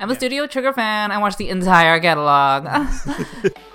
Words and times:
I'm 0.00 0.10
a 0.10 0.14
Studio 0.14 0.46
Trigger 0.46 0.72
fan. 0.72 1.10
I 1.12 1.18
watched 1.18 1.38
the 1.38 1.48
entire 1.48 2.00
catalog. 2.00 2.66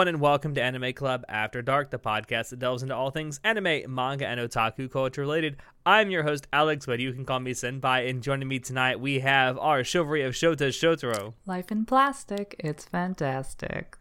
everyone, 0.00 0.14
and 0.14 0.22
welcome 0.22 0.54
to 0.54 0.62
Anime 0.62 0.94
Club 0.94 1.26
After 1.28 1.60
Dark, 1.60 1.90
the 1.90 1.98
podcast 1.98 2.48
that 2.48 2.58
delves 2.58 2.82
into 2.82 2.96
all 2.96 3.10
things 3.10 3.38
anime, 3.44 3.94
manga, 3.94 4.26
and 4.26 4.40
otaku 4.40 4.90
culture 4.90 5.20
related. 5.20 5.58
I'm 5.84 6.10
your 6.10 6.22
host, 6.22 6.46
Alex, 6.54 6.86
but 6.86 7.00
you 7.00 7.12
can 7.12 7.26
call 7.26 7.40
me 7.40 7.52
Senpai, 7.52 8.08
and 8.08 8.22
joining 8.22 8.48
me 8.48 8.60
tonight, 8.60 8.98
we 8.98 9.18
have 9.18 9.58
our 9.58 9.84
chivalry 9.84 10.22
of 10.22 10.32
Shota 10.32 10.68
Shotaro. 10.68 11.34
Life 11.44 11.70
in 11.70 11.84
plastic. 11.84 12.56
It's 12.58 12.86
fantastic. 12.86 13.98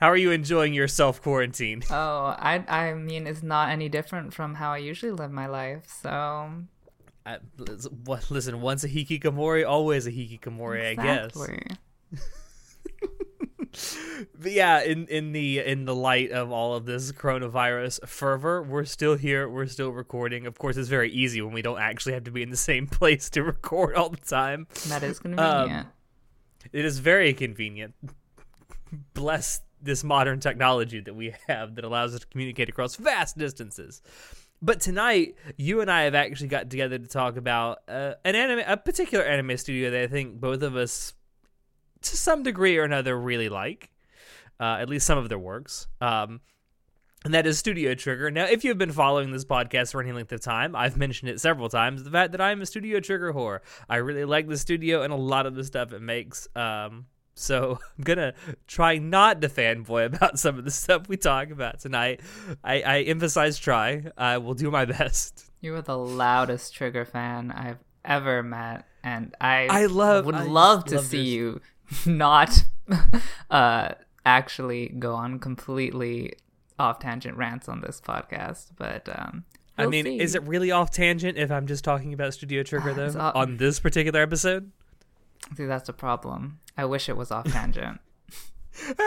How 0.00 0.08
are 0.08 0.16
you 0.16 0.30
enjoying 0.30 0.72
your 0.72 0.88
self 0.88 1.20
quarantine? 1.20 1.82
Oh, 1.90 2.34
I 2.38 2.64
I 2.66 2.94
mean, 2.94 3.26
it's 3.26 3.42
not 3.42 3.68
any 3.68 3.90
different 3.90 4.32
from 4.32 4.54
how 4.54 4.72
I 4.72 4.78
usually 4.78 5.12
live 5.12 5.30
my 5.30 5.46
life. 5.46 5.94
So 6.02 6.52
Uh, 7.26 7.36
listen, 8.30 8.62
once 8.62 8.82
a 8.82 8.88
hikikomori, 8.88 9.68
always 9.68 10.06
a 10.06 10.10
hikikomori, 10.10 10.86
I 10.86 10.94
guess. 10.94 11.36
But 14.38 14.52
yeah, 14.52 14.82
in 14.82 15.06
in 15.08 15.32
the 15.32 15.60
in 15.60 15.84
the 15.84 15.94
light 15.94 16.30
of 16.30 16.52
all 16.52 16.74
of 16.74 16.84
this 16.84 17.10
coronavirus 17.12 18.06
fervor, 18.06 18.62
we're 18.62 18.84
still 18.84 19.16
here. 19.16 19.48
We're 19.48 19.66
still 19.66 19.90
recording. 19.90 20.46
Of 20.46 20.58
course, 20.58 20.76
it's 20.76 20.88
very 20.88 21.10
easy 21.10 21.40
when 21.42 21.52
we 21.52 21.62
don't 21.62 21.80
actually 21.80 22.12
have 22.12 22.24
to 22.24 22.30
be 22.30 22.42
in 22.42 22.50
the 22.50 22.56
same 22.56 22.86
place 22.98 23.30
to 23.30 23.42
record 23.42 23.96
all 23.96 24.10
the 24.10 24.16
time. 24.18 24.66
That 24.88 25.02
is 25.02 25.18
going 25.18 25.36
to 25.36 25.42
be 25.42 25.46
convenient. 25.48 25.88
It 26.72 26.84
is 26.84 26.98
very 26.98 27.34
convenient. 27.34 27.94
Bless 29.14 29.60
this 29.80 30.04
modern 30.04 30.38
technology 30.40 31.00
that 31.00 31.14
we 31.14 31.34
have 31.48 31.74
that 31.74 31.84
allows 31.84 32.14
us 32.14 32.20
to 32.20 32.26
communicate 32.26 32.68
across 32.68 32.96
vast 32.96 33.36
distances. 33.36 34.00
But 34.64 34.80
tonight, 34.80 35.34
you 35.56 35.80
and 35.80 35.90
I 35.90 36.02
have 36.02 36.14
actually 36.14 36.46
got 36.46 36.70
together 36.70 36.96
to 36.96 37.08
talk 37.08 37.36
about 37.36 37.80
uh, 37.88 38.14
an 38.24 38.36
anime, 38.36 38.62
a 38.64 38.76
particular 38.76 39.24
anime 39.24 39.56
studio 39.56 39.90
that 39.90 40.02
I 40.02 40.06
think 40.06 40.40
both 40.40 40.62
of 40.62 40.76
us, 40.76 41.14
to 42.02 42.16
some 42.16 42.42
degree 42.42 42.76
or 42.78 42.84
another, 42.84 43.18
really 43.18 43.48
like. 43.48 43.90
Uh, 44.60 44.76
at 44.80 44.88
least 44.88 45.06
some 45.06 45.18
of 45.18 45.28
their 45.28 45.38
works. 45.38 45.88
Um, 46.00 46.40
and 47.24 47.34
that 47.34 47.46
is 47.46 47.58
Studio 47.58 47.94
Trigger. 47.94 48.30
Now, 48.30 48.44
if 48.44 48.64
you've 48.64 48.78
been 48.78 48.92
following 48.92 49.30
this 49.32 49.44
podcast 49.44 49.92
for 49.92 50.00
any 50.02 50.12
length 50.12 50.32
of 50.32 50.40
time, 50.40 50.74
I've 50.76 50.96
mentioned 50.96 51.30
it 51.30 51.40
several 51.40 51.68
times. 51.68 52.02
The 52.04 52.10
fact 52.10 52.32
that 52.32 52.40
I'm 52.40 52.60
a 52.62 52.66
Studio 52.66 53.00
Trigger 53.00 53.32
whore. 53.32 53.60
I 53.88 53.96
really 53.96 54.24
like 54.24 54.48
the 54.48 54.56
studio 54.58 55.02
and 55.02 55.12
a 55.12 55.16
lot 55.16 55.46
of 55.46 55.54
the 55.54 55.64
stuff 55.64 55.92
it 55.92 56.02
makes. 56.02 56.46
Um, 56.56 57.06
so 57.34 57.78
I'm 57.98 58.04
gonna 58.04 58.34
try 58.66 58.98
not 58.98 59.40
to 59.42 59.48
fanboy 59.48 60.06
about 60.14 60.38
some 60.38 60.58
of 60.58 60.64
the 60.64 60.70
stuff 60.70 61.08
we 61.08 61.16
talk 61.16 61.50
about 61.50 61.80
tonight. 61.80 62.20
I, 62.62 62.82
I 62.82 63.00
emphasize 63.02 63.58
try. 63.58 64.04
I 64.18 64.38
will 64.38 64.54
do 64.54 64.70
my 64.70 64.84
best. 64.84 65.46
You 65.60 65.74
are 65.76 65.82
the 65.82 65.96
loudest 65.98 66.74
Trigger 66.74 67.04
fan 67.04 67.50
I've 67.52 67.78
ever 68.04 68.42
met, 68.42 68.84
and 69.04 69.34
I 69.40 69.66
I 69.70 69.86
love- 69.86 70.26
would 70.26 70.34
I 70.34 70.42
love 70.44 70.84
to 70.86 70.96
love 70.96 71.04
see 71.06 71.18
this. 71.18 71.26
you 71.28 71.60
not 72.06 72.64
uh 73.50 73.90
actually 74.24 74.88
go 74.88 75.14
on 75.14 75.38
completely 75.38 76.34
off 76.78 76.98
tangent 76.98 77.36
rants 77.36 77.68
on 77.68 77.80
this 77.80 78.00
podcast. 78.00 78.70
But 78.76 79.08
um, 79.08 79.44
I 79.78 79.82
we'll 79.82 79.90
mean, 79.90 80.04
see. 80.04 80.20
is 80.20 80.34
it 80.34 80.42
really 80.44 80.70
off 80.70 80.90
tangent 80.90 81.38
if 81.38 81.50
I'm 81.50 81.66
just 81.66 81.84
talking 81.84 82.12
about 82.12 82.34
Studio 82.34 82.62
Trigger 82.62 82.92
though 83.12 83.18
off- 83.18 83.36
on 83.36 83.56
this 83.56 83.80
particular 83.80 84.20
episode? 84.20 84.70
See, 85.56 85.64
that's 85.64 85.88
a 85.88 85.92
problem. 85.92 86.60
I 86.76 86.84
wish 86.84 87.08
it 87.08 87.16
was 87.16 87.30
off 87.30 87.50
tangent. 87.50 88.00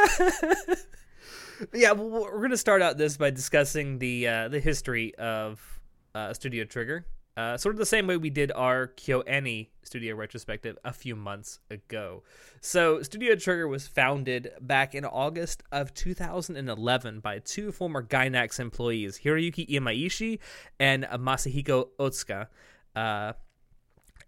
yeah, 1.74 1.92
well, 1.92 2.10
we're 2.10 2.38
going 2.38 2.52
to 2.52 2.58
start 2.58 2.82
out 2.82 2.98
this 2.98 3.18
by 3.18 3.30
discussing 3.32 4.00
the 4.00 4.28
uh, 4.28 4.48
the 4.50 4.60
history 4.60 5.16
of 5.16 5.80
uh, 6.14 6.34
Studio 6.34 6.66
Trigger, 6.66 7.06
uh, 7.38 7.58
sort 7.58 7.76
of 7.76 7.80
the 7.80 7.86
same 7.86 8.08
way 8.08 8.18
we 8.18 8.30
did 8.30 8.52
our 8.54 8.88
KyoAni 8.96 9.68
Studio 9.84 10.16
retrospective 10.16 10.78
a 10.86 10.94
few 10.94 11.16
months 11.16 11.60
ago. 11.70 12.24
So, 12.62 13.02
Studio 13.02 13.36
Trigger 13.36 13.68
was 13.68 13.88
founded 13.88 14.52
back 14.62 14.96
in 14.96 15.06
August 15.06 15.62
of 15.72 15.94
2011 15.94 17.20
by 17.20 17.40
two 17.40 17.72
former 17.72 18.02
Gainax 18.02 18.60
employees, 18.60 19.20
Hiroyuki 19.24 19.68
Imaishi 19.70 20.40
and 20.80 21.04
Masahiko 21.04 21.90
Otsuka. 22.00 22.48
Uh, 22.96 23.34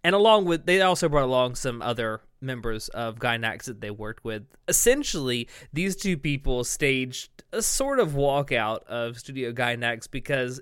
and 0.04 0.14
along 0.14 0.44
with 0.44 0.66
they 0.66 0.80
also 0.80 1.08
brought 1.08 1.24
along 1.24 1.54
some 1.54 1.82
other 1.82 2.20
members 2.40 2.88
of 2.90 3.18
Gainax 3.18 3.64
that 3.64 3.80
they 3.80 3.90
worked 3.90 4.24
with. 4.24 4.44
Essentially, 4.68 5.48
these 5.72 5.96
two 5.96 6.16
people 6.16 6.62
staged 6.62 7.42
a 7.52 7.62
sort 7.62 7.98
of 7.98 8.10
walkout 8.10 8.84
of 8.84 9.18
Studio 9.18 9.52
Gainax 9.52 10.08
because 10.10 10.60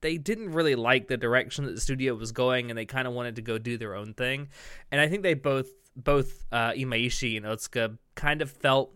they 0.00 0.18
didn't 0.18 0.52
really 0.52 0.74
like 0.74 1.08
the 1.08 1.16
direction 1.16 1.64
that 1.64 1.74
the 1.74 1.80
studio 1.80 2.14
was 2.14 2.32
going 2.32 2.70
and 2.70 2.78
they 2.78 2.86
kind 2.86 3.06
of 3.06 3.14
wanted 3.14 3.36
to 3.36 3.42
go 3.42 3.58
do 3.58 3.76
their 3.76 3.94
own 3.94 4.14
thing. 4.14 4.48
And 4.90 5.00
I 5.00 5.08
think 5.08 5.22
they 5.22 5.34
both 5.34 5.68
both 5.96 6.46
uh, 6.52 6.70
Imaishi 6.72 7.36
and 7.36 7.44
Otsuka 7.44 7.98
kind 8.14 8.40
of 8.40 8.50
felt 8.50 8.92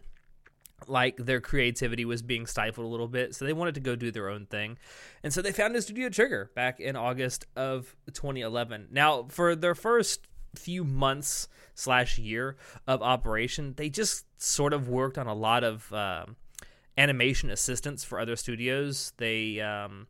like 0.89 1.17
their 1.17 1.41
creativity 1.41 2.05
was 2.05 2.23
being 2.23 2.47
stifled 2.47 2.87
a 2.87 2.89
little 2.89 3.09
bit, 3.09 3.35
so 3.35 3.45
they 3.45 3.53
wanted 3.53 3.75
to 3.75 3.81
go 3.81 3.97
do 3.97 4.11
their 4.11 4.29
own 4.29 4.47
thing. 4.47 4.79
And 5.23 5.33
so 5.33 5.43
they 5.43 5.51
found 5.51 5.69
founded 5.69 5.83
Studio 5.83 6.09
Trigger 6.09 6.51
back 6.55 6.81
in 6.81 6.97
August 6.97 7.47
of 7.57 7.95
2011. 8.13 8.89
Now, 8.91 9.27
for 9.29 9.55
their 9.55 9.75
first 9.75 10.27
few 10.55 10.85
months 10.85 11.49
slash 11.75 12.19
year 12.19 12.57
of 12.87 13.03
operation, 13.03 13.75
they 13.77 13.89
just 13.89 14.27
sort 14.41 14.73
of 14.73 14.89
worked 14.89 15.19
on 15.19 15.27
a 15.27 15.35
lot 15.35 15.65
of 15.65 15.93
um, 15.93 16.37
animation 16.99 17.51
assistance 17.51 18.05
for 18.05 18.19
other 18.19 18.37
studios. 18.37 19.13
They 19.17 19.61
um, 19.61 20.09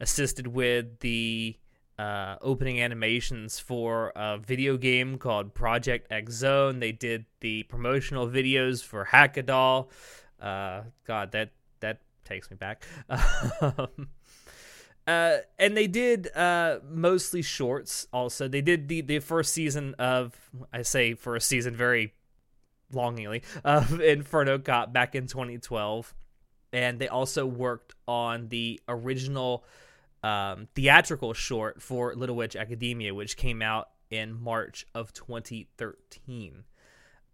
assisted 0.00 0.46
with 0.46 1.00
the 1.00 1.56
uh, 1.98 2.36
opening 2.40 2.80
animations 2.80 3.58
for 3.58 4.12
a 4.16 4.38
video 4.38 4.76
game 4.76 5.18
called 5.18 5.52
Project 5.54 6.10
X 6.10 6.32
Zone. 6.32 6.80
They 6.80 6.92
did 6.92 7.26
the 7.40 7.64
promotional 7.64 8.26
videos 8.26 8.82
for 8.82 9.04
Hackadoll. 9.04 9.90
Uh, 10.40 10.82
God, 11.06 11.32
that 11.32 11.50
that 11.80 12.00
takes 12.24 12.50
me 12.50 12.56
back. 12.56 12.84
Um, 13.60 14.08
uh, 15.06 15.38
and 15.58 15.76
they 15.76 15.86
did 15.86 16.34
uh, 16.36 16.78
mostly 16.88 17.42
shorts. 17.42 18.06
Also, 18.12 18.48
they 18.48 18.60
did 18.60 18.88
the 18.88 19.00
the 19.00 19.18
first 19.18 19.52
season 19.52 19.94
of 19.98 20.34
I 20.72 20.82
say 20.82 21.14
first 21.14 21.48
season 21.48 21.74
very 21.74 22.14
longingly 22.92 23.42
of 23.64 24.00
Inferno 24.00 24.58
Cop 24.58 24.92
back 24.92 25.14
in 25.14 25.26
2012, 25.26 26.14
and 26.72 26.98
they 26.98 27.08
also 27.08 27.44
worked 27.44 27.94
on 28.06 28.48
the 28.48 28.80
original 28.88 29.64
um, 30.22 30.68
theatrical 30.74 31.32
short 31.34 31.82
for 31.82 32.14
Little 32.14 32.36
Witch 32.36 32.56
Academia, 32.56 33.14
which 33.14 33.36
came 33.36 33.62
out 33.62 33.88
in 34.10 34.40
March 34.40 34.86
of 34.94 35.12
2013. 35.12 36.64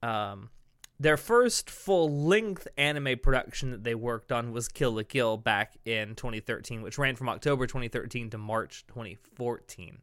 Um, 0.03 0.51
their 0.99 1.17
first 1.17 1.69
full 1.69 2.25
length 2.25 2.69
anime 2.79 3.19
production 3.23 3.71
that 3.71 3.85
they 3.85 3.95
worked 3.95 4.33
on 4.33 4.53
was 4.53 4.69
Kill 4.69 4.95
la 4.95 5.03
Kill 5.03 5.37
back 5.37 5.77
in 5.85 6.15
2013, 6.15 6.83
which 6.83 6.97
ran 6.97 7.17
from 7.17 7.29
October 7.29 7.67
2013 7.67 8.31
to 8.31 8.39
March 8.39 8.85
2014. 8.89 9.99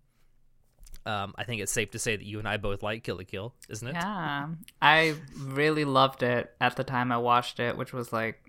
Um, 1.05 1.33
I 1.35 1.43
think 1.43 1.61
it's 1.61 1.71
safe 1.71 1.91
to 1.91 1.99
say 1.99 2.15
that 2.15 2.25
you 2.25 2.39
and 2.39 2.47
I 2.47 2.57
both 2.57 2.83
like 2.83 3.03
Kill 3.03 3.17
la 3.17 3.23
Kill, 3.23 3.55
isn't 3.69 3.87
it? 3.87 3.95
Yeah, 3.95 4.49
I 4.81 5.15
really 5.37 5.83
loved 5.83 6.21
it 6.21 6.53
at 6.61 6.75
the 6.75 6.83
time 6.83 7.11
I 7.11 7.17
watched 7.17 7.59
it, 7.59 7.75
which 7.75 7.91
was 7.91 8.13
like, 8.13 8.43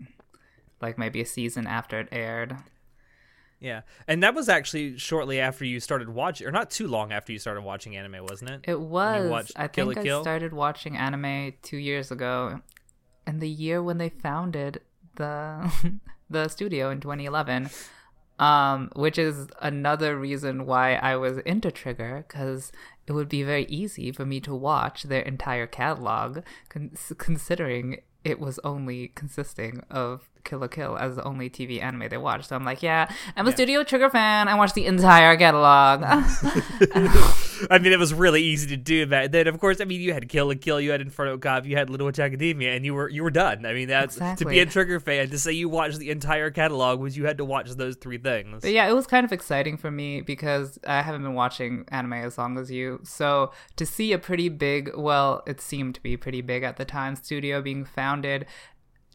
like 0.80 0.98
maybe 0.98 1.20
a 1.22 1.26
season 1.26 1.66
after 1.66 1.98
it 1.98 2.08
aired. 2.12 2.56
Yeah, 3.64 3.80
and 4.06 4.22
that 4.22 4.34
was 4.34 4.50
actually 4.50 4.98
shortly 4.98 5.40
after 5.40 5.64
you 5.64 5.80
started 5.80 6.10
watching, 6.10 6.46
or 6.46 6.50
not 6.50 6.70
too 6.70 6.86
long 6.86 7.12
after 7.12 7.32
you 7.32 7.38
started 7.38 7.62
watching 7.62 7.96
anime, 7.96 8.22
wasn't 8.22 8.50
it? 8.50 8.60
It 8.64 8.78
was. 8.78 9.30
watched 9.30 9.52
I 9.56 9.68
Kill 9.68 9.86
think 9.86 9.98
I 10.00 10.02
Kill? 10.02 10.22
started 10.22 10.52
watching 10.52 10.98
anime 10.98 11.54
two 11.62 11.78
years 11.78 12.10
ago, 12.10 12.60
and 13.26 13.40
the 13.40 13.48
year 13.48 13.82
when 13.82 13.96
they 13.96 14.10
founded 14.10 14.82
the 15.16 15.72
the 16.30 16.48
studio 16.48 16.90
in 16.90 17.00
2011. 17.00 17.70
Um, 18.36 18.90
which 18.96 19.16
is 19.16 19.46
another 19.62 20.18
reason 20.18 20.66
why 20.66 20.94
I 20.96 21.14
was 21.14 21.38
into 21.38 21.70
Trigger, 21.70 22.24
because 22.26 22.72
it 23.06 23.12
would 23.12 23.28
be 23.28 23.44
very 23.44 23.64
easy 23.66 24.10
for 24.10 24.26
me 24.26 24.40
to 24.40 24.52
watch 24.52 25.04
their 25.04 25.22
entire 25.22 25.68
catalog, 25.68 26.40
con- 26.68 26.90
considering 27.16 28.00
it 28.24 28.40
was 28.40 28.58
only 28.64 29.12
consisting 29.14 29.82
of 29.88 30.28
Kill 30.44 30.60
la 30.60 30.68
Kill 30.68 30.96
as 30.96 31.16
the 31.16 31.24
only 31.24 31.50
TV 31.50 31.82
anime 31.82 32.08
they 32.08 32.16
watch. 32.16 32.46
So 32.46 32.56
I'm 32.56 32.64
like, 32.64 32.82
yeah, 32.82 33.10
I'm 33.36 33.46
a 33.46 33.52
Studio 33.52 33.82
Trigger 33.82 34.10
fan. 34.10 34.48
I 34.48 34.54
watched 34.54 34.74
the 34.74 34.86
entire 34.86 35.36
catalog. 35.36 36.02
I 37.70 37.78
mean, 37.80 37.92
it 37.92 37.98
was 37.98 38.12
really 38.12 38.42
easy 38.42 38.68
to 38.68 38.76
do 38.76 39.06
that. 39.06 39.32
Then, 39.32 39.46
of 39.46 39.58
course, 39.58 39.80
I 39.80 39.84
mean, 39.84 40.00
you 40.00 40.12
had 40.12 40.28
Kill 40.28 40.48
la 40.48 40.54
Kill, 40.54 40.80
you 40.80 40.90
had 40.90 41.00
Inferno 41.00 41.38
Cop, 41.38 41.66
you 41.66 41.76
had 41.76 41.90
Little 41.90 42.06
Witch 42.06 42.18
Academia, 42.18 42.74
and 42.74 42.84
you 42.84 42.94
were 42.94 43.08
you 43.08 43.22
were 43.22 43.30
done. 43.30 43.64
I 43.64 43.72
mean, 43.72 43.88
that's 43.88 44.16
to 44.16 44.44
be 44.44 44.60
a 44.60 44.66
Trigger 44.66 45.00
fan 45.00 45.30
to 45.30 45.38
say 45.38 45.52
you 45.52 45.68
watched 45.68 45.98
the 45.98 46.10
entire 46.10 46.50
catalog 46.50 47.00
was 47.00 47.16
you 47.16 47.26
had 47.26 47.38
to 47.38 47.44
watch 47.44 47.70
those 47.70 47.96
three 47.96 48.18
things. 48.18 48.62
But 48.62 48.72
yeah, 48.72 48.88
it 48.88 48.92
was 48.92 49.06
kind 49.06 49.24
of 49.24 49.32
exciting 49.32 49.76
for 49.76 49.90
me 49.90 50.20
because 50.20 50.78
I 50.86 51.02
haven't 51.02 51.22
been 51.22 51.34
watching 51.34 51.84
anime 51.88 52.14
as 52.14 52.38
long 52.38 52.58
as 52.58 52.70
you. 52.70 53.00
So 53.04 53.52
to 53.76 53.86
see 53.86 54.12
a 54.12 54.18
pretty 54.18 54.48
big, 54.48 54.90
well, 54.96 55.42
it 55.46 55.60
seemed 55.60 55.94
to 55.94 56.02
be 56.02 56.16
pretty 56.16 56.42
big 56.42 56.62
at 56.62 56.76
the 56.76 56.84
time, 56.84 57.16
studio 57.16 57.62
being 57.62 57.84
founded 57.84 58.46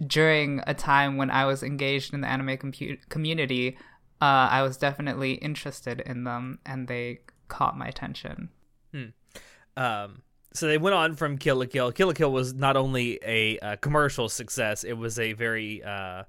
during 0.05 0.61
a 0.65 0.73
time 0.73 1.17
when 1.17 1.29
I 1.29 1.45
was 1.45 1.63
engaged 1.63 2.13
in 2.13 2.21
the 2.21 2.27
anime 2.27 2.57
compu- 2.57 2.99
community, 3.09 3.77
uh, 4.21 4.47
I 4.51 4.61
was 4.61 4.77
definitely 4.77 5.33
interested 5.33 6.01
in 6.01 6.23
them 6.23 6.59
and 6.65 6.87
they 6.87 7.19
caught 7.47 7.77
my 7.77 7.87
attention. 7.87 8.49
Um, 9.77 10.21
so 10.53 10.67
they 10.67 10.77
went 10.77 10.95
on 10.95 11.15
from 11.15 11.37
Kill 11.37 11.57
la 11.57 11.65
Kill. 11.65 11.91
Kill 11.91 12.07
la 12.07 12.13
Kill 12.13 12.31
was 12.31 12.53
not 12.53 12.75
only 12.75 13.19
a, 13.23 13.59
uh 13.59 13.75
commercial 13.77 14.29
success; 14.29 14.83
it 14.83 14.93
was 14.93 15.19
a 15.19 15.33
very 15.33 15.83
uh, 15.83 16.23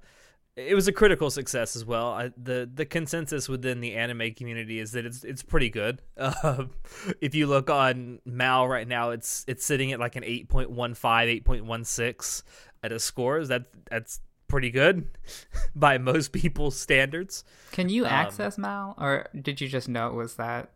it 0.55 0.75
was 0.75 0.87
a 0.87 0.91
critical 0.91 1.29
success 1.29 1.75
as 1.75 1.85
well. 1.85 2.11
I, 2.11 2.31
the 2.37 2.69
The 2.71 2.85
consensus 2.85 3.49
within 3.49 3.81
the 3.81 3.95
anime 3.95 4.33
community 4.35 4.79
is 4.79 4.91
that 4.91 5.05
it's 5.05 5.23
it's 5.23 5.43
pretty 5.43 5.69
good. 5.69 6.01
Um, 6.43 6.71
if 7.19 7.35
you 7.35 7.47
look 7.47 7.69
on 7.69 8.19
Mal 8.25 8.67
right 8.67 8.87
now, 8.87 9.09
it's 9.09 9.43
it's 9.47 9.65
sitting 9.65 9.91
at 9.91 9.99
like 9.99 10.15
an 10.15 10.23
8.15, 10.23 11.43
8.16 11.43 12.43
at 12.83 12.91
a 12.91 12.99
score. 12.99 13.37
Is 13.39 13.47
that 13.49 13.65
that's 13.89 14.19
pretty 14.47 14.69
good 14.71 15.07
by 15.75 15.97
most 15.97 16.31
people's 16.33 16.77
standards. 16.79 17.43
Can 17.71 17.89
you 17.89 18.05
Um, 18.05 18.11
access 18.11 18.57
Mal 18.57 18.95
or 18.97 19.27
did 19.39 19.61
you 19.61 19.67
just 19.67 19.87
know 19.89 20.07
it 20.09 20.13
was 20.15 20.35
that? 20.35 20.69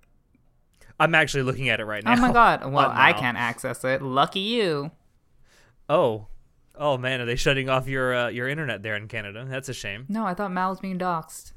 I'm 0.99 1.13
actually 1.13 1.43
looking 1.43 1.67
at 1.67 1.79
it 1.81 1.85
right 1.85 2.03
now. 2.03 2.13
Oh 2.13 2.21
my 2.21 2.31
god. 2.31 2.63
Well, 2.71 2.89
I 2.93 3.11
can't 3.13 3.37
access 3.37 3.83
it. 3.83 4.01
Lucky 4.01 4.39
you. 4.39 4.91
Oh, 5.89 6.27
oh 6.75 6.97
man, 6.97 7.19
are 7.21 7.25
they 7.25 7.35
shutting 7.35 7.69
off 7.69 7.87
your 7.87 8.15
uh, 8.15 8.27
your 8.29 8.47
internet 8.47 8.81
there 8.81 8.95
in 8.95 9.07
Canada? 9.07 9.45
That's 9.47 9.67
a 9.69 9.73
shame. 9.73 10.05
No, 10.07 10.25
I 10.25 10.33
thought 10.33 10.51
Mal 10.51 10.69
was 10.69 10.79
being 10.79 10.97
doxxed. 10.97 11.51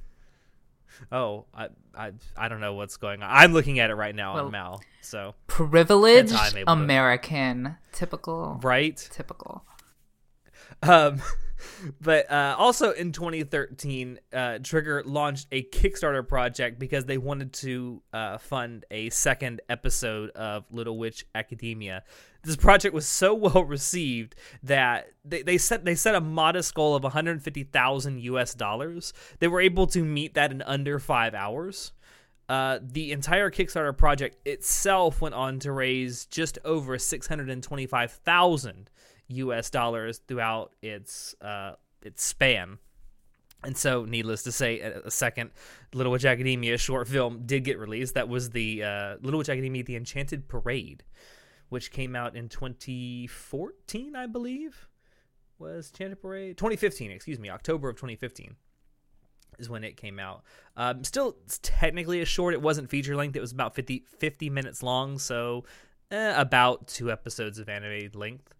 Oh, 1.12 1.44
I 1.54 1.68
I 1.96 2.12
I 2.36 2.48
don't 2.48 2.60
know 2.60 2.74
what's 2.74 2.96
going 2.96 3.22
on. 3.22 3.30
I'm 3.30 3.52
looking 3.52 3.78
at 3.78 3.90
it 3.90 3.94
right 3.94 4.14
now 4.14 4.34
Well- 4.34 4.46
on 4.46 4.52
Mal. 4.52 4.82
So 5.02 5.34
privileged 5.46 6.32
That's 6.32 6.40
how 6.40 6.48
I'm 6.50 6.56
able 6.58 6.66
to- 6.76 6.82
American. 6.82 7.76
Typical. 7.92 8.58
right. 8.62 8.96
Typical. 9.12 9.64
Um, 10.82 11.20
but 12.00 12.30
uh, 12.30 12.56
also 12.58 12.92
in 12.92 13.12
2013, 13.12 14.18
uh, 14.32 14.58
Trigger 14.62 15.02
launched 15.04 15.48
a 15.52 15.62
Kickstarter 15.64 16.26
project 16.26 16.78
because 16.78 17.04
they 17.04 17.18
wanted 17.18 17.52
to 17.54 18.02
uh, 18.12 18.38
fund 18.38 18.84
a 18.90 19.10
second 19.10 19.60
episode 19.68 20.30
of 20.30 20.64
Little 20.70 20.98
Witch 20.98 21.26
Academia. 21.34 22.04
This 22.42 22.56
project 22.56 22.94
was 22.94 23.06
so 23.06 23.34
well 23.34 23.64
received 23.64 24.34
that 24.62 25.08
they, 25.24 25.42
they 25.42 25.58
set 25.58 25.84
they 25.84 25.94
set 25.94 26.14
a 26.14 26.20
modest 26.20 26.74
goal 26.74 26.94
of 26.94 27.02
150,000 27.02 28.20
US 28.20 28.54
dollars. 28.54 29.12
They 29.38 29.48
were 29.48 29.60
able 29.60 29.86
to 29.88 30.04
meet 30.04 30.34
that 30.34 30.50
in 30.52 30.62
under 30.62 30.98
five 30.98 31.34
hours. 31.34 31.92
Uh, 32.48 32.78
the 32.80 33.12
entire 33.12 33.50
Kickstarter 33.50 33.94
project 33.94 34.38
itself 34.46 35.20
went 35.20 35.34
on 35.34 35.58
to 35.58 35.70
raise 35.70 36.24
just 36.24 36.58
over 36.64 36.96
625,000 36.96 38.90
US 39.28 39.70
dollars 39.70 40.18
throughout 40.26 40.74
its 40.82 41.34
uh, 41.40 41.72
its 42.02 42.22
span. 42.22 42.78
And 43.64 43.76
so, 43.76 44.04
needless 44.04 44.44
to 44.44 44.52
say, 44.52 44.78
a 44.78 45.10
second 45.10 45.50
Little 45.92 46.12
Witch 46.12 46.24
Academia 46.24 46.78
short 46.78 47.08
film 47.08 47.42
did 47.44 47.64
get 47.64 47.76
released. 47.76 48.14
That 48.14 48.28
was 48.28 48.50
the 48.50 48.84
uh, 48.84 49.16
Little 49.20 49.38
Witch 49.38 49.48
Academia: 49.48 49.82
The 49.82 49.96
Enchanted 49.96 50.46
Parade, 50.48 51.02
which 51.68 51.90
came 51.90 52.14
out 52.14 52.36
in 52.36 52.48
2014, 52.48 54.14
I 54.14 54.26
believe. 54.26 54.88
Was 55.58 55.88
Enchanted 55.88 56.22
Parade 56.22 56.56
2015? 56.56 57.10
Excuse 57.10 57.40
me, 57.40 57.50
October 57.50 57.88
of 57.88 57.96
2015 57.96 58.54
is 59.58 59.68
when 59.68 59.84
it 59.84 59.96
came 59.96 60.18
out. 60.18 60.42
Um, 60.76 61.04
still, 61.04 61.36
technically 61.62 62.20
a 62.20 62.24
short. 62.24 62.54
It 62.54 62.62
wasn't 62.62 62.88
feature 62.88 63.16
length. 63.16 63.36
It 63.36 63.40
was 63.40 63.52
about 63.52 63.74
50, 63.74 64.04
50 64.18 64.50
minutes 64.50 64.82
long, 64.82 65.18
so 65.18 65.64
eh, 66.10 66.40
about 66.40 66.86
two 66.86 67.10
episodes 67.10 67.58
of 67.58 67.68
anime 67.68 68.10
length, 68.14 68.54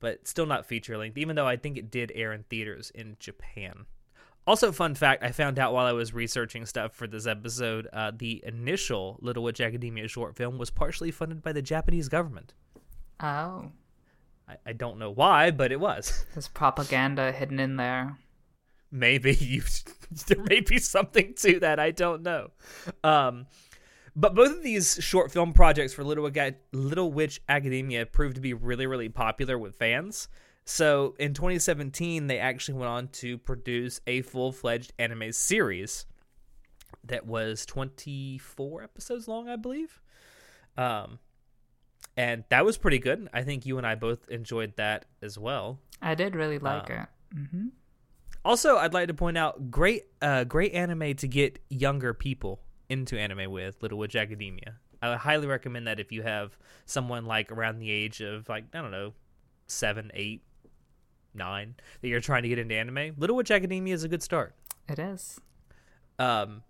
but 0.00 0.26
still 0.26 0.46
not 0.46 0.66
feature 0.66 0.98
length. 0.98 1.16
Even 1.18 1.36
though 1.36 1.46
I 1.46 1.56
think 1.56 1.76
it 1.78 1.90
did 1.90 2.10
air 2.14 2.32
in 2.32 2.42
theaters 2.44 2.90
in 2.94 3.16
Japan. 3.20 3.86
Also, 4.46 4.72
fun 4.72 4.94
fact: 4.94 5.22
I 5.22 5.30
found 5.32 5.58
out 5.58 5.72
while 5.72 5.86
I 5.86 5.92
was 5.92 6.12
researching 6.14 6.66
stuff 6.66 6.94
for 6.94 7.06
this 7.06 7.26
episode, 7.26 7.86
uh, 7.92 8.10
the 8.16 8.42
initial 8.46 9.18
Little 9.20 9.42
Witch 9.44 9.60
Academia 9.60 10.08
short 10.08 10.34
film 10.36 10.58
was 10.58 10.70
partially 10.70 11.10
funded 11.10 11.42
by 11.42 11.52
the 11.52 11.62
Japanese 11.62 12.08
government. 12.08 12.54
Oh, 13.20 13.70
I, 14.48 14.56
I 14.66 14.72
don't 14.72 14.98
know 14.98 15.10
why, 15.10 15.50
but 15.50 15.70
it 15.72 15.78
was. 15.78 16.24
there's 16.34 16.48
propaganda 16.48 17.30
hidden 17.32 17.60
in 17.60 17.76
there. 17.76 18.16
maybe 18.90 19.34
you 19.40 19.62
there 20.26 20.42
may 20.44 20.60
be 20.60 20.78
something 20.78 21.32
to 21.34 21.60
that 21.60 21.78
i 21.78 21.90
don't 21.92 22.22
know 22.22 22.50
um 23.04 23.46
but 24.16 24.34
both 24.34 24.50
of 24.56 24.62
these 24.62 24.98
short 25.00 25.30
film 25.32 25.52
projects 25.52 25.92
for 25.92 26.04
little, 26.04 26.30
little 26.72 27.12
witch 27.12 27.40
academia 27.48 28.06
proved 28.06 28.34
to 28.36 28.40
be 28.40 28.54
really 28.54 28.86
really 28.86 29.08
popular 29.08 29.58
with 29.58 29.76
fans. 29.76 30.28
So 30.64 31.14
in 31.18 31.34
2017 31.34 32.26
they 32.26 32.38
actually 32.38 32.74
went 32.78 32.90
on 32.90 33.08
to 33.08 33.38
produce 33.38 34.00
a 34.06 34.22
full-fledged 34.22 34.92
anime 34.98 35.32
series 35.32 36.06
that 37.04 37.26
was 37.26 37.64
24 37.66 38.82
episodes 38.82 39.26
long 39.28 39.48
i 39.48 39.56
believe. 39.56 40.00
Um 40.76 41.18
and 42.16 42.44
that 42.50 42.64
was 42.64 42.76
pretty 42.76 42.98
good. 42.98 43.28
I 43.32 43.42
think 43.42 43.64
you 43.66 43.78
and 43.78 43.86
i 43.86 43.94
both 43.94 44.28
enjoyed 44.28 44.76
that 44.76 45.06
as 45.22 45.38
well. 45.38 45.78
I 46.02 46.14
did 46.14 46.34
really 46.34 46.58
like 46.58 46.90
Um, 46.90 46.96
it. 46.96 47.08
hmm 47.50 47.66
also, 48.42 48.76
I'd 48.78 48.94
like 48.94 49.08
to 49.08 49.14
point 49.14 49.36
out 49.36 49.70
great, 49.70 50.04
uh, 50.22 50.44
great 50.44 50.72
anime 50.72 51.12
to 51.16 51.28
get 51.28 51.58
younger 51.68 52.14
people 52.14 52.62
into 52.90 53.18
anime 53.18 53.50
with 53.50 53.82
Little 53.82 53.98
Witch 53.98 54.16
Academia. 54.16 54.74
I 55.00 55.16
highly 55.16 55.46
recommend 55.46 55.86
that 55.86 55.98
if 55.98 56.12
you 56.12 56.22
have 56.22 56.58
someone 56.84 57.24
like 57.24 57.50
around 57.50 57.78
the 57.78 57.90
age 57.90 58.20
of 58.20 58.48
like 58.48 58.64
I 58.74 58.82
don't 58.82 58.90
know, 58.90 59.14
seven, 59.66 60.10
eight, 60.12 60.42
nine 61.32 61.76
that 62.02 62.08
you're 62.08 62.20
trying 62.20 62.42
to 62.42 62.48
get 62.48 62.58
into 62.58 62.74
anime. 62.74 63.14
Little 63.16 63.36
Witch 63.36 63.50
Academia 63.50 63.94
is 63.94 64.04
a 64.04 64.08
good 64.08 64.22
start. 64.22 64.54
It 64.88 64.98
is. 64.98 65.40
Um, 66.18 66.62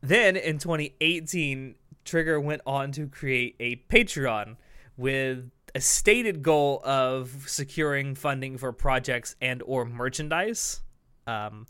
then 0.00 0.36
in 0.36 0.58
2018, 0.58 1.76
Trigger 2.04 2.40
went 2.40 2.62
on 2.66 2.90
to 2.92 3.06
create 3.06 3.54
a 3.60 3.76
Patreon 3.88 4.56
with 4.96 5.50
a 5.74 5.80
stated 5.80 6.42
goal 6.42 6.80
of 6.84 7.44
securing 7.46 8.14
funding 8.14 8.58
for 8.58 8.72
projects 8.72 9.36
and 9.40 9.62
or 9.64 9.84
merchandise. 9.84 10.80
Um, 11.26 11.66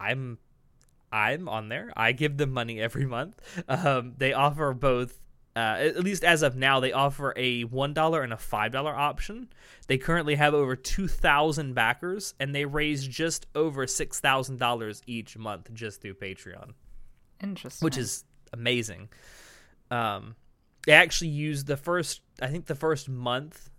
I'm 0.00 0.38
I'm 1.12 1.48
on 1.48 1.68
there. 1.68 1.92
I 1.96 2.12
give 2.12 2.36
them 2.36 2.52
money 2.52 2.80
every 2.80 3.06
month. 3.06 3.40
Um, 3.68 4.14
they 4.18 4.32
offer 4.32 4.72
both. 4.74 5.20
Uh, 5.54 5.78
at 5.78 6.04
least 6.04 6.22
as 6.22 6.42
of 6.42 6.54
now, 6.54 6.80
they 6.80 6.92
offer 6.92 7.32
a 7.34 7.62
one 7.62 7.94
dollar 7.94 8.22
and 8.22 8.32
a 8.32 8.36
five 8.36 8.72
dollar 8.72 8.94
option. 8.94 9.48
They 9.86 9.96
currently 9.96 10.34
have 10.34 10.52
over 10.52 10.76
two 10.76 11.08
thousand 11.08 11.74
backers, 11.74 12.34
and 12.38 12.54
they 12.54 12.66
raise 12.66 13.06
just 13.06 13.46
over 13.54 13.86
six 13.86 14.20
thousand 14.20 14.58
dollars 14.58 15.00
each 15.06 15.38
month 15.38 15.72
just 15.72 16.02
through 16.02 16.14
Patreon 16.14 16.72
Interesting. 17.42 17.84
which 17.86 17.96
is 17.96 18.24
amazing. 18.52 19.08
Um, 19.90 20.34
they 20.84 20.92
actually 20.92 21.28
used 21.30 21.66
the 21.66 21.76
first, 21.76 22.20
I 22.42 22.48
think 22.48 22.66
the 22.66 22.74
first 22.74 23.08
month 23.08 23.70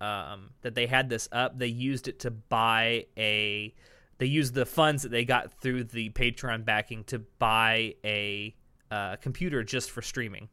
um, 0.00 0.50
that 0.62 0.74
they 0.74 0.86
had 0.86 1.08
this 1.08 1.28
up, 1.32 1.58
they 1.58 1.66
used 1.66 2.06
it 2.06 2.20
to 2.20 2.30
buy 2.30 3.06
a. 3.16 3.74
They 4.18 4.26
used 4.26 4.54
the 4.54 4.66
funds 4.66 5.02
that 5.02 5.10
they 5.10 5.24
got 5.24 5.52
through 5.60 5.84
the 5.84 6.10
Patreon 6.10 6.64
backing 6.64 7.04
to 7.04 7.18
buy 7.18 7.94
a 8.04 8.54
uh, 8.90 9.16
computer 9.16 9.62
just 9.62 9.90
for 9.90 10.02
streaming, 10.02 10.48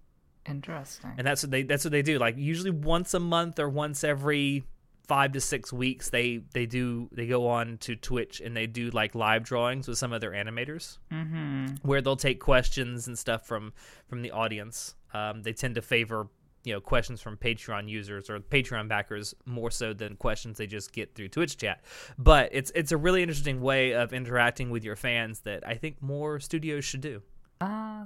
interesting. 0.47 1.11
and 1.17 1.25
that's 1.27 1.43
what 1.43 1.51
they 1.51 1.63
that's 1.63 1.83
what 1.83 1.91
they 1.91 2.01
do. 2.01 2.17
Like 2.17 2.37
usually 2.37 2.71
once 2.71 3.13
a 3.13 3.19
month 3.19 3.59
or 3.59 3.69
once 3.69 4.03
every 4.03 4.63
five 5.07 5.33
to 5.33 5.41
six 5.41 5.73
weeks, 5.73 6.09
they 6.09 6.41
they 6.53 6.65
do 6.65 7.09
they 7.11 7.27
go 7.27 7.47
on 7.49 7.77
to 7.79 7.95
Twitch 7.95 8.41
and 8.41 8.55
they 8.55 8.65
do 8.65 8.89
like 8.91 9.13
live 9.13 9.43
drawings 9.43 9.87
with 9.87 9.97
some 9.97 10.13
of 10.13 10.21
their 10.21 10.31
animators 10.31 10.97
mm-hmm. 11.11 11.75
where 11.81 12.01
they'll 12.01 12.15
take 12.15 12.39
questions 12.39 13.07
and 13.07 13.19
stuff 13.19 13.45
from 13.45 13.73
from 14.07 14.21
the 14.21 14.31
audience. 14.31 14.95
Um, 15.13 15.43
they 15.43 15.53
tend 15.53 15.75
to 15.75 15.81
favor 15.81 16.29
you 16.63 16.73
know 16.73 16.79
questions 16.79 17.21
from 17.21 17.37
Patreon 17.37 17.89
users 17.89 18.29
or 18.29 18.39
Patreon 18.39 18.87
backers 18.87 19.33
more 19.45 19.71
so 19.71 19.93
than 19.93 20.15
questions 20.15 20.57
they 20.57 20.67
just 20.67 20.93
get 20.93 21.15
through 21.15 21.29
Twitch 21.29 21.57
chat. 21.57 21.83
But 22.17 22.49
it's 22.51 22.71
it's 22.75 22.91
a 22.91 22.97
really 22.97 23.21
interesting 23.21 23.61
way 23.61 23.93
of 23.93 24.13
interacting 24.13 24.69
with 24.69 24.83
your 24.83 24.95
fans 24.95 25.41
that 25.41 25.65
I 25.67 25.75
think 25.75 26.01
more 26.01 26.39
studios 26.39 26.85
should 26.85 27.01
do. 27.01 27.21
Uh, 27.59 28.05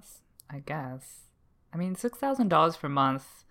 I 0.49 0.59
guess. 0.65 1.29
I 1.73 1.77
mean, 1.77 1.95
six 1.95 2.17
thousand 2.17 2.49
dollars 2.49 2.77
per 2.77 2.89
month. 2.89 3.43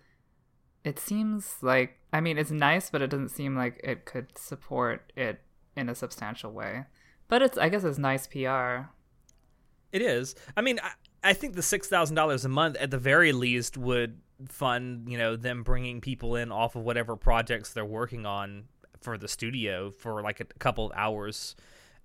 It 0.83 0.99
seems 0.99 1.57
like 1.61 1.99
I 2.11 2.21
mean 2.21 2.37
it's 2.37 2.51
nice, 2.51 2.89
but 2.89 3.01
it 3.01 3.09
doesn't 3.09 3.29
seem 3.29 3.55
like 3.55 3.79
it 3.83 4.05
could 4.05 4.37
support 4.37 5.11
it 5.15 5.41
in 5.75 5.89
a 5.89 5.95
substantial 5.95 6.51
way. 6.51 6.85
But 7.27 7.41
it's 7.41 7.57
I 7.57 7.69
guess 7.69 7.83
it's 7.83 7.97
nice 7.97 8.27
PR. 8.27 8.89
It 9.91 10.01
is. 10.01 10.35
I 10.57 10.61
mean, 10.61 10.79
I, 10.83 10.91
I 11.23 11.33
think 11.33 11.55
the 11.55 11.61
six 11.61 11.87
thousand 11.87 12.15
dollars 12.15 12.45
a 12.45 12.49
month 12.49 12.75
at 12.77 12.91
the 12.91 12.97
very 12.97 13.31
least 13.31 13.77
would 13.77 14.19
fund 14.49 15.09
you 15.09 15.17
know 15.17 15.35
them 15.35 15.63
bringing 15.63 16.01
people 16.01 16.35
in 16.35 16.51
off 16.51 16.75
of 16.75 16.83
whatever 16.83 17.15
projects 17.15 17.71
they're 17.71 17.85
working 17.85 18.25
on 18.25 18.65
for 19.01 19.17
the 19.17 19.27
studio 19.27 19.91
for 19.91 20.21
like 20.21 20.39
a 20.39 20.45
couple 20.59 20.85
of 20.85 20.91
hours 20.95 21.55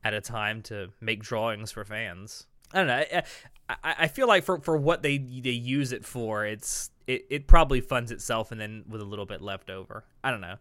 at 0.05 0.15
a 0.15 0.21
time 0.21 0.63
to 0.63 0.91
make 1.01 1.21
drawings 1.23 1.73
for 1.73 1.85
fans. 1.85 2.47
I 2.73 2.79
don't 2.79 2.87
know. 2.87 2.95
I, 2.95 3.23
I, 3.69 3.95
I 4.01 4.09
feel 4.09 4.29
like 4.29 4.45
for, 4.45 4.61
for 4.61 4.77
what 4.77 5.03
they 5.03 5.19
they 5.19 5.51
use 5.51 5.93
it 5.93 6.05
for, 6.05 6.45
it's 6.45 6.91
it, 7.07 7.27
it 7.31 7.47
probably 7.47 7.81
funds 7.81 8.13
itself 8.13 8.53
and 8.53 8.61
then 8.61 8.85
with 8.89 9.01
a 9.01 9.05
little 9.05 9.27
bit 9.27 9.43
left 9.43 9.71
over. 9.71 10.05
I 10.23 10.31
don't 10.31 10.41
know. 10.41 10.57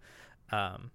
Um, 0.52 0.92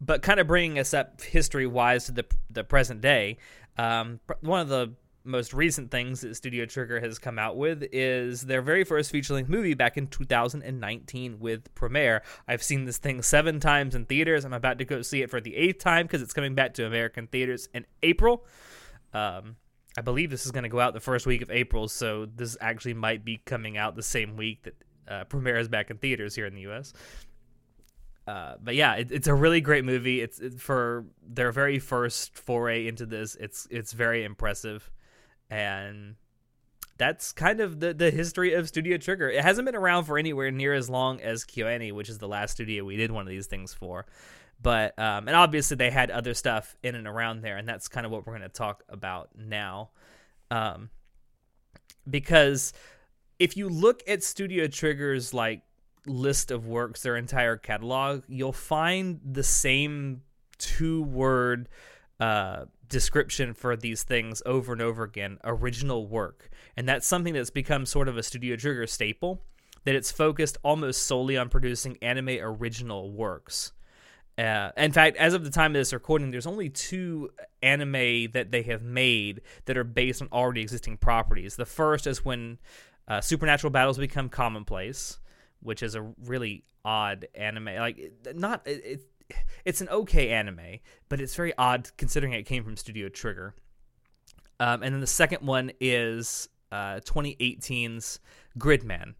but 0.00 0.22
kind 0.22 0.40
of 0.40 0.46
bringing 0.46 0.78
us 0.78 0.94
up 0.94 1.20
history 1.22 1.66
wise 1.66 2.06
to 2.06 2.12
the 2.12 2.24
the 2.50 2.64
present 2.64 3.00
day, 3.00 3.38
um, 3.76 4.20
one 4.40 4.60
of 4.60 4.68
the 4.68 4.92
most 5.28 5.52
recent 5.52 5.90
things 5.90 6.22
that 6.22 6.34
Studio 6.34 6.64
Trigger 6.64 7.00
has 7.00 7.18
come 7.18 7.38
out 7.38 7.56
with 7.56 7.84
is 7.92 8.42
their 8.42 8.62
very 8.62 8.82
first 8.82 9.10
feature 9.10 9.34
length 9.34 9.50
movie 9.50 9.74
back 9.74 9.96
in 9.96 10.06
2019 10.08 11.38
with 11.38 11.72
Promare. 11.74 12.22
I've 12.48 12.62
seen 12.62 12.86
this 12.86 12.98
thing 12.98 13.22
seven 13.22 13.60
times 13.60 13.94
in 13.94 14.06
theaters. 14.06 14.44
I'm 14.44 14.52
about 14.52 14.78
to 14.78 14.84
go 14.84 15.02
see 15.02 15.22
it 15.22 15.30
for 15.30 15.40
the 15.40 15.54
eighth 15.54 15.78
time 15.78 16.06
because 16.06 16.22
it's 16.22 16.32
coming 16.32 16.54
back 16.54 16.74
to 16.74 16.86
American 16.86 17.26
theaters 17.26 17.68
in 17.74 17.86
April. 18.02 18.44
Um, 19.12 19.56
I 19.96 20.00
believe 20.00 20.30
this 20.30 20.46
is 20.46 20.52
going 20.52 20.64
to 20.64 20.68
go 20.68 20.80
out 20.80 20.94
the 20.94 21.00
first 21.00 21.26
week 21.26 21.42
of 21.42 21.50
April, 21.50 21.88
so 21.88 22.26
this 22.26 22.56
actually 22.60 22.94
might 22.94 23.24
be 23.24 23.40
coming 23.44 23.76
out 23.76 23.96
the 23.96 24.02
same 24.02 24.36
week 24.36 24.62
that 24.62 24.74
uh, 25.06 25.24
Promare 25.24 25.60
is 25.60 25.68
back 25.68 25.90
in 25.90 25.98
theaters 25.98 26.34
here 26.34 26.46
in 26.46 26.54
the 26.54 26.62
U.S. 26.62 26.92
Uh, 28.26 28.54
but 28.62 28.74
yeah, 28.74 28.94
it, 28.94 29.10
it's 29.10 29.26
a 29.26 29.34
really 29.34 29.60
great 29.60 29.84
movie. 29.84 30.20
It's 30.20 30.38
it, 30.38 30.60
for 30.60 31.04
their 31.26 31.50
very 31.50 31.78
first 31.78 32.38
foray 32.38 32.86
into 32.86 33.06
this. 33.06 33.36
It's 33.36 33.66
it's 33.70 33.92
very 33.92 34.24
impressive 34.24 34.90
and 35.50 36.16
that's 36.98 37.32
kind 37.32 37.60
of 37.60 37.80
the, 37.80 37.94
the 37.94 38.10
history 38.10 38.54
of 38.54 38.68
Studio 38.68 38.96
Trigger. 38.96 39.30
It 39.30 39.42
hasn't 39.42 39.66
been 39.66 39.76
around 39.76 40.04
for 40.04 40.18
anywhere 40.18 40.50
near 40.50 40.74
as 40.74 40.90
long 40.90 41.20
as 41.20 41.44
KyoAni, 41.44 41.92
which 41.92 42.08
is 42.08 42.18
the 42.18 42.28
last 42.28 42.52
studio 42.52 42.84
we 42.84 42.96
did 42.96 43.12
one 43.12 43.22
of 43.22 43.28
these 43.28 43.46
things 43.46 43.72
for. 43.72 44.04
But 44.60 44.98
um, 44.98 45.28
and 45.28 45.36
obviously 45.36 45.76
they 45.76 45.90
had 45.90 46.10
other 46.10 46.34
stuff 46.34 46.76
in 46.82 46.96
and 46.96 47.06
around 47.06 47.42
there, 47.42 47.56
and 47.56 47.68
that's 47.68 47.86
kind 47.86 48.04
of 48.04 48.10
what 48.10 48.26
we're 48.26 48.36
going 48.36 48.42
to 48.42 48.48
talk 48.48 48.82
about 48.88 49.30
now. 49.36 49.90
Um, 50.50 50.90
because 52.08 52.72
if 53.38 53.56
you 53.56 53.68
look 53.68 54.02
at 54.08 54.24
Studio 54.24 54.66
Trigger's 54.66 55.32
like 55.32 55.62
list 56.06 56.50
of 56.50 56.66
works, 56.66 57.02
their 57.02 57.16
entire 57.16 57.56
catalog, 57.56 58.24
you'll 58.26 58.52
find 58.52 59.20
the 59.24 59.44
same 59.44 60.22
two 60.58 61.02
word 61.04 61.68
uh, 62.18 62.64
description 62.88 63.54
for 63.54 63.76
these 63.76 64.02
things 64.02 64.42
over 64.46 64.72
and 64.72 64.82
over 64.82 65.04
again 65.04 65.38
original 65.44 66.06
work. 66.06 66.50
And 66.76 66.88
that's 66.88 67.06
something 67.06 67.34
that's 67.34 67.50
become 67.50 67.86
sort 67.86 68.08
of 68.08 68.16
a 68.16 68.22
Studio 68.22 68.56
Trigger 68.56 68.86
staple, 68.86 69.42
that 69.84 69.94
it's 69.94 70.10
focused 70.10 70.58
almost 70.62 71.04
solely 71.04 71.36
on 71.36 71.48
producing 71.48 71.98
anime 72.02 72.38
original 72.40 73.10
works. 73.10 73.72
Uh, 74.36 74.70
in 74.76 74.92
fact, 74.92 75.16
as 75.16 75.34
of 75.34 75.42
the 75.42 75.50
time 75.50 75.72
of 75.72 75.80
this 75.80 75.92
recording, 75.92 76.30
there's 76.30 76.46
only 76.46 76.68
two 76.68 77.30
anime 77.60 78.30
that 78.32 78.52
they 78.52 78.62
have 78.62 78.82
made 78.82 79.40
that 79.64 79.76
are 79.76 79.82
based 79.82 80.22
on 80.22 80.28
already 80.32 80.60
existing 80.60 80.96
properties. 80.96 81.56
The 81.56 81.66
first 81.66 82.06
is 82.06 82.24
when 82.24 82.58
uh, 83.08 83.20
supernatural 83.20 83.72
battles 83.72 83.98
become 83.98 84.28
commonplace, 84.28 85.18
which 85.60 85.82
is 85.82 85.96
a 85.96 86.02
really 86.24 86.62
odd 86.84 87.26
anime. 87.34 87.64
Like, 87.64 88.12
not 88.34 88.64
it, 88.66 89.02
it's 89.64 89.80
an 89.80 89.88
okay 89.88 90.30
anime, 90.30 90.78
but 91.08 91.20
it's 91.20 91.34
very 91.34 91.52
odd 91.56 91.90
considering 91.96 92.32
it 92.32 92.44
came 92.44 92.64
from 92.64 92.76
Studio 92.76 93.08
Trigger. 93.08 93.54
Um, 94.60 94.82
and 94.82 94.94
then 94.94 95.00
the 95.00 95.06
second 95.06 95.46
one 95.46 95.70
is 95.80 96.48
uh, 96.72 97.00
2018's 97.04 98.20
Gridman. 98.58 99.14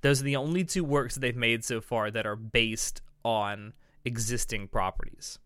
Those 0.00 0.20
are 0.20 0.24
the 0.24 0.36
only 0.36 0.64
two 0.64 0.84
works 0.84 1.14
that 1.14 1.20
they've 1.20 1.36
made 1.36 1.64
so 1.64 1.80
far 1.80 2.10
that 2.10 2.26
are 2.26 2.36
based 2.36 3.00
on 3.24 3.72
existing 4.04 4.68
properties. 4.68 5.38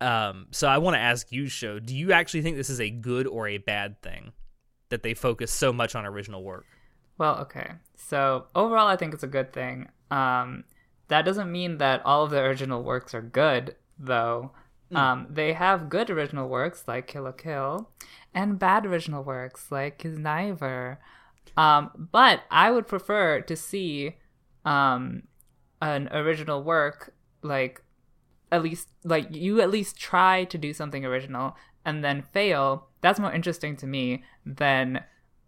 Um, 0.00 0.46
so 0.50 0.66
I 0.68 0.78
want 0.78 0.94
to 0.94 1.00
ask 1.00 1.30
you, 1.30 1.48
Show, 1.48 1.78
do 1.78 1.94
you 1.94 2.12
actually 2.12 2.42
think 2.42 2.56
this 2.56 2.70
is 2.70 2.80
a 2.80 2.90
good 2.90 3.26
or 3.26 3.48
a 3.48 3.58
bad 3.58 4.00
thing 4.02 4.32
that 4.88 5.02
they 5.02 5.14
focus 5.14 5.50
so 5.50 5.72
much 5.72 5.94
on 5.94 6.06
original 6.06 6.42
work? 6.42 6.66
Well, 7.18 7.38
okay. 7.40 7.72
So 7.96 8.46
overall, 8.54 8.88
I 8.88 8.96
think 8.96 9.12
it's 9.12 9.22
a 9.22 9.28
good 9.28 9.52
thing. 9.52 9.88
Um, 10.10 10.64
that 11.10 11.24
doesn't 11.24 11.52
mean 11.52 11.78
that 11.78 12.00
all 12.04 12.24
of 12.24 12.30
the 12.30 12.40
original 12.40 12.82
works 12.82 13.14
are 13.14 13.22
good, 13.22 13.76
though. 13.98 14.52
Mm. 14.90 14.96
Um, 14.96 15.26
they 15.28 15.52
have 15.52 15.88
good 15.88 16.08
original 16.08 16.48
works 16.48 16.84
like 16.88 17.08
Kill 17.08 17.24
la 17.24 17.32
Kill, 17.32 17.90
and 18.32 18.58
bad 18.58 18.86
original 18.86 19.22
works 19.22 19.70
like 19.70 19.98
Kiznaiver. 19.98 20.96
Um, 21.56 22.08
but 22.12 22.42
I 22.50 22.70
would 22.70 22.86
prefer 22.86 23.40
to 23.40 23.56
see 23.56 24.16
um, 24.64 25.24
an 25.82 26.08
original 26.12 26.62
work 26.62 27.12
like 27.42 27.82
at 28.52 28.62
least 28.62 28.88
like 29.04 29.34
you 29.34 29.60
at 29.60 29.70
least 29.70 29.98
try 29.98 30.44
to 30.44 30.58
do 30.58 30.72
something 30.72 31.04
original 31.04 31.56
and 31.84 32.04
then 32.04 32.22
fail. 32.22 32.88
That's 33.00 33.20
more 33.20 33.32
interesting 33.32 33.76
to 33.78 33.86
me 33.86 34.22
than 34.46 35.02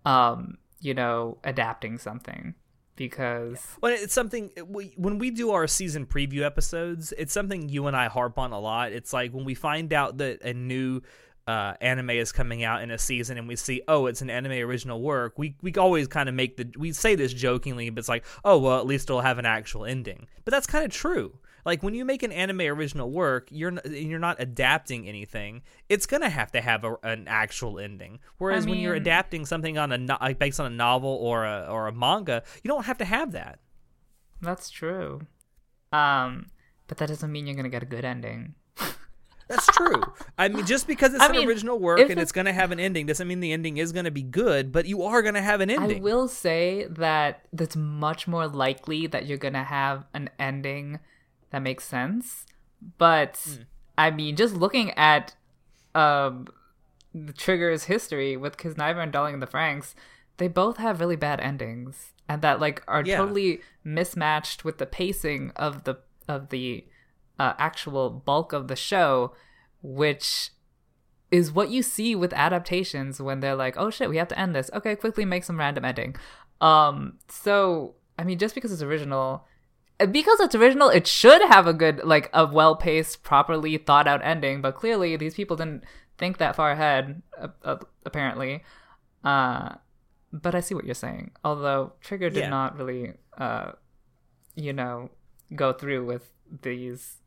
um, 0.04 0.58
you 0.80 0.94
know 0.94 1.38
adapting 1.44 1.98
something 1.98 2.54
because 3.02 3.60
well, 3.80 3.92
it's 3.92 4.14
something 4.14 4.50
when 4.96 5.18
we 5.18 5.32
do 5.32 5.50
our 5.50 5.66
season 5.66 6.06
preview 6.06 6.42
episodes, 6.42 7.12
it's 7.18 7.32
something 7.32 7.68
you 7.68 7.88
and 7.88 7.96
I 7.96 8.06
harp 8.06 8.38
on 8.38 8.52
a 8.52 8.60
lot. 8.60 8.92
It's 8.92 9.12
like 9.12 9.32
when 9.32 9.44
we 9.44 9.54
find 9.54 9.92
out 9.92 10.18
that 10.18 10.42
a 10.42 10.54
new 10.54 11.02
uh, 11.48 11.74
anime 11.80 12.10
is 12.10 12.30
coming 12.30 12.62
out 12.62 12.80
in 12.80 12.92
a 12.92 12.98
season 12.98 13.38
and 13.38 13.48
we 13.48 13.56
see 13.56 13.82
oh 13.88 14.06
it's 14.06 14.22
an 14.22 14.30
anime 14.30 14.52
original 14.52 15.02
work 15.02 15.36
we 15.36 15.56
we 15.60 15.74
always 15.74 16.06
kind 16.06 16.28
of 16.28 16.36
make 16.36 16.56
the 16.56 16.70
we 16.78 16.92
say 16.92 17.16
this 17.16 17.32
jokingly 17.32 17.90
but 17.90 17.98
it's 17.98 18.08
like 18.08 18.24
oh 18.44 18.56
well 18.58 18.78
at 18.78 18.86
least 18.86 19.10
it'll 19.10 19.22
have 19.22 19.40
an 19.40 19.44
actual 19.44 19.84
ending 19.84 20.28
but 20.44 20.52
that's 20.52 20.68
kind 20.68 20.84
of 20.84 20.92
true 20.92 21.36
like 21.64 21.82
when 21.82 21.94
you 21.94 22.04
make 22.04 22.22
an 22.22 22.32
anime 22.32 22.60
original 22.62 23.10
work, 23.10 23.48
you're 23.50 23.72
you're 23.86 24.18
not 24.18 24.36
adapting 24.40 25.08
anything. 25.08 25.62
It's 25.88 26.06
gonna 26.06 26.30
have 26.30 26.50
to 26.52 26.60
have 26.60 26.84
a, 26.84 26.96
an 27.02 27.26
actual 27.28 27.78
ending. 27.78 28.18
Whereas 28.38 28.64
I 28.64 28.66
mean, 28.66 28.76
when 28.76 28.82
you're 28.82 28.94
adapting 28.94 29.46
something 29.46 29.78
on 29.78 29.92
a 29.92 29.98
no- 29.98 30.18
based 30.38 30.60
on 30.60 30.66
a 30.66 30.74
novel 30.74 31.10
or 31.10 31.44
a 31.44 31.66
or 31.68 31.86
a 31.86 31.92
manga, 31.92 32.42
you 32.62 32.68
don't 32.68 32.86
have 32.86 32.98
to 32.98 33.04
have 33.04 33.32
that. 33.32 33.60
That's 34.40 34.70
true. 34.70 35.20
Um, 35.92 36.46
but 36.88 36.98
that 36.98 37.08
doesn't 37.08 37.30
mean 37.30 37.46
you're 37.46 37.56
gonna 37.56 37.68
get 37.68 37.82
a 37.82 37.86
good 37.86 38.04
ending. 38.04 38.54
That's 39.48 39.66
true. 39.66 40.02
I 40.38 40.48
mean, 40.48 40.64
just 40.64 40.86
because 40.86 41.12
it's 41.12 41.22
I 41.22 41.26
an 41.26 41.32
mean, 41.32 41.46
original 41.46 41.78
work 41.78 41.98
and 42.00 42.18
it's 42.18 42.32
going 42.32 42.46
to 42.46 42.54
have 42.54 42.70
an 42.70 42.80
ending 42.80 43.04
doesn't 43.04 43.28
mean 43.28 43.40
the 43.40 43.52
ending 43.52 43.76
is 43.76 43.92
going 43.92 44.06
to 44.06 44.10
be 44.10 44.22
good, 44.22 44.72
but 44.72 44.86
you 44.86 45.02
are 45.02 45.20
going 45.20 45.34
to 45.34 45.42
have 45.42 45.60
an 45.60 45.68
ending. 45.68 45.98
I 45.98 46.00
will 46.00 46.26
say 46.26 46.86
that 46.88 47.44
that's 47.52 47.76
much 47.76 48.26
more 48.26 48.48
likely 48.48 49.06
that 49.08 49.26
you're 49.26 49.36
going 49.36 49.52
to 49.52 49.64
have 49.64 50.06
an 50.14 50.30
ending 50.38 51.00
that 51.52 51.62
makes 51.62 51.84
sense. 51.84 52.46
But 52.98 53.34
mm. 53.34 53.66
I 53.96 54.10
mean, 54.10 54.34
just 54.34 54.54
looking 54.54 54.90
at 54.92 55.36
um, 55.94 56.48
the 57.14 57.32
Trigger's 57.32 57.84
history 57.84 58.36
with 58.36 58.56
Kiznaiver 58.56 59.02
and 59.02 59.12
Darling 59.12 59.34
in 59.34 59.40
the 59.40 59.46
Franxx, 59.46 59.94
they 60.38 60.48
both 60.48 60.78
have 60.78 60.98
really 60.98 61.16
bad 61.16 61.40
endings, 61.40 62.12
and 62.28 62.42
that 62.42 62.58
like 62.58 62.82
are 62.88 63.04
yeah. 63.04 63.18
totally 63.18 63.60
mismatched 63.84 64.64
with 64.64 64.78
the 64.78 64.86
pacing 64.86 65.52
of 65.54 65.84
the 65.84 65.98
of 66.26 66.48
the 66.48 66.84
uh, 67.38 67.52
actual 67.58 68.10
bulk 68.10 68.52
of 68.52 68.68
the 68.68 68.76
show, 68.76 69.32
which 69.82 70.50
is 71.30 71.52
what 71.52 71.70
you 71.70 71.82
see 71.82 72.14
with 72.14 72.32
adaptations 72.32 73.20
when 73.20 73.40
they're 73.40 73.54
like, 73.54 73.76
"Oh 73.76 73.90
shit, 73.90 74.08
we 74.08 74.16
have 74.16 74.28
to 74.28 74.38
end 74.38 74.56
this. 74.56 74.70
Okay, 74.72 74.96
quickly 74.96 75.24
make 75.24 75.44
some 75.44 75.58
random 75.58 75.84
ending." 75.84 76.16
Um, 76.62 77.18
so 77.28 77.94
I 78.18 78.24
mean, 78.24 78.38
just 78.38 78.54
because 78.54 78.72
it's 78.72 78.82
original 78.82 79.46
because 80.06 80.40
it's 80.40 80.54
original, 80.54 80.88
it 80.88 81.06
should 81.06 81.42
have 81.42 81.66
a 81.66 81.72
good, 81.72 82.02
like, 82.04 82.30
a 82.32 82.46
well 82.46 82.74
paced, 82.76 83.22
properly 83.22 83.76
thought 83.76 84.08
out 84.08 84.24
ending. 84.24 84.60
But 84.60 84.74
clearly, 84.74 85.16
these 85.16 85.34
people 85.34 85.56
didn't 85.56 85.84
think 86.18 86.38
that 86.38 86.56
far 86.56 86.72
ahead, 86.72 87.22
uh, 87.40 87.48
uh, 87.64 87.76
apparently. 88.04 88.62
Uh, 89.24 89.74
but 90.32 90.54
I 90.54 90.60
see 90.60 90.74
what 90.74 90.84
you're 90.84 90.94
saying. 90.94 91.32
Although 91.44 91.92
Trigger 92.00 92.30
did 92.30 92.40
yeah. 92.40 92.48
not 92.48 92.76
really, 92.76 93.12
uh, 93.36 93.72
you 94.54 94.72
know, 94.72 95.10
go 95.54 95.72
through 95.72 96.04
with 96.06 96.32
these, 96.62 97.18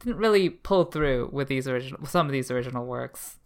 didn't 0.00 0.18
really 0.18 0.50
pull 0.50 0.84
through 0.84 1.30
with 1.32 1.48
these 1.48 1.68
original, 1.68 2.04
some 2.06 2.26
of 2.26 2.32
these 2.32 2.50
original 2.50 2.84
works. 2.84 3.36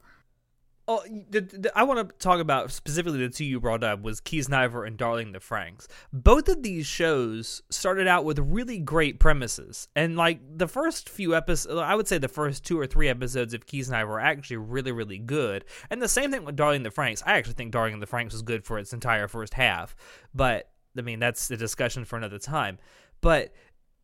Oh, 0.92 1.02
the, 1.30 1.40
the, 1.40 1.72
I 1.74 1.84
want 1.84 2.06
to 2.06 2.14
talk 2.18 2.38
about 2.38 2.70
specifically 2.70 3.18
the 3.20 3.30
two 3.30 3.46
you 3.46 3.60
brought 3.60 3.82
up 3.82 4.02
was 4.02 4.20
Kiznaiver 4.20 4.86
and 4.86 4.98
Darling 4.98 5.32
the 5.32 5.38
Franxx. 5.38 5.86
Both 6.12 6.50
of 6.50 6.62
these 6.62 6.86
shows 6.86 7.62
started 7.70 8.06
out 8.06 8.26
with 8.26 8.38
really 8.38 8.78
great 8.78 9.18
premises, 9.18 9.88
and 9.96 10.18
like 10.18 10.40
the 10.58 10.68
first 10.68 11.08
few 11.08 11.34
episodes, 11.34 11.80
I 11.80 11.94
would 11.94 12.06
say 12.06 12.18
the 12.18 12.28
first 12.28 12.66
two 12.66 12.78
or 12.78 12.86
three 12.86 13.08
episodes 13.08 13.54
of 13.54 13.64
Keys 13.64 13.88
Kiznaiver 13.88 14.06
were 14.06 14.20
actually 14.20 14.58
really, 14.58 14.92
really 14.92 15.16
good. 15.16 15.64
And 15.88 16.02
the 16.02 16.08
same 16.08 16.30
thing 16.30 16.44
with 16.44 16.56
Darling 16.56 16.82
the 16.82 16.90
Franxx. 16.90 17.22
I 17.24 17.38
actually 17.38 17.54
think 17.54 17.72
Darling 17.72 17.98
the 17.98 18.06
Franxx 18.06 18.32
was 18.32 18.42
good 18.42 18.62
for 18.62 18.78
its 18.78 18.92
entire 18.92 19.28
first 19.28 19.54
half, 19.54 19.96
but 20.34 20.68
I 20.98 21.00
mean 21.00 21.20
that's 21.20 21.50
a 21.50 21.56
discussion 21.56 22.04
for 22.04 22.18
another 22.18 22.38
time. 22.38 22.78
But 23.22 23.54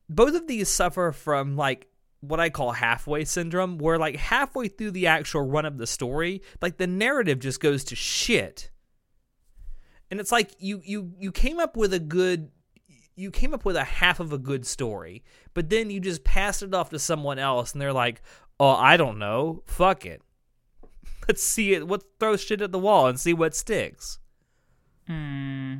both 0.09 0.35
of 0.35 0.47
these 0.47 0.71
suffer 0.71 1.12
from 1.12 1.54
like 1.54 1.87
what 2.20 2.40
I 2.40 2.50
call 2.50 2.72
halfway 2.72 3.25
syndrome, 3.25 3.78
where 3.78 3.98
like 3.98 4.16
halfway 4.16 4.68
through 4.68 4.92
the 4.92 5.06
actual 5.06 5.42
run 5.42 5.64
of 5.64 5.78
the 5.78 5.87
story, 5.87 6.42
like 6.60 6.76
the 6.76 6.87
narrative 6.87 7.38
just 7.38 7.60
goes 7.60 7.84
to 7.84 7.96
shit. 7.96 8.70
And 10.10 10.20
it's 10.20 10.32
like 10.32 10.54
you 10.58 10.80
you 10.84 11.12
you 11.18 11.30
came 11.32 11.60
up 11.60 11.76
with 11.76 11.92
a 11.92 11.98
good 11.98 12.50
you 13.14 13.30
came 13.30 13.52
up 13.52 13.64
with 13.64 13.76
a 13.76 13.84
half 13.84 14.20
of 14.20 14.32
a 14.32 14.38
good 14.38 14.66
story, 14.66 15.25
but 15.54 15.70
then 15.70 15.90
you 15.90 16.00
just 16.00 16.25
passed 16.25 16.62
it 16.62 16.75
off 16.75 16.90
to 16.90 16.98
someone 16.98 17.38
else 17.38 17.72
and 17.72 17.80
they're 17.80 17.92
like, 17.92 18.22
"Oh, 18.58 18.70
I 18.70 18.96
don't 18.96 19.18
know. 19.18 19.62
Fuck 19.66 20.06
it. 20.06 20.22
Let's 21.28 21.42
see 21.42 21.75
it. 21.75 21.87
What 21.87 22.04
throw 22.18 22.37
shit 22.37 22.62
at 22.62 22.72
the 22.72 22.78
wall 22.78 23.06
and 23.06 23.18
see 23.18 23.34
what 23.34 23.54
sticks." 23.54 24.18
Hmm. 25.06 25.76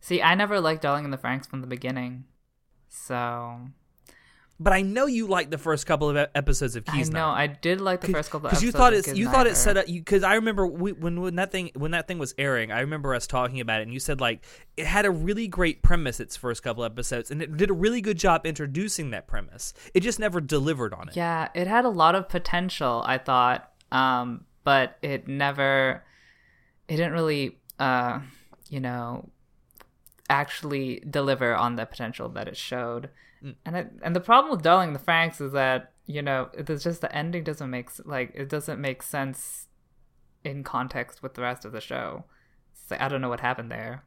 See, 0.00 0.20
I 0.20 0.34
never 0.34 0.60
liked 0.60 0.82
Darling 0.82 1.04
in 1.06 1.10
the 1.10 1.18
Franxx 1.18 1.48
from 1.48 1.60
the 1.60 1.66
beginning. 1.66 2.24
So 2.88 3.60
but 4.64 4.72
I 4.72 4.80
know 4.80 5.04
you 5.04 5.26
liked 5.26 5.50
the 5.50 5.58
first 5.58 5.86
couple 5.86 6.08
of 6.08 6.16
episodes 6.34 6.74
of 6.74 6.86
Keys. 6.86 7.10
I 7.10 7.12
know 7.12 7.28
I 7.28 7.46
did 7.46 7.82
like 7.82 8.00
the 8.00 8.12
first 8.12 8.30
couple 8.30 8.48
because 8.48 8.62
you 8.62 8.72
thought 8.72 8.94
it 8.94 9.14
you 9.14 9.28
thought 9.28 9.46
it 9.46 9.56
set 9.56 9.76
up 9.76 9.86
because 9.86 10.22
I 10.22 10.36
remember 10.36 10.66
we, 10.66 10.92
when 10.92 11.20
when 11.20 11.36
that 11.36 11.52
thing 11.52 11.70
when 11.74 11.90
that 11.90 12.08
thing 12.08 12.18
was 12.18 12.34
airing, 12.38 12.72
I 12.72 12.80
remember 12.80 13.14
us 13.14 13.26
talking 13.26 13.60
about 13.60 13.80
it, 13.80 13.82
and 13.82 13.92
you 13.92 14.00
said 14.00 14.22
like 14.22 14.42
it 14.78 14.86
had 14.86 15.04
a 15.04 15.10
really 15.10 15.48
great 15.48 15.82
premise 15.82 16.18
its 16.18 16.34
first 16.34 16.62
couple 16.62 16.82
episodes, 16.82 17.30
and 17.30 17.42
it 17.42 17.54
did 17.58 17.68
a 17.68 17.74
really 17.74 18.00
good 18.00 18.18
job 18.18 18.46
introducing 18.46 19.10
that 19.10 19.26
premise. 19.26 19.74
It 19.92 20.00
just 20.00 20.18
never 20.18 20.40
delivered 20.40 20.94
on 20.94 21.10
it. 21.10 21.16
Yeah, 21.16 21.48
it 21.54 21.66
had 21.66 21.84
a 21.84 21.90
lot 21.90 22.14
of 22.14 22.30
potential. 22.30 23.02
I 23.04 23.18
thought, 23.18 23.70
um, 23.92 24.46
but 24.64 24.96
it 25.02 25.28
never, 25.28 26.02
it 26.88 26.96
didn't 26.96 27.12
really, 27.12 27.58
uh, 27.78 28.20
you 28.70 28.80
know, 28.80 29.28
actually 30.30 31.02
deliver 31.08 31.54
on 31.54 31.76
the 31.76 31.84
potential 31.84 32.30
that 32.30 32.48
it 32.48 32.56
showed. 32.56 33.10
Mm. 33.44 33.54
And 33.64 33.76
it, 33.76 33.92
and 34.02 34.16
the 34.16 34.20
problem 34.20 34.50
with 34.50 34.62
Darling 34.62 34.92
the 34.92 34.98
Franxx 34.98 35.40
is 35.40 35.52
that 35.52 35.92
you 36.06 36.22
know 36.22 36.48
it's 36.54 36.84
just 36.84 37.00
the 37.00 37.14
ending 37.14 37.44
doesn't 37.44 37.70
make 37.70 37.90
like 38.04 38.32
it 38.34 38.48
doesn't 38.48 38.80
make 38.80 39.02
sense 39.02 39.68
in 40.44 40.62
context 40.62 41.22
with 41.22 41.34
the 41.34 41.42
rest 41.42 41.64
of 41.64 41.72
the 41.72 41.80
show. 41.80 42.24
Like, 42.90 43.00
I 43.00 43.08
don't 43.08 43.20
know 43.20 43.28
what 43.28 43.40
happened 43.40 43.70
there. 43.70 44.04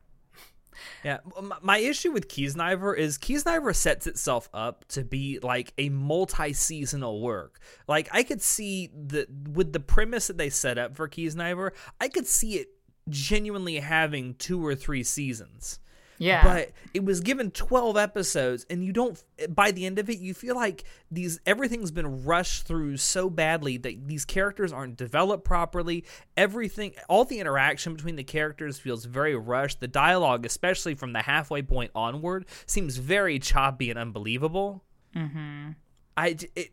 Yeah, 1.03 1.17
my 1.63 1.79
issue 1.79 2.12
with 2.12 2.27
Kiznaiver 2.27 2.96
is 2.96 3.17
Kiznaiver 3.17 3.75
sets 3.75 4.06
itself 4.06 4.48
up 4.53 4.86
to 4.89 5.03
be 5.03 5.39
like 5.41 5.74
a 5.79 5.89
multi-seasonal 5.89 7.22
work. 7.22 7.60
Like 7.88 8.10
I 8.12 8.22
could 8.22 8.41
see 8.41 8.91
the 8.94 9.27
with 9.51 9.74
the 9.74 9.79
premise 9.79 10.27
that 10.27 10.38
they 10.38 10.50
set 10.50 10.77
up 10.77 10.96
for 10.96 11.08
Kiznaiver, 11.08 11.72
I 12.00 12.10
could 12.10 12.27
see 12.27 12.56
it 12.56 12.67
genuinely 13.10 13.77
having 13.77 14.36
two 14.36 14.63
or 14.65 14.75
three 14.75 15.03
seasons. 15.03 15.79
Yeah. 16.17 16.43
But 16.43 16.71
it 16.93 17.03
was 17.03 17.21
given 17.21 17.51
12 17.51 17.97
episodes 17.97 18.65
and 18.69 18.83
you 18.83 18.91
don't 18.91 19.21
by 19.50 19.71
the 19.71 19.86
end 19.86 20.00
of 20.00 20.09
it 20.09 20.19
you 20.19 20.33
feel 20.33 20.55
like 20.55 20.83
these 21.12 21.39
everything's 21.45 21.91
been 21.91 22.24
rushed 22.24 22.65
through 22.65 22.97
so 22.97 23.29
badly 23.29 23.77
that 23.77 24.07
these 24.07 24.25
characters 24.25 24.74
aren't 24.74 24.97
developed 24.97 25.43
properly. 25.43 26.05
Everything 26.36 26.93
all 27.07 27.25
the 27.25 27.39
interaction 27.39 27.93
between 27.93 28.15
the 28.15 28.24
characters 28.24 28.79
feels 28.79 29.05
very 29.05 29.36
rushed. 29.36 29.79
The 29.79 29.88
dialogue, 29.88 30.45
especially 30.45 30.95
from 30.95 31.13
the 31.13 31.21
halfway 31.21 31.62
point 31.62 31.91
onward, 31.93 32.45
seems 32.65 32.97
very 32.97 33.39
choppy 33.39 33.89
and 33.89 34.00
unbelievable. 34.00 34.83
Mhm. 35.15 35.75
I 36.15 36.36
it, 36.55 36.71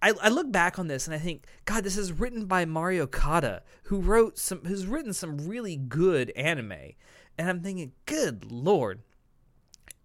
I, 0.00 0.12
I, 0.22 0.28
look 0.28 0.52
back 0.52 0.78
on 0.78 0.86
this 0.86 1.06
and 1.06 1.14
I 1.14 1.18
think, 1.18 1.44
God, 1.64 1.82
this 1.82 1.96
is 1.96 2.12
written 2.12 2.46
by 2.46 2.64
Mari 2.64 3.00
Okada, 3.00 3.62
who 3.84 4.00
wrote 4.00 4.38
some, 4.38 4.64
who's 4.64 4.86
written 4.86 5.12
some 5.12 5.48
really 5.48 5.76
good 5.76 6.30
anime 6.30 6.92
and 7.38 7.48
I'm 7.48 7.60
thinking, 7.60 7.92
good 8.06 8.50
lord, 8.50 9.00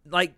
like, 0.05 0.33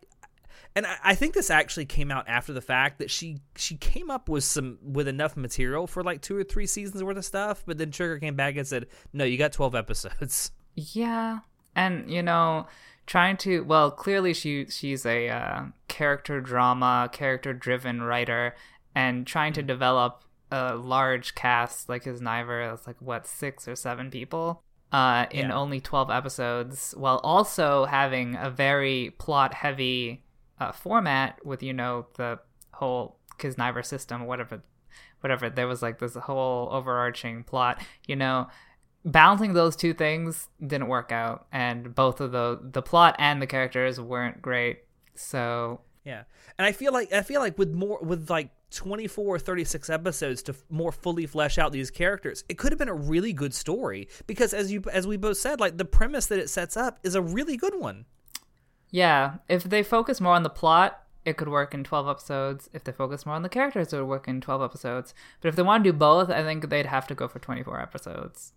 and 0.75 0.85
I, 0.85 0.95
I 1.03 1.15
think 1.15 1.33
this 1.33 1.49
actually 1.49 1.85
came 1.85 2.11
out 2.11 2.27
after 2.27 2.53
the 2.53 2.61
fact 2.61 2.99
that 2.99 3.11
she 3.11 3.39
she 3.55 3.75
came 3.75 4.09
up 4.09 4.29
with 4.29 4.43
some 4.43 4.79
with 4.81 5.07
enough 5.07 5.37
material 5.37 5.87
for 5.87 6.03
like 6.03 6.21
two 6.21 6.37
or 6.37 6.43
three 6.43 6.65
seasons 6.65 7.03
worth 7.03 7.17
of 7.17 7.25
stuff, 7.25 7.63
but 7.65 7.77
then 7.77 7.91
Trigger 7.91 8.19
came 8.19 8.35
back 8.35 8.55
and 8.55 8.67
said, 8.67 8.87
no, 9.13 9.23
you 9.23 9.37
got 9.37 9.51
twelve 9.51 9.75
episodes. 9.75 10.51
Yeah, 10.77 11.39
and 11.73 12.11
you 12.11 12.21
know 12.21 12.67
trying 13.05 13.37
to 13.37 13.63
well 13.63 13.91
clearly 13.91 14.33
she 14.33 14.65
she's 14.69 15.05
a 15.05 15.29
uh, 15.29 15.63
character 15.87 16.41
drama 16.41 17.09
character 17.11 17.53
driven 17.53 18.01
writer 18.01 18.55
and 18.95 19.27
trying 19.27 19.53
to 19.53 19.61
develop 19.61 20.23
a 20.51 20.75
large 20.75 21.35
cast 21.35 21.89
like 21.89 22.03
Kiznaiver 22.03 22.73
it's 22.73 22.87
like 22.87 22.95
what 22.99 23.27
six 23.27 23.67
or 23.67 23.75
seven 23.75 24.09
people 24.09 24.63
uh, 24.95 25.25
in 25.29 25.49
yeah. 25.49 25.53
only 25.53 25.81
12 25.81 26.09
episodes 26.09 26.93
while 26.95 27.17
also 27.17 27.83
having 27.83 28.37
a 28.37 28.49
very 28.49 29.13
plot 29.17 29.53
heavy 29.53 30.23
uh, 30.61 30.71
format 30.71 31.45
with 31.45 31.61
you 31.61 31.73
know 31.73 32.07
the 32.15 32.39
whole 32.71 33.17
Kiznaiver 33.37 33.85
system 33.85 34.25
whatever 34.25 34.63
whatever. 35.19 35.49
There 35.49 35.67
was 35.67 35.81
like 35.81 35.99
this 35.99 36.15
whole 36.15 36.69
overarching 36.71 37.43
plot 37.43 37.83
you 38.07 38.15
know. 38.15 38.47
Balancing 39.03 39.53
those 39.53 39.75
two 39.75 39.93
things 39.93 40.47
didn't 40.65 40.87
work 40.87 41.11
out 41.11 41.45
and 41.51 41.93
both 41.93 42.21
of 42.21 42.31
the 42.31 42.57
the 42.63 42.81
plot 42.81 43.17
and 43.19 43.41
the 43.41 43.47
characters 43.47 43.99
weren't 43.99 44.41
great 44.41 44.79
so 45.13 45.81
yeah. 46.05 46.23
And 46.57 46.65
i 46.65 46.71
feel 46.71 46.93
like 46.93 47.11
i 47.11 47.21
feel 47.21 47.41
like 47.41 47.57
with 47.57 47.73
more 47.73 47.99
with 48.01 48.29
like 48.29 48.49
24 48.75 49.25
or 49.25 49.39
36 49.39 49.89
episodes 49.89 50.43
to 50.43 50.55
more 50.69 50.91
fully 50.91 51.25
flesh 51.25 51.57
out 51.57 51.71
these 51.71 51.89
characters. 51.89 52.43
It 52.49 52.57
could 52.57 52.71
have 52.71 52.79
been 52.79 52.89
a 52.89 52.93
really 52.93 53.33
good 53.33 53.53
story 53.53 54.07
because 54.27 54.53
as 54.53 54.71
you 54.71 54.83
as 54.91 55.07
we 55.07 55.17
both 55.17 55.37
said 55.37 55.59
like 55.59 55.77
the 55.77 55.85
premise 55.85 56.27
that 56.27 56.39
it 56.39 56.49
sets 56.49 56.77
up 56.77 56.99
is 57.03 57.15
a 57.15 57.21
really 57.21 57.57
good 57.57 57.79
one. 57.79 58.05
Yeah 58.91 59.35
if 59.49 59.63
they 59.63 59.83
focus 59.83 60.21
more 60.21 60.33
on 60.33 60.43
the 60.43 60.49
plot 60.49 61.01
it 61.23 61.37
could 61.37 61.49
work 61.49 61.73
in 61.73 61.83
12 61.83 62.07
episodes. 62.07 62.69
If 62.71 62.83
they 62.83 62.91
focus 62.91 63.25
more 63.25 63.35
on 63.35 63.41
the 63.41 63.49
characters 63.49 63.91
it 63.91 63.97
would 63.97 64.07
work 64.07 64.27
in 64.27 64.41
12 64.41 64.61
episodes. 64.61 65.15
But 65.41 65.49
if 65.49 65.55
they 65.55 65.63
want 65.63 65.83
to 65.83 65.91
do 65.91 65.97
both 65.97 66.29
i 66.29 66.43
think 66.43 66.69
they'd 66.69 66.85
have 66.85 67.07
to 67.07 67.15
go 67.15 67.27
for 67.27 67.39
24 67.39 67.81
episodes 67.81 68.53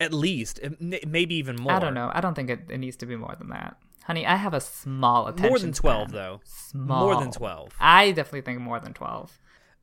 at 0.00 0.12
least 0.12 0.58
maybe 0.80 1.34
even 1.34 1.54
more 1.56 1.72
i 1.72 1.78
don't 1.78 1.94
know 1.94 2.10
i 2.14 2.20
don't 2.20 2.34
think 2.34 2.50
it, 2.50 2.60
it 2.68 2.78
needs 2.78 2.96
to 2.96 3.06
be 3.06 3.16
more 3.16 3.34
than 3.38 3.50
that 3.50 3.76
Honey, 4.04 4.26
I 4.26 4.36
have 4.36 4.54
a 4.54 4.60
small 4.60 5.28
attention. 5.28 5.50
More 5.50 5.58
than 5.58 5.72
twelve, 5.72 6.08
span. 6.08 6.20
though. 6.20 6.40
Small. 6.44 7.04
More 7.04 7.20
than 7.20 7.30
twelve. 7.30 7.72
I 7.78 8.10
definitely 8.10 8.40
think 8.40 8.60
more 8.60 8.80
than 8.80 8.92
twelve. 8.92 9.38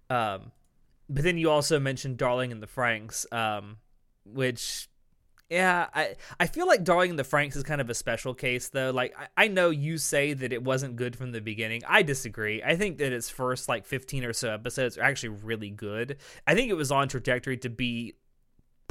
Um, 0.10 0.52
but 1.10 1.24
then 1.24 1.38
you 1.38 1.50
also 1.50 1.80
mentioned 1.80 2.18
Darling 2.18 2.52
in 2.52 2.60
the 2.60 2.68
Franxx, 2.68 3.32
um, 3.32 3.78
which, 4.26 4.90
yeah, 5.50 5.88
I 5.94 6.16
I 6.40 6.48
feel 6.48 6.68
like 6.68 6.84
Darling 6.84 7.12
in 7.12 7.16
the 7.16 7.24
Franxx 7.24 7.56
is 7.56 7.64
kind 7.64 7.80
of 7.80 7.90
a 7.90 7.94
special 7.94 8.34
case, 8.34 8.70
though. 8.70 8.92
Like 8.92 9.16
I, 9.18 9.46
I 9.46 9.48
know 9.48 9.70
you 9.70 9.98
say 9.98 10.34
that 10.34 10.52
it 10.52 10.64
wasn't 10.64 10.98
good 10.98 11.16
from 11.16 11.32
the 11.32 11.40
beginning. 11.40 11.84
I 11.88 12.02
disagree. 12.02 12.62
I 12.62 12.76
think 12.76 12.98
that 12.98 13.14
its 13.14 13.30
first 13.30 13.70
like 13.70 13.86
fifteen 13.86 14.26
or 14.26 14.34
so 14.34 14.52
episodes 14.52 14.98
are 14.98 15.04
actually 15.04 15.38
really 15.44 15.70
good. 15.70 16.18
I 16.46 16.54
think 16.54 16.70
it 16.70 16.76
was 16.76 16.92
on 16.92 17.08
trajectory 17.08 17.58
to 17.58 17.70
be 17.70 18.16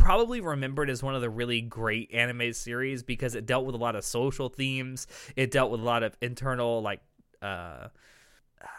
probably 0.06 0.40
remembered 0.40 0.88
as 0.88 1.02
one 1.02 1.16
of 1.16 1.20
the 1.20 1.28
really 1.28 1.60
great 1.60 2.14
anime 2.14 2.52
series 2.52 3.02
because 3.02 3.34
it 3.34 3.44
dealt 3.44 3.66
with 3.66 3.74
a 3.74 3.78
lot 3.78 3.96
of 3.96 4.04
social 4.04 4.48
themes. 4.48 5.08
It 5.34 5.50
dealt 5.50 5.72
with 5.72 5.80
a 5.80 5.84
lot 5.84 6.04
of 6.04 6.16
internal 6.22 6.80
like 6.80 7.00
uh 7.42 7.88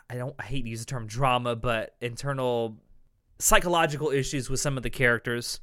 I 0.09 0.15
don't 0.15 0.33
I 0.39 0.43
hate 0.43 0.61
to 0.61 0.69
use 0.69 0.79
the 0.79 0.85
term 0.85 1.05
drama, 1.05 1.57
but 1.57 1.95
internal 1.99 2.77
psychological 3.39 4.09
issues 4.09 4.49
with 4.49 4.61
some 4.61 4.77
of 4.77 4.83
the 4.83 4.89
characters. 4.89 5.59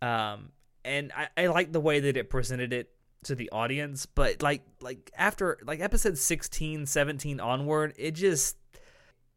Um 0.00 0.52
and 0.82 1.12
I, 1.14 1.28
I 1.36 1.46
like 1.48 1.72
the 1.72 1.80
way 1.80 2.00
that 2.00 2.16
it 2.16 2.30
presented 2.30 2.72
it 2.72 2.90
to 3.24 3.34
the 3.34 3.50
audience, 3.50 4.06
but 4.06 4.40
like 4.40 4.62
like 4.80 5.10
after 5.14 5.58
like 5.66 5.80
episode 5.80 6.16
16, 6.16 6.86
17 6.86 7.38
onward, 7.38 7.92
it 7.98 8.12
just 8.12 8.56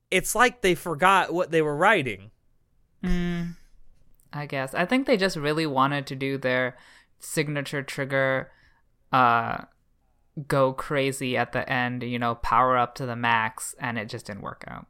it's 0.10 0.36
like 0.36 0.62
they 0.62 0.74
forgot 0.74 1.34
what 1.34 1.52
they 1.52 1.62
were 1.62 1.76
writing. 1.76 2.32
Mm. 3.04 3.58
I 4.32 4.46
guess. 4.46 4.74
I 4.74 4.86
think 4.86 5.08
they 5.08 5.18
just 5.18 5.36
really 5.36 5.66
wanted 5.66 6.08
to 6.08 6.16
do 6.16 6.38
their 6.38 6.78
signature 7.20 7.84
trigger 7.84 8.52
uh 9.12 9.66
go 10.48 10.72
crazy 10.74 11.36
at 11.36 11.52
the 11.52 11.70
end, 11.70 12.04
you 12.04 12.20
know, 12.20 12.36
power 12.36 12.78
up 12.78 12.96
to 12.96 13.06
the 13.06 13.16
max 13.16 13.76
and 13.80 13.98
it 13.98 14.08
just 14.08 14.28
didn't 14.28 14.42
work 14.42 14.64
out. 14.68 14.88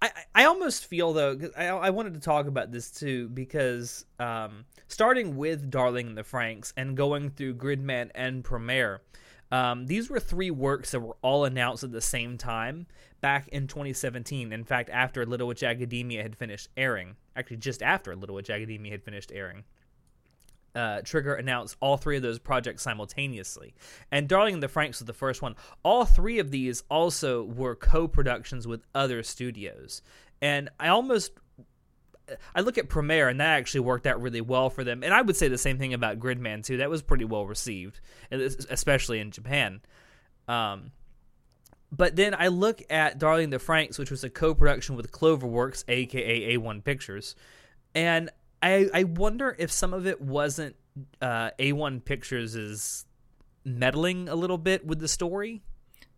I, 0.00 0.10
I 0.34 0.44
almost 0.44 0.86
feel 0.86 1.12
though 1.12 1.38
I, 1.56 1.66
I 1.66 1.90
wanted 1.90 2.14
to 2.14 2.20
talk 2.20 2.46
about 2.46 2.70
this 2.70 2.90
too 2.90 3.28
because 3.30 4.04
um, 4.18 4.64
starting 4.88 5.36
with 5.36 5.70
Darling 5.70 6.08
and 6.08 6.18
the 6.18 6.22
Franxx 6.22 6.72
and 6.76 6.96
going 6.96 7.30
through 7.30 7.54
Gridman 7.54 8.10
and 8.14 8.44
Promare, 8.44 8.98
um, 9.52 9.86
these 9.86 10.10
were 10.10 10.18
three 10.20 10.50
works 10.50 10.90
that 10.90 11.00
were 11.00 11.16
all 11.22 11.44
announced 11.44 11.84
at 11.84 11.92
the 11.92 12.00
same 12.00 12.36
time 12.36 12.86
back 13.20 13.48
in 13.48 13.66
2017. 13.66 14.52
In 14.52 14.64
fact, 14.64 14.90
after 14.90 15.24
Little 15.24 15.46
Witch 15.46 15.62
Academia 15.62 16.22
had 16.22 16.36
finished 16.36 16.68
airing, 16.76 17.16
actually 17.36 17.58
just 17.58 17.82
after 17.82 18.16
Little 18.16 18.34
Witch 18.34 18.50
Academia 18.50 18.92
had 18.92 19.04
finished 19.04 19.30
airing. 19.32 19.64
Uh, 20.74 21.00
Trigger 21.02 21.34
announced 21.34 21.76
all 21.80 21.96
three 21.96 22.16
of 22.16 22.22
those 22.22 22.38
projects 22.38 22.82
simultaneously. 22.82 23.74
And 24.12 24.28
Darling 24.28 24.54
and 24.54 24.62
the 24.62 24.68
Franxx 24.68 24.98
was 24.98 25.06
the 25.06 25.14
first 25.14 25.40
one. 25.40 25.56
All 25.82 26.04
three 26.04 26.38
of 26.38 26.50
these 26.50 26.82
also 26.90 27.44
were 27.44 27.74
co 27.74 28.06
productions 28.06 28.66
with 28.66 28.82
other 28.94 29.22
studios. 29.22 30.02
And 30.42 30.68
I 30.78 30.88
almost 30.88 31.30
I 32.54 32.60
look 32.60 32.78
at 32.78 32.88
Promare, 32.88 33.30
and 33.30 33.40
that 33.40 33.58
actually 33.58 33.80
worked 33.80 34.06
out 34.06 34.20
really 34.20 34.40
well 34.40 34.70
for 34.70 34.84
them. 34.84 35.02
And 35.02 35.14
I 35.14 35.22
would 35.22 35.36
say 35.36 35.48
the 35.48 35.58
same 35.58 35.78
thing 35.78 35.94
about 35.94 36.18
Gridman 36.18 36.64
too. 36.64 36.78
That 36.78 36.90
was 36.90 37.02
pretty 37.02 37.24
well 37.24 37.46
received, 37.46 38.00
especially 38.30 39.20
in 39.20 39.30
Japan. 39.30 39.80
Um, 40.48 40.92
but 41.92 42.16
then 42.16 42.34
I 42.34 42.48
look 42.48 42.82
at 42.90 43.18
Darling 43.18 43.50
the 43.50 43.58
Franxx, 43.58 43.98
which 43.98 44.10
was 44.10 44.24
a 44.24 44.30
co-production 44.30 44.96
with 44.96 45.12
Cloverworks, 45.12 45.84
aka 45.88 46.56
A1 46.56 46.84
Pictures, 46.84 47.36
and 47.94 48.30
I 48.62 48.88
I 48.92 49.04
wonder 49.04 49.54
if 49.58 49.70
some 49.70 49.94
of 49.94 50.06
it 50.06 50.20
wasn't 50.20 50.76
uh, 51.20 51.50
A1 51.58 52.04
Pictures 52.04 52.54
is 52.54 53.04
meddling 53.64 54.28
a 54.28 54.34
little 54.34 54.58
bit 54.58 54.86
with 54.86 55.00
the 55.00 55.08
story. 55.08 55.62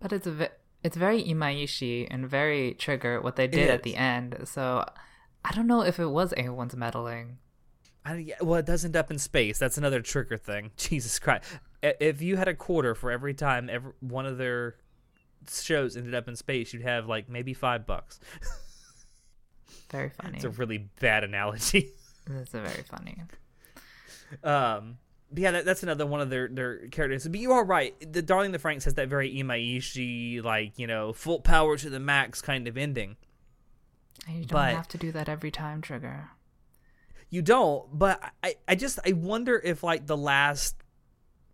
But 0.00 0.12
it's 0.12 0.26
a 0.26 0.32
ve- 0.32 0.48
it's 0.82 0.96
very 0.96 1.22
Imaishi 1.22 2.06
and 2.10 2.28
very 2.28 2.74
Trigger 2.74 3.20
what 3.20 3.36
they 3.36 3.46
did 3.46 3.68
at 3.68 3.82
the 3.82 3.96
end. 3.96 4.36
So 4.44 4.84
I 5.48 5.54
don't 5.54 5.66
know 5.66 5.80
if 5.80 5.98
it 5.98 6.06
was 6.06 6.34
A1's 6.36 6.76
meddling. 6.76 7.38
I, 8.04 8.16
yeah, 8.16 8.34
well, 8.42 8.58
it 8.58 8.66
does 8.66 8.84
end 8.84 8.96
up 8.96 9.10
in 9.10 9.18
space. 9.18 9.58
That's 9.58 9.78
another 9.78 10.02
trigger 10.02 10.36
thing. 10.36 10.72
Jesus 10.76 11.18
Christ! 11.18 11.44
If 11.82 12.20
you 12.20 12.36
had 12.36 12.48
a 12.48 12.54
quarter 12.54 12.94
for 12.94 13.10
every 13.10 13.34
time 13.34 13.70
every 13.70 13.92
one 14.00 14.26
of 14.26 14.36
their 14.36 14.76
shows 15.50 15.96
ended 15.96 16.14
up 16.14 16.28
in 16.28 16.36
space, 16.36 16.72
you'd 16.72 16.82
have 16.82 17.06
like 17.06 17.28
maybe 17.28 17.54
five 17.54 17.86
bucks. 17.86 18.20
Very 19.90 20.10
funny. 20.10 20.34
it's 20.36 20.44
a 20.44 20.50
really 20.50 20.88
bad 21.00 21.24
analogy. 21.24 21.92
It's 22.30 22.52
a 22.52 22.60
very 22.60 22.82
funny. 22.82 23.22
Um, 24.44 24.98
but 25.30 25.40
yeah, 25.40 25.50
that, 25.52 25.64
that's 25.64 25.82
another 25.82 26.04
one 26.04 26.20
of 26.20 26.28
their 26.28 26.46
their 26.46 26.88
characters. 26.88 27.26
But 27.26 27.40
you 27.40 27.52
are 27.52 27.64
right. 27.64 27.94
The 28.12 28.20
Darling 28.20 28.52
the 28.52 28.58
Franxx 28.58 28.84
has 28.84 28.92
that 28.94 29.08
very 29.08 29.34
Imaishi, 29.34 30.44
like 30.44 30.78
you 30.78 30.86
know, 30.86 31.14
full 31.14 31.40
power 31.40 31.78
to 31.78 31.88
the 31.88 31.98
max 31.98 32.42
kind 32.42 32.68
of 32.68 32.76
ending. 32.76 33.16
And 34.26 34.36
you 34.38 34.44
don't 34.44 34.52
But- 34.52 34.74
have 34.74 34.88
to 34.88 34.98
do 34.98 35.12
that 35.12 35.28
every 35.28 35.50
time, 35.50 35.80
Trigger. 35.80 36.30
You 37.30 37.42
don't, 37.42 37.98
but 37.98 38.22
I, 38.42 38.54
I 38.66 38.74
just 38.74 38.98
I 39.06 39.12
wonder 39.12 39.60
if 39.62 39.82
like 39.82 40.06
the 40.06 40.16
last 40.16 40.76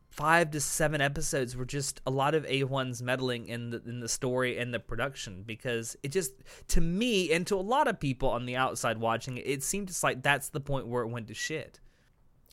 five 0.08 0.52
to 0.52 0.60
seven 0.60 1.00
episodes 1.00 1.56
were 1.56 1.64
just 1.64 2.00
a 2.06 2.10
lot 2.12 2.36
of 2.36 2.44
A1's 2.46 3.02
meddling 3.02 3.48
in 3.48 3.70
the 3.70 3.82
in 3.84 3.98
the 3.98 4.08
story 4.08 4.56
and 4.56 4.72
the 4.72 4.78
production 4.78 5.42
because 5.44 5.96
it 6.04 6.12
just 6.12 6.32
to 6.68 6.80
me 6.80 7.32
and 7.32 7.44
to 7.48 7.56
a 7.56 7.60
lot 7.60 7.88
of 7.88 7.98
people 7.98 8.28
on 8.28 8.46
the 8.46 8.54
outside 8.54 8.98
watching 8.98 9.36
it, 9.36 9.46
it 9.48 9.64
seemed 9.64 9.88
just 9.88 10.04
like 10.04 10.22
that's 10.22 10.50
the 10.50 10.60
point 10.60 10.86
where 10.86 11.02
it 11.02 11.08
went 11.08 11.26
to 11.26 11.34
shit. 11.34 11.80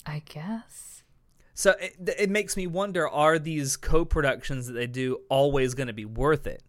I 0.03 0.23
guess. 0.25 1.03
So 1.53 1.75
it, 1.79 1.95
it 2.17 2.29
makes 2.31 2.57
me 2.57 2.65
wonder: 2.65 3.07
Are 3.07 3.37
these 3.37 3.77
co-productions 3.77 4.65
that 4.65 4.73
they 4.73 4.87
do 4.87 5.19
always 5.29 5.75
going 5.75 5.85
to 5.87 5.93
be 5.93 6.05
worth 6.05 6.47
it? 6.47 6.63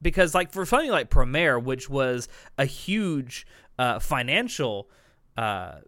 Because, 0.00 0.34
like, 0.34 0.52
for 0.52 0.64
something 0.64 0.90
like 0.90 1.10
Promare, 1.10 1.62
which 1.62 1.90
was 1.90 2.28
a 2.56 2.64
huge 2.64 3.46
uh, 3.78 3.98
financial 3.98 4.88
uh, 5.36 5.78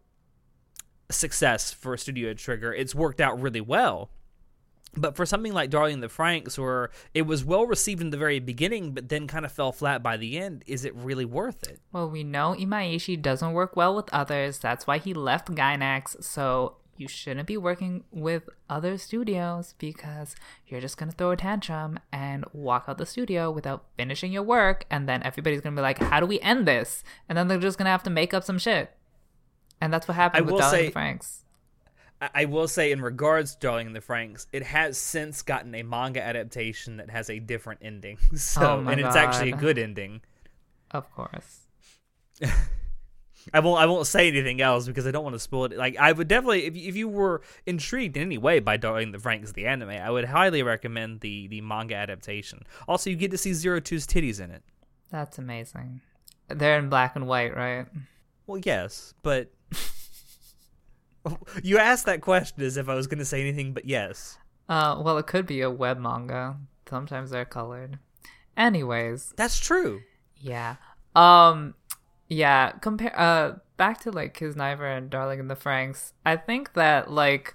success 1.10 1.72
for 1.72 1.96
Studio 1.96 2.34
Trigger, 2.34 2.72
it's 2.72 2.94
worked 2.94 3.20
out 3.20 3.40
really 3.40 3.60
well. 3.60 4.10
But 4.96 5.14
for 5.14 5.24
something 5.24 5.52
like 5.52 5.70
Darling 5.70 6.00
the 6.00 6.08
Franxx, 6.08 6.58
where 6.58 6.90
it 7.14 7.22
was 7.22 7.44
well 7.44 7.64
received 7.64 8.00
in 8.00 8.10
the 8.10 8.16
very 8.16 8.40
beginning, 8.40 8.92
but 8.92 9.08
then 9.08 9.28
kind 9.28 9.44
of 9.44 9.52
fell 9.52 9.70
flat 9.70 10.02
by 10.02 10.16
the 10.16 10.36
end, 10.36 10.64
is 10.66 10.84
it 10.84 10.94
really 10.96 11.24
worth 11.24 11.62
it? 11.68 11.78
Well, 11.92 12.10
we 12.10 12.24
know 12.24 12.56
Imaishi 12.58 13.20
doesn't 13.20 13.52
work 13.52 13.76
well 13.76 13.94
with 13.94 14.12
others. 14.12 14.58
That's 14.58 14.88
why 14.88 14.98
he 14.98 15.14
left 15.14 15.52
Gainax. 15.52 16.24
So 16.24 16.78
you 17.00 17.08
shouldn't 17.08 17.46
be 17.46 17.56
working 17.56 18.04
with 18.10 18.48
other 18.68 18.98
studios 18.98 19.74
because 19.78 20.36
you're 20.66 20.80
just 20.82 20.98
gonna 20.98 21.10
throw 21.12 21.30
a 21.30 21.36
tantrum 21.36 21.98
and 22.12 22.44
walk 22.52 22.84
out 22.88 22.98
the 22.98 23.06
studio 23.06 23.50
without 23.50 23.84
finishing 23.96 24.32
your 24.32 24.42
work, 24.42 24.84
and 24.90 25.08
then 25.08 25.22
everybody's 25.22 25.60
gonna 25.62 25.74
be 25.76 25.82
like, 25.82 25.98
"How 25.98 26.20
do 26.20 26.26
we 26.26 26.38
end 26.40 26.68
this?" 26.68 27.02
And 27.28 27.38
then 27.38 27.48
they're 27.48 27.58
just 27.58 27.78
gonna 27.78 27.90
have 27.90 28.02
to 28.02 28.10
make 28.10 28.34
up 28.34 28.44
some 28.44 28.58
shit. 28.58 28.94
And 29.80 29.92
that's 29.92 30.06
what 30.06 30.14
happened 30.14 30.46
I 30.46 30.50
with 30.52 30.60
Darling 30.60 30.78
say- 30.78 30.86
the 30.88 30.92
Franxx. 30.92 31.36
I- 32.34 32.44
will 32.44 32.68
say, 32.68 32.92
in 32.92 33.00
regards 33.00 33.54
to 33.54 33.60
Darling 33.60 33.86
in 33.86 33.92
the 33.94 34.00
Franxx, 34.02 34.46
it 34.52 34.62
has 34.64 34.98
since 34.98 35.40
gotten 35.40 35.74
a 35.74 35.82
manga 35.82 36.22
adaptation 36.22 36.98
that 36.98 37.08
has 37.08 37.30
a 37.30 37.38
different 37.38 37.80
ending. 37.82 38.18
So, 38.36 38.60
Oh 38.84 38.88
and 38.90 39.00
it's 39.00 39.16
actually 39.16 39.52
a 39.52 39.56
good 39.56 39.78
ending. 39.78 40.20
Of 40.90 41.10
course. 41.12 41.60
I 43.54 43.60
won't. 43.60 43.80
I 43.80 43.86
won't 43.86 44.06
say 44.06 44.28
anything 44.28 44.60
else 44.60 44.86
because 44.86 45.06
I 45.06 45.10
don't 45.10 45.24
want 45.24 45.34
to 45.34 45.40
spoil 45.40 45.64
it. 45.64 45.76
Like, 45.76 45.96
I 45.96 46.12
would 46.12 46.28
definitely, 46.28 46.66
if 46.66 46.74
if 46.76 46.96
you 46.96 47.08
were 47.08 47.42
intrigued 47.66 48.16
in 48.16 48.22
any 48.22 48.38
way 48.38 48.60
by 48.60 48.76
Darling 48.76 49.04
in 49.08 49.12
the 49.12 49.18
Franxx, 49.18 49.52
the 49.54 49.66
anime, 49.66 49.90
I 49.90 50.10
would 50.10 50.26
highly 50.26 50.62
recommend 50.62 51.20
the 51.20 51.46
the 51.48 51.60
manga 51.60 51.94
adaptation. 51.94 52.64
Also, 52.86 53.10
you 53.10 53.16
get 53.16 53.30
to 53.30 53.38
see 53.38 53.52
Zero 53.54 53.80
Two's 53.80 54.06
titties 54.06 54.40
in 54.40 54.50
it. 54.50 54.62
That's 55.10 55.38
amazing. 55.38 56.00
They're 56.48 56.78
in 56.78 56.88
black 56.88 57.16
and 57.16 57.26
white, 57.26 57.56
right? 57.56 57.86
Well, 58.46 58.60
yes, 58.64 59.14
but 59.22 59.50
you 61.62 61.78
asked 61.78 62.06
that 62.06 62.20
question 62.20 62.62
as 62.62 62.76
if 62.76 62.88
I 62.88 62.94
was 62.94 63.06
going 63.06 63.18
to 63.18 63.24
say 63.24 63.40
anything 63.40 63.72
but 63.72 63.84
yes. 63.84 64.38
Uh, 64.68 65.00
well, 65.02 65.18
it 65.18 65.26
could 65.26 65.46
be 65.46 65.60
a 65.62 65.70
web 65.70 65.98
manga. 65.98 66.56
Sometimes 66.88 67.30
they're 67.30 67.44
colored. 67.44 67.98
Anyways, 68.56 69.32
That's 69.36 69.58
true. 69.58 70.00
yeah. 70.36 70.76
Um, 71.14 71.74
yeah. 72.30 72.72
Compare. 72.80 73.12
Uh, 73.18 73.56
back 73.76 74.00
to 74.00 74.10
like 74.10 74.36
Kiznaiver 74.38 74.96
and 74.96 75.10
Darling 75.10 75.40
in 75.40 75.48
the 75.48 75.56
Franxx. 75.56 76.12
I 76.24 76.36
think 76.36 76.72
that 76.74 77.10
like 77.10 77.54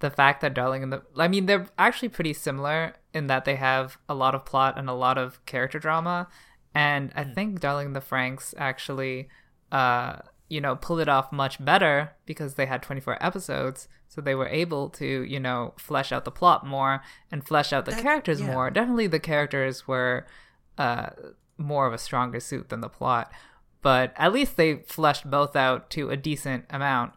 the 0.00 0.10
fact 0.10 0.40
that 0.42 0.52
Darling 0.52 0.82
in 0.82 0.90
the, 0.90 1.02
I 1.16 1.28
mean, 1.28 1.46
they're 1.46 1.66
actually 1.78 2.10
pretty 2.10 2.34
similar 2.34 2.94
in 3.14 3.28
that 3.28 3.46
they 3.46 3.56
have 3.56 3.96
a 4.08 4.14
lot 4.14 4.34
of 4.34 4.44
plot 4.44 4.76
and 4.78 4.90
a 4.90 4.94
lot 4.94 5.16
of 5.16 5.44
character 5.46 5.78
drama, 5.78 6.28
and 6.74 7.12
I 7.16 7.24
think 7.24 7.60
Darling 7.60 7.86
in 7.86 7.92
the 7.94 8.00
Franxx 8.02 8.52
actually, 8.58 9.28
uh, 9.72 10.16
you 10.50 10.60
know, 10.60 10.76
pulled 10.76 11.00
it 11.00 11.08
off 11.08 11.32
much 11.32 11.64
better 11.64 12.12
because 12.26 12.54
they 12.54 12.66
had 12.66 12.82
24 12.82 13.16
episodes, 13.24 13.88
so 14.06 14.20
they 14.20 14.34
were 14.34 14.48
able 14.48 14.90
to, 14.90 15.22
you 15.22 15.40
know, 15.40 15.72
flesh 15.78 16.12
out 16.12 16.24
the 16.26 16.30
plot 16.30 16.66
more 16.66 17.02
and 17.32 17.46
flesh 17.46 17.72
out 17.72 17.86
the 17.86 17.92
That- 17.92 18.02
characters 18.02 18.40
yeah. 18.40 18.52
more. 18.52 18.70
Definitely, 18.70 19.06
the 19.06 19.18
characters 19.20 19.88
were 19.88 20.26
uh, 20.76 21.08
more 21.56 21.86
of 21.86 21.94
a 21.94 21.98
stronger 21.98 22.38
suit 22.40 22.68
than 22.68 22.82
the 22.82 22.90
plot, 22.90 23.32
but 23.86 24.12
at 24.16 24.32
least 24.32 24.56
they 24.56 24.78
fleshed 24.78 25.30
both 25.30 25.54
out 25.54 25.90
to 25.90 26.10
a 26.10 26.16
decent 26.16 26.64
amount. 26.70 27.12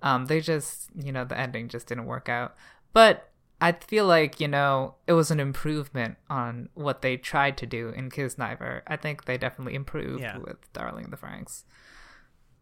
Um, 0.00 0.24
they 0.24 0.40
just, 0.40 0.88
you 0.96 1.12
know, 1.12 1.26
the 1.26 1.38
ending 1.38 1.68
just 1.68 1.86
didn't 1.88 2.06
work 2.06 2.30
out. 2.30 2.54
But 2.94 3.28
I 3.60 3.72
feel 3.72 4.06
like, 4.06 4.40
you 4.40 4.48
know, 4.48 4.94
it 5.06 5.12
was 5.12 5.30
an 5.30 5.38
improvement 5.38 6.16
on 6.30 6.70
what 6.72 7.02
they 7.02 7.18
tried 7.18 7.58
to 7.58 7.66
do 7.66 7.90
in 7.90 8.08
Kiznaiver. 8.08 8.80
I 8.86 8.96
think 8.96 9.26
they 9.26 9.36
definitely 9.36 9.74
improved 9.74 10.22
Yeah. 10.22 10.38
with 10.38 10.72
Darling 10.72 11.10
the 11.10 11.18
Franxx. 11.18 11.64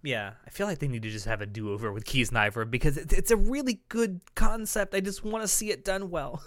Yeah, 0.02 0.32
I 0.44 0.50
feel 0.50 0.66
like 0.66 0.80
they 0.80 0.88
need 0.88 1.04
to 1.04 1.10
just 1.10 1.26
have 1.26 1.40
a 1.40 1.46
do 1.46 1.70
over 1.72 1.92
with 1.92 2.04
Kiznaiver 2.04 2.68
because 2.68 2.96
it's 2.96 3.30
a 3.30 3.36
really 3.36 3.80
good 3.88 4.22
concept. 4.34 4.92
I 4.92 4.98
just 5.00 5.22
want 5.22 5.44
to 5.44 5.48
see 5.48 5.70
it 5.70 5.84
done 5.84 6.10
well. 6.10 6.42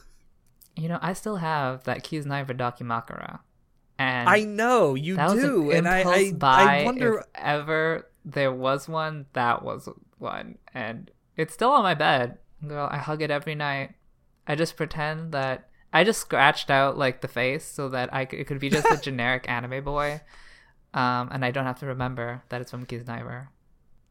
You 0.75 0.89
know, 0.89 0.99
I 1.01 1.13
still 1.13 1.37
have 1.37 1.85
that 1.85 2.03
Kiznaiver 2.03 2.51
Dakimakura. 2.57 3.39
And 3.97 4.27
I 4.27 4.41
know 4.41 4.95
you 4.95 5.15
do, 5.15 5.71
an 5.71 5.77
and 5.77 5.87
I, 5.87 6.03
I. 6.05 6.33
I 6.41 6.83
wonder. 6.83 7.19
if 7.19 7.25
ever 7.35 8.09
there 8.25 8.51
was 8.51 8.89
one, 8.89 9.25
that 9.33 9.63
was 9.63 9.87
one, 10.17 10.57
and 10.73 11.11
it's 11.37 11.53
still 11.53 11.71
on 11.71 11.83
my 11.83 11.93
bed. 11.93 12.37
Girl, 12.65 12.89
I 12.91 12.97
hug 12.97 13.21
it 13.21 13.31
every 13.31 13.55
night. 13.55 13.93
I 14.47 14.55
just 14.55 14.75
pretend 14.75 15.31
that 15.31 15.69
I 15.93 16.03
just 16.03 16.19
scratched 16.19 16.69
out 16.69 16.97
like 16.97 17.21
the 17.21 17.27
face 17.27 17.63
so 17.63 17.89
that 17.89 18.13
I 18.13 18.27
c- 18.29 18.37
it 18.37 18.47
could 18.47 18.59
be 18.59 18.69
just 18.69 18.91
a 18.91 18.97
generic 19.01 19.49
anime 19.49 19.83
boy, 19.83 20.21
um, 20.93 21.29
and 21.31 21.45
I 21.45 21.51
don't 21.51 21.65
have 21.65 21.79
to 21.79 21.85
remember 21.85 22.43
that 22.49 22.59
it's 22.61 22.71
from 22.71 22.85
Kiznaiver. 22.85 23.47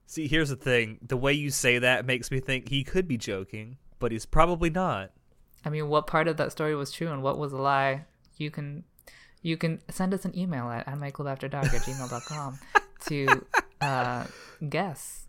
See, 0.07 0.29
here's 0.29 0.49
the 0.49 0.57
thing: 0.57 0.99
the 1.03 1.17
way 1.17 1.35
you 1.35 1.51
say 1.51 1.79
that 1.79 2.07
makes 2.07 2.31
me 2.31 2.41
think 2.41 2.69
he 2.69 2.85
could 2.85 3.07
be 3.07 3.19
joking, 3.19 3.77
but 3.99 4.13
he's 4.13 4.25
probably 4.27 4.71
not. 4.71 5.11
I 5.65 5.71
mean, 5.71 5.89
what 5.89 6.07
part 6.07 6.29
of 6.29 6.37
that 6.39 6.53
story 6.53 6.75
was 6.75 6.91
true 6.91 7.09
and 7.09 7.23
what 7.23 7.39
was 7.39 7.53
a 7.53 7.59
lie? 7.59 8.05
You 8.37 8.51
can 8.51 8.85
you 9.45 9.57
can 9.59 9.81
send 9.91 10.13
us 10.15 10.25
an 10.25 10.37
email 10.37 10.71
at 10.71 10.87
anmiclubafterdark 10.87 11.67
at 11.67 11.83
gmail.com 11.83 12.59
to 13.07 13.47
uh, 13.81 14.25
guess. 14.69 15.29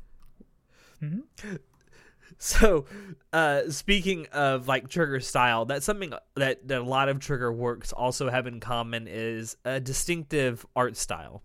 So, 2.38 2.86
uh, 3.32 3.70
speaking 3.70 4.28
of 4.32 4.68
like 4.68 4.90
trigger 4.90 5.20
style, 5.20 5.66
that's 5.66 5.86
something 5.86 6.14
that, 6.36 6.68
that 6.68 6.82
a 6.82 6.84
lot 6.84 7.10
of 7.10 7.20
trigger 7.20 7.52
works 7.52 7.94
also 7.94 8.30
have 8.30 8.48
in 8.48 8.60
common 8.60 9.08
is 9.08 9.58
a 9.66 9.80
distinctive 9.80 10.66
art 10.76 10.98
style. 10.98 11.44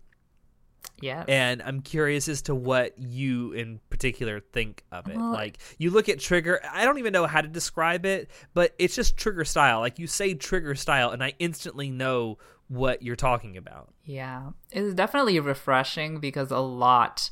Yeah. 1.01 1.25
And 1.27 1.61
I'm 1.63 1.81
curious 1.81 2.27
as 2.27 2.43
to 2.43 2.55
what 2.55 2.97
you 2.97 3.53
in 3.53 3.79
particular 3.89 4.39
think 4.39 4.83
of 4.91 5.09
it. 5.09 5.17
Well- 5.17 5.31
like 5.31 5.57
you 5.77 5.91
look 5.91 6.09
at 6.09 6.19
trigger, 6.19 6.61
I 6.71 6.85
don't 6.85 6.99
even 6.99 7.11
know 7.11 7.25
how 7.25 7.41
to 7.41 7.47
describe 7.47 8.05
it, 8.05 8.29
but 8.53 8.73
it's 8.77 8.95
just 8.95 9.17
trigger 9.17 9.43
style. 9.43 9.79
Like 9.79 9.99
you 9.99 10.07
say 10.07 10.33
trigger 10.33 10.75
style 10.75 11.09
and 11.09 11.23
I 11.23 11.33
instantly 11.39 11.89
know 11.89 12.37
what 12.71 13.03
you're 13.03 13.17
talking 13.17 13.57
about. 13.57 13.93
Yeah, 14.05 14.51
it's 14.71 14.93
definitely 14.93 15.37
refreshing 15.41 16.19
because 16.21 16.51
a 16.51 16.59
lot 16.59 17.29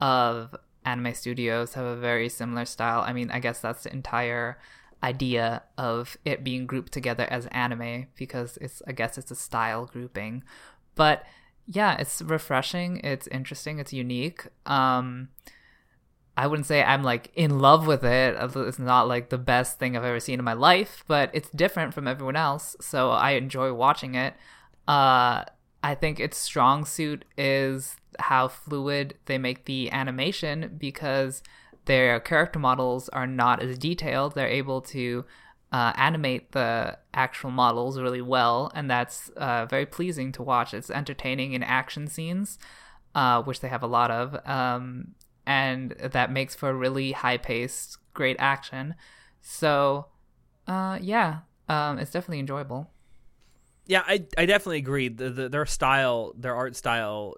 of 0.00 0.56
anime 0.84 1.14
studios 1.14 1.74
have 1.74 1.84
a 1.84 1.94
very 1.94 2.28
similar 2.28 2.64
style. 2.64 3.02
I 3.06 3.12
mean, 3.12 3.30
I 3.30 3.38
guess 3.38 3.60
that's 3.60 3.84
the 3.84 3.92
entire 3.92 4.58
idea 5.00 5.62
of 5.78 6.16
it 6.24 6.42
being 6.42 6.66
grouped 6.66 6.90
together 6.90 7.24
as 7.30 7.46
anime 7.46 8.08
because 8.16 8.58
it's 8.60 8.82
I 8.84 8.92
guess 8.92 9.16
it's 9.16 9.30
a 9.30 9.36
style 9.36 9.86
grouping. 9.86 10.42
But 10.96 11.24
yeah, 11.66 11.96
it's 11.96 12.20
refreshing, 12.20 12.98
it's 13.04 13.28
interesting, 13.28 13.78
it's 13.78 13.92
unique. 13.92 14.48
Um 14.66 15.28
I 16.36 16.48
wouldn't 16.48 16.66
say 16.66 16.82
I'm 16.82 17.04
like 17.04 17.30
in 17.34 17.60
love 17.60 17.86
with 17.86 18.04
it. 18.04 18.36
It's 18.56 18.78
not 18.78 19.06
like 19.06 19.28
the 19.30 19.38
best 19.38 19.78
thing 19.78 19.96
I've 19.96 20.04
ever 20.04 20.20
seen 20.20 20.40
in 20.40 20.44
my 20.44 20.54
life, 20.54 21.04
but 21.06 21.30
it's 21.32 21.50
different 21.50 21.94
from 21.94 22.08
everyone 22.08 22.36
else, 22.36 22.76
so 22.80 23.10
I 23.10 23.32
enjoy 23.32 23.72
watching 23.72 24.16
it. 24.16 24.34
Uh, 24.86 25.44
I 25.82 25.94
think 25.94 26.20
its 26.20 26.36
strong 26.36 26.84
suit 26.84 27.24
is 27.38 27.96
how 28.18 28.48
fluid 28.48 29.14
they 29.26 29.38
make 29.38 29.64
the 29.64 29.90
animation 29.90 30.76
because 30.78 31.42
their 31.86 32.20
character 32.20 32.58
models 32.58 33.08
are 33.10 33.26
not 33.26 33.62
as 33.62 33.78
detailed. 33.78 34.34
They're 34.34 34.46
able 34.46 34.82
to 34.82 35.24
uh, 35.72 35.92
animate 35.96 36.52
the 36.52 36.98
actual 37.14 37.50
models 37.50 37.98
really 37.98 38.20
well, 38.20 38.70
and 38.74 38.90
that's 38.90 39.30
uh, 39.36 39.66
very 39.66 39.86
pleasing 39.86 40.32
to 40.32 40.42
watch. 40.42 40.74
It's 40.74 40.90
entertaining 40.90 41.52
in 41.52 41.62
action 41.62 42.06
scenes, 42.08 42.58
uh, 43.14 43.42
which 43.42 43.60
they 43.60 43.68
have 43.68 43.82
a 43.82 43.86
lot 43.86 44.10
of, 44.10 44.36
um, 44.46 45.14
and 45.46 45.92
that 45.92 46.32
makes 46.32 46.54
for 46.54 46.74
really 46.74 47.12
high 47.12 47.38
paced, 47.38 47.98
great 48.14 48.36
action. 48.38 48.94
So, 49.40 50.06
uh, 50.66 50.98
yeah, 51.00 51.40
um, 51.68 51.98
it's 51.98 52.10
definitely 52.10 52.40
enjoyable. 52.40 52.90
Yeah, 53.90 54.04
I 54.06 54.24
I 54.38 54.46
definitely 54.46 54.78
agree. 54.78 55.08
The, 55.08 55.30
the, 55.30 55.48
their 55.48 55.66
style, 55.66 56.32
their 56.36 56.54
art 56.54 56.76
style, 56.76 57.34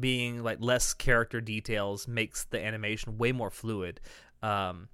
being 0.00 0.42
like 0.42 0.58
less 0.60 0.92
character 0.92 1.40
details 1.40 2.06
makes 2.06 2.44
the 2.44 2.62
animation 2.62 3.16
way 3.16 3.32
more 3.32 3.48
fluid. 3.48 4.02
Um, 4.42 4.90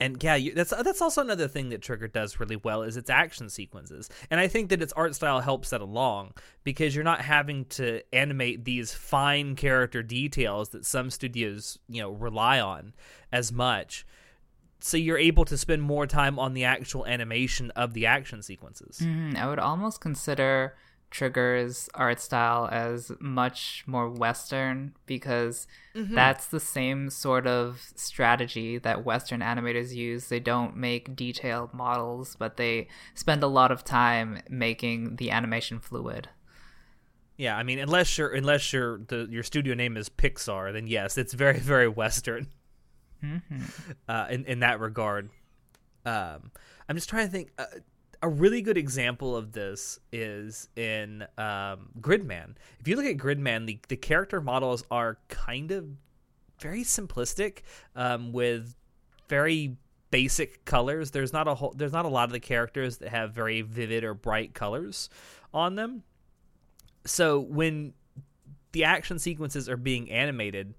and 0.00 0.24
yeah, 0.24 0.36
you, 0.36 0.54
that's 0.54 0.70
that's 0.70 1.02
also 1.02 1.20
another 1.20 1.48
thing 1.48 1.68
that 1.68 1.82
Trigger 1.82 2.08
does 2.08 2.40
really 2.40 2.56
well 2.56 2.82
is 2.82 2.96
its 2.96 3.10
action 3.10 3.50
sequences, 3.50 4.08
and 4.30 4.40
I 4.40 4.48
think 4.48 4.70
that 4.70 4.80
its 4.80 4.94
art 4.94 5.14
style 5.14 5.40
helps 5.40 5.68
that 5.68 5.82
along 5.82 6.32
because 6.64 6.94
you're 6.94 7.04
not 7.04 7.20
having 7.20 7.66
to 7.66 8.00
animate 8.14 8.64
these 8.64 8.94
fine 8.94 9.54
character 9.54 10.02
details 10.02 10.70
that 10.70 10.86
some 10.86 11.10
studios 11.10 11.78
you 11.90 12.00
know 12.00 12.12
rely 12.12 12.58
on 12.58 12.94
as 13.30 13.52
much 13.52 14.06
so 14.80 14.96
you're 14.96 15.18
able 15.18 15.44
to 15.44 15.56
spend 15.56 15.82
more 15.82 16.06
time 16.06 16.38
on 16.38 16.54
the 16.54 16.64
actual 16.64 17.06
animation 17.06 17.70
of 17.72 17.94
the 17.94 18.06
action 18.06 18.42
sequences. 18.42 19.00
Mm, 19.02 19.36
I 19.36 19.48
would 19.48 19.58
almost 19.58 20.00
consider 20.00 20.74
Trigger's 21.10 21.88
art 21.94 22.20
style 22.20 22.68
as 22.70 23.10
much 23.18 23.82
more 23.86 24.10
Western 24.10 24.94
because 25.06 25.66
mm-hmm. 25.94 26.14
that's 26.14 26.46
the 26.46 26.60
same 26.60 27.08
sort 27.10 27.46
of 27.46 27.92
strategy 27.96 28.78
that 28.78 29.04
Western 29.04 29.40
animators 29.40 29.94
use. 29.94 30.28
They 30.28 30.40
don't 30.40 30.76
make 30.76 31.16
detailed 31.16 31.72
models, 31.72 32.36
but 32.38 32.56
they 32.56 32.88
spend 33.14 33.42
a 33.42 33.46
lot 33.46 33.72
of 33.72 33.84
time 33.84 34.42
making 34.50 35.16
the 35.16 35.30
animation 35.30 35.80
fluid. 35.80 36.28
Yeah, 37.36 37.56
I 37.56 37.62
mean, 37.62 37.78
unless 37.78 38.18
your 38.18 38.34
unless 38.34 38.72
your 38.72 38.98
the 38.98 39.28
your 39.30 39.44
studio 39.44 39.74
name 39.74 39.96
is 39.96 40.08
Pixar, 40.08 40.72
then 40.72 40.86
yes, 40.88 41.16
it's 41.16 41.32
very 41.32 41.60
very 41.60 41.88
Western 41.88 42.48
mm-hmm. 43.22 43.62
uh, 44.08 44.26
in 44.30 44.44
in 44.44 44.60
that 44.60 44.80
regard. 44.80 45.30
Um, 46.04 46.50
I'm 46.88 46.96
just 46.96 47.08
trying 47.08 47.26
to 47.26 47.32
think. 47.32 47.52
Uh, 47.58 47.64
a 48.20 48.28
really 48.28 48.62
good 48.62 48.76
example 48.76 49.36
of 49.36 49.52
this 49.52 50.00
is 50.12 50.68
in 50.74 51.22
um, 51.38 51.90
Gridman. 52.00 52.56
If 52.80 52.88
you 52.88 52.96
look 52.96 53.06
at 53.06 53.16
Gridman, 53.16 53.66
the, 53.66 53.78
the 53.86 53.96
character 53.96 54.40
models 54.40 54.82
are 54.90 55.18
kind 55.28 55.70
of 55.70 55.86
very 56.60 56.82
simplistic 56.82 57.58
um, 57.94 58.32
with 58.32 58.74
very 59.28 59.76
basic 60.10 60.64
colors. 60.64 61.10
There's 61.10 61.32
not 61.32 61.46
a 61.46 61.54
whole, 61.54 61.72
there's 61.76 61.92
not 61.92 62.04
a 62.04 62.08
lot 62.08 62.24
of 62.24 62.32
the 62.32 62.40
characters 62.40 62.98
that 62.98 63.10
have 63.10 63.32
very 63.32 63.62
vivid 63.62 64.04
or 64.04 64.14
bright 64.14 64.54
colors 64.54 65.08
on 65.52 65.76
them. 65.76 66.02
So 67.04 67.38
when 67.40 67.92
the 68.72 68.84
action 68.84 69.18
sequences 69.18 69.68
are 69.68 69.76
being 69.76 70.10
animated, 70.10 70.74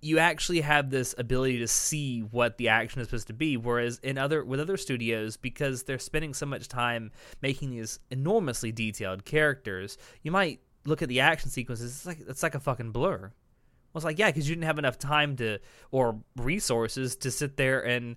you 0.00 0.18
actually 0.18 0.60
have 0.60 0.90
this 0.90 1.14
ability 1.18 1.58
to 1.58 1.66
see 1.66 2.20
what 2.20 2.56
the 2.56 2.68
action 2.68 3.00
is 3.00 3.08
supposed 3.08 3.26
to 3.26 3.32
be 3.32 3.56
whereas 3.56 3.98
in 4.02 4.16
other 4.16 4.44
with 4.44 4.60
other 4.60 4.76
studios 4.76 5.36
because 5.36 5.82
they're 5.82 5.98
spending 5.98 6.32
so 6.32 6.46
much 6.46 6.68
time 6.68 7.10
making 7.42 7.70
these 7.70 7.98
enormously 8.10 8.70
detailed 8.70 9.24
characters 9.24 9.98
you 10.22 10.30
might 10.30 10.60
look 10.84 11.02
at 11.02 11.08
the 11.08 11.20
action 11.20 11.50
sequences 11.50 11.92
it's 11.92 12.06
like 12.06 12.18
it's 12.28 12.42
like 12.42 12.54
a 12.54 12.60
fucking 12.60 12.92
blur. 12.92 13.20
Well 13.20 13.98
it's 13.98 14.04
like 14.04 14.18
yeah 14.18 14.28
because 14.28 14.48
you 14.48 14.54
didn't 14.54 14.66
have 14.66 14.78
enough 14.78 14.98
time 14.98 15.36
to 15.36 15.58
or 15.90 16.20
resources 16.36 17.16
to 17.16 17.30
sit 17.30 17.56
there 17.56 17.84
and 17.84 18.16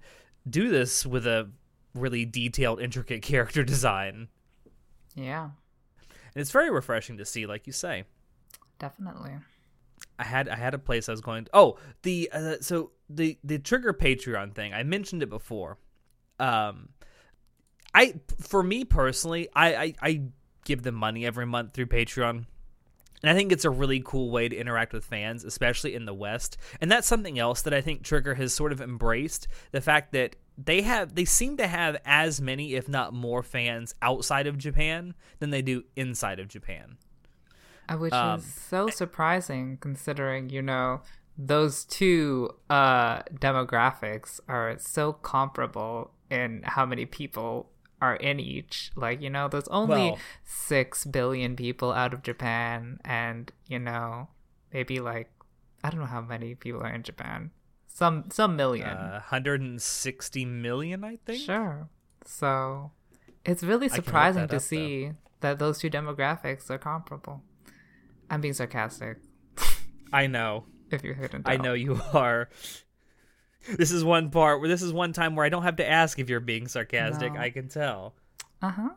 do 0.49 0.69
this 0.69 1.05
with 1.05 1.25
a 1.25 1.49
really 1.93 2.25
detailed 2.25 2.81
intricate 2.81 3.21
character 3.23 3.63
design. 3.63 4.27
Yeah. 5.15 5.49
And 6.33 6.41
it's 6.41 6.51
very 6.51 6.69
refreshing 6.69 7.17
to 7.17 7.25
see 7.25 7.45
like 7.45 7.67
you 7.67 7.73
say. 7.73 8.05
Definitely 8.79 9.33
I 10.21 10.23
had 10.23 10.47
I 10.47 10.55
had 10.55 10.75
a 10.75 10.79
place 10.79 11.09
I 11.09 11.13
was 11.13 11.21
going. 11.21 11.45
To, 11.45 11.51
oh, 11.53 11.77
the 12.03 12.29
uh, 12.31 12.55
so 12.61 12.91
the 13.09 13.39
the 13.43 13.57
trigger 13.57 13.91
Patreon 13.91 14.53
thing. 14.53 14.71
I 14.71 14.83
mentioned 14.83 15.23
it 15.23 15.29
before. 15.29 15.79
Um, 16.39 16.89
I 17.93 18.13
for 18.39 18.61
me 18.61 18.85
personally, 18.85 19.49
I, 19.55 19.75
I 19.75 19.93
I 20.01 20.21
give 20.63 20.83
them 20.83 20.93
money 20.93 21.25
every 21.25 21.47
month 21.47 21.73
through 21.73 21.87
Patreon. 21.87 22.45
And 23.23 23.29
I 23.29 23.33
think 23.35 23.51
it's 23.51 23.65
a 23.65 23.69
really 23.69 24.01
cool 24.03 24.31
way 24.31 24.47
to 24.49 24.55
interact 24.55 24.93
with 24.93 25.05
fans, 25.05 25.43
especially 25.43 25.93
in 25.93 26.05
the 26.05 26.13
West. 26.13 26.57
And 26.79 26.91
that's 26.91 27.07
something 27.07 27.37
else 27.37 27.61
that 27.63 27.73
I 27.73 27.81
think 27.81 28.03
Trigger 28.03 28.33
has 28.35 28.51
sort 28.51 28.71
of 28.71 28.81
embraced 28.81 29.47
the 29.71 29.81
fact 29.81 30.11
that 30.13 30.35
they 30.57 30.81
have 30.81 31.15
they 31.15 31.25
seem 31.25 31.57
to 31.57 31.67
have 31.67 31.97
as 32.05 32.39
many 32.39 32.75
if 32.75 32.87
not 32.87 33.13
more 33.13 33.41
fans 33.41 33.95
outside 34.03 34.45
of 34.45 34.57
Japan 34.57 35.15
than 35.39 35.49
they 35.49 35.63
do 35.63 35.83
inside 35.95 36.39
of 36.39 36.47
Japan. 36.47 36.97
Uh, 37.89 37.97
which 37.97 38.13
um, 38.13 38.39
is 38.39 38.45
so 38.45 38.87
surprising 38.89 39.77
considering 39.81 40.49
you 40.49 40.61
know 40.61 41.01
those 41.37 41.85
two 41.85 42.49
uh 42.69 43.21
demographics 43.33 44.39
are 44.47 44.75
so 44.77 45.13
comparable 45.13 46.11
in 46.29 46.61
how 46.63 46.85
many 46.85 47.05
people 47.05 47.69
are 48.01 48.15
in 48.15 48.39
each. 48.39 48.91
Like 48.95 49.21
you 49.21 49.29
know 49.29 49.47
there's 49.47 49.67
only 49.67 50.11
well, 50.11 50.19
6 50.43 51.05
billion 51.05 51.55
people 51.55 51.91
out 51.91 52.13
of 52.13 52.23
Japan 52.23 52.99
and 53.05 53.51
you 53.67 53.79
know 53.79 54.29
maybe 54.73 54.99
like 54.99 55.29
I 55.83 55.89
don't 55.89 55.99
know 55.99 56.05
how 56.05 56.21
many 56.21 56.55
people 56.55 56.81
are 56.81 56.93
in 56.93 57.03
Japan. 57.03 57.51
Some 57.87 58.25
some 58.31 58.55
million. 58.55 58.87
Uh, 58.87 59.21
160 59.29 60.45
million 60.45 61.03
I 61.03 61.17
think? 61.25 61.41
Sure. 61.41 61.89
So 62.25 62.91
it's 63.45 63.63
really 63.63 63.89
surprising 63.89 64.47
to 64.47 64.57
up, 64.57 64.61
see 64.61 65.07
though. 65.07 65.15
that 65.41 65.59
those 65.59 65.79
two 65.79 65.89
demographics 65.89 66.69
are 66.69 66.77
comparable 66.77 67.43
I'm 68.31 68.39
being 68.39 68.53
sarcastic. 68.53 69.17
I 70.13 70.27
know. 70.27 70.63
If 70.89 71.03
you 71.03 71.13
couldn't 71.13 71.47
I 71.47 71.57
know 71.57 71.73
you 71.73 72.01
are. 72.13 72.49
This 73.77 73.91
is 73.91 74.03
one 74.03 74.31
part 74.31 74.59
where 74.59 74.69
this 74.69 74.81
is 74.81 74.91
one 74.91 75.13
time 75.13 75.35
where 75.35 75.45
I 75.45 75.49
don't 75.49 75.63
have 75.63 75.75
to 75.75 75.87
ask 75.87 76.17
if 76.17 76.29
you're 76.29 76.39
being 76.39 76.67
sarcastic. 76.67 77.33
No. 77.33 77.39
I 77.39 77.49
can 77.51 77.67
tell. 77.67 78.15
Uh 78.61 78.71
huh. 78.71 78.89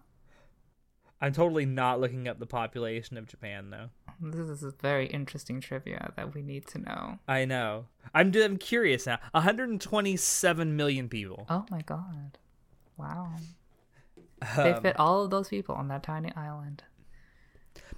I'm 1.20 1.33
totally 1.33 1.66
not 1.66 2.01
looking 2.01 2.29
up 2.29 2.38
the 2.38 2.47
population 2.47 3.16
of 3.16 3.27
Japan 3.27 3.70
though. 3.70 3.90
This 4.20 4.49
is 4.49 4.62
a 4.62 4.73
very 4.81 5.07
interesting 5.07 5.61
trivia 5.61 6.12
that 6.16 6.35
we 6.35 6.42
need 6.42 6.66
to 6.68 6.79
know. 6.79 7.18
I 7.27 7.44
know. 7.44 7.87
I'm 8.14 8.33
I'm 8.37 8.57
curious 8.57 9.07
now. 9.07 9.18
127 9.33 10.77
million 10.77 11.09
people. 11.09 11.47
Oh 11.49 11.66
my 11.70 11.83
god. 11.83 12.38
Wow. 12.97 13.33
Um, 13.37 14.57
they 14.57 14.75
fit 14.81 14.99
all 14.99 15.25
of 15.25 15.31
those 15.31 15.49
people 15.49 15.75
on 15.75 15.88
that 15.88 16.03
tiny 16.05 16.33
island. 16.37 16.85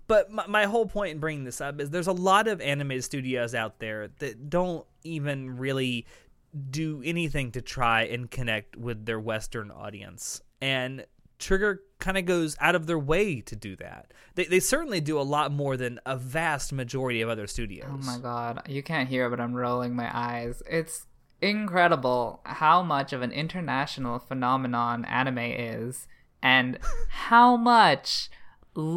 But 0.09 0.31
my, 0.31 0.47
my 0.47 0.65
whole 0.65 0.87
point 0.87 1.13
in 1.13 1.19
bringing 1.19 1.45
this 1.45 1.61
up 1.61 1.81
is 1.81 1.91
there's 1.91 2.07
a 2.07 2.13
lot 2.13 2.49
of 2.49 2.61
anime 2.61 3.01
studios 3.01 3.55
out 3.55 3.79
there 3.81 4.09
that 4.19 4.49
don't 4.49 4.87
even 5.05 5.57
really 5.57 6.07
do 6.71 7.03
anything 7.05 7.53
to 7.53 7.61
try 7.61 8.03
and 8.03 8.31
connect 8.31 8.77
with 8.77 9.05
their 9.05 9.21
Western 9.21 9.71
audience. 9.71 10.41
And 10.61 11.05
Trigger 11.39 11.83
kind 11.99 12.17
of 12.17 12.25
goes 12.25 12.57
out 12.61 12.75
of 12.75 12.87
their 12.87 12.99
way 12.99 13.41
to 13.43 13.57
do 13.57 13.77
that. 13.77 14.13
They, 14.37 14.45
they 14.45 14.61
certainly 14.61 15.01
do 15.01 15.21
a 15.21 15.23
lot 15.23 15.53
more 15.53 15.77
than 15.77 16.01
a 16.07 16.17
vast 16.17 16.73
majority 16.73 17.21
of 17.21 17.29
other 17.29 17.47
studios. 17.47 17.89
Oh 17.91 17.99
my 17.99 18.19
god, 18.19 18.63
you 18.69 18.83
can't 18.83 19.09
hear, 19.09 19.29
but 19.29 19.41
I'm 19.41 19.55
rolling 19.55 19.95
my 19.95 20.11
eyes. 20.17 20.63
It's 20.71 21.07
incredible 21.43 22.41
how 22.45 22.83
much 22.83 23.13
of 23.13 23.21
an 23.21 23.33
international 23.33 24.19
phenomenon 24.19 25.05
anime 25.05 25.39
is, 25.39 26.07
and 26.43 26.79
how 27.09 27.57
much, 27.57 28.31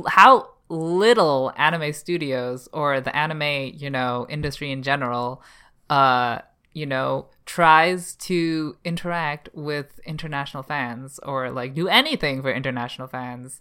how 0.07 0.51
little 0.69 1.51
anime 1.57 1.91
studios 1.93 2.69
or 2.71 3.01
the 3.01 3.15
anime, 3.15 3.73
you 3.75 3.89
know, 3.89 4.25
industry 4.29 4.71
in 4.71 4.83
general, 4.83 5.41
uh, 5.89 6.39
you 6.73 6.85
know, 6.85 7.27
tries 7.45 8.15
to 8.15 8.77
interact 8.85 9.49
with 9.53 9.99
international 10.05 10.61
fans 10.63 11.19
or 11.23 11.49
like 11.49 11.73
do 11.73 11.87
anything 11.87 12.41
for 12.41 12.51
international 12.51 13.07
fans, 13.07 13.59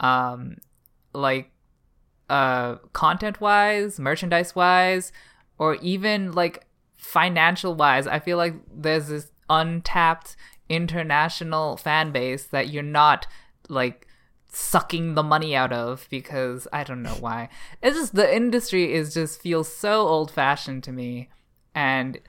um, 0.00 0.58
like 1.14 1.50
uh, 2.28 2.76
content 2.92 3.40
wise, 3.40 3.98
merchandise 3.98 4.54
wise, 4.54 5.12
or 5.58 5.76
even 5.76 6.32
like 6.32 6.66
financial 6.96 7.74
wise. 7.74 8.06
I 8.06 8.18
feel 8.18 8.36
like 8.36 8.54
there's 8.72 9.08
this 9.08 9.32
untapped 9.48 10.36
international 10.68 11.76
fan 11.76 12.12
base 12.12 12.44
that 12.44 12.68
you're 12.68 12.82
not 12.82 13.26
like 13.68 14.06
sucking 14.52 15.14
the 15.14 15.22
money 15.22 15.56
out 15.56 15.72
of 15.72 16.06
because 16.10 16.68
I 16.72 16.84
don't 16.84 17.02
know 17.02 17.16
why. 17.20 17.48
It's 17.82 17.96
just 17.96 18.14
the 18.14 18.34
industry 18.34 18.92
is 18.92 19.14
just 19.14 19.40
feels 19.40 19.72
so 19.72 20.06
old 20.06 20.30
fashioned 20.30 20.84
to 20.84 20.92
me. 20.92 21.30
And 21.74 22.20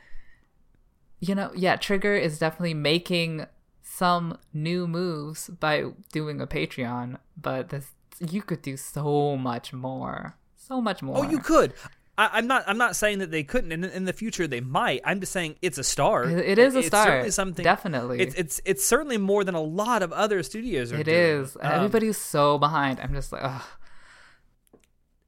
you 1.19 1.35
know, 1.35 1.51
yeah, 1.55 1.75
Trigger 1.75 2.15
is 2.15 2.39
definitely 2.39 2.73
making 2.73 3.45
some 3.81 4.37
new 4.53 4.87
moves 4.87 5.49
by 5.49 5.85
doing 6.11 6.41
a 6.41 6.47
Patreon, 6.47 7.17
but 7.39 7.69
this 7.69 7.91
you 8.19 8.41
could 8.41 8.61
do 8.61 8.77
so 8.77 9.37
much 9.37 9.73
more, 9.73 10.37
so 10.55 10.81
much 10.81 11.01
more. 11.01 11.19
Oh, 11.19 11.29
you 11.29 11.39
could. 11.39 11.73
I, 12.17 12.37
am 12.37 12.47
not. 12.47 12.63
I'm 12.67 12.77
not 12.77 12.95
saying 12.95 13.19
that 13.19 13.31
they 13.31 13.43
couldn't. 13.43 13.71
In, 13.71 13.83
in 13.83 14.05
the 14.05 14.13
future, 14.13 14.45
they 14.45 14.61
might. 14.61 15.01
I'm 15.03 15.19
just 15.19 15.31
saying 15.31 15.55
it's 15.61 15.79
a 15.79 15.83
star. 15.83 16.25
It, 16.25 16.37
it 16.45 16.59
is 16.59 16.75
a 16.75 16.79
it's 16.79 16.87
star. 16.87 17.05
Certainly 17.05 17.31
something. 17.31 17.63
Definitely. 17.63 18.19
It's 18.19 18.35
it's 18.35 18.61
it's 18.65 18.85
certainly 18.85 19.17
more 19.17 19.43
than 19.43 19.55
a 19.55 19.61
lot 19.61 20.03
of 20.03 20.13
other 20.13 20.43
studios 20.43 20.91
are. 20.91 20.99
It 20.99 21.05
doing. 21.05 21.17
is. 21.17 21.57
Um, 21.59 21.71
Everybody's 21.71 22.17
so 22.17 22.59
behind. 22.59 22.99
I'm 22.99 23.13
just 23.13 23.31
like, 23.31 23.43
ugh. 23.43 23.63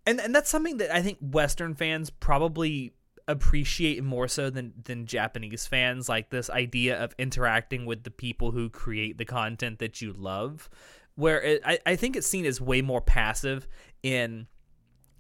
and 0.06 0.21
and 0.21 0.36
that's 0.36 0.50
something 0.50 0.78
that 0.78 0.95
I 0.95 1.02
think 1.02 1.17
Western 1.21 1.74
fans 1.74 2.12
probably 2.12 2.93
appreciate 3.28 4.04
more 4.04 4.28
so 4.28 4.52
than 4.52 4.74
than 4.84 5.08
Japanese 5.08 5.65
fans. 5.65 6.08
Like 6.08 6.30
this 6.30 6.52
idea 6.52 7.04
of 7.04 7.15
interacting 7.17 7.88
with 7.88 8.04
the 8.04 8.12
people 8.12 8.52
who 8.52 8.69
create 8.69 9.17
the 9.17 9.26
content 9.26 9.80
that 9.80 10.04
you 10.04 10.13
love, 10.13 10.69
where 11.15 11.41
it, 11.41 11.62
I 11.65 11.80
I 11.84 11.95
think 11.95 12.15
it's 12.15 12.28
seen 12.28 12.45
as 12.45 12.62
way 12.62 12.84
more 12.84 13.02
passive 13.02 13.67
in 14.04 14.45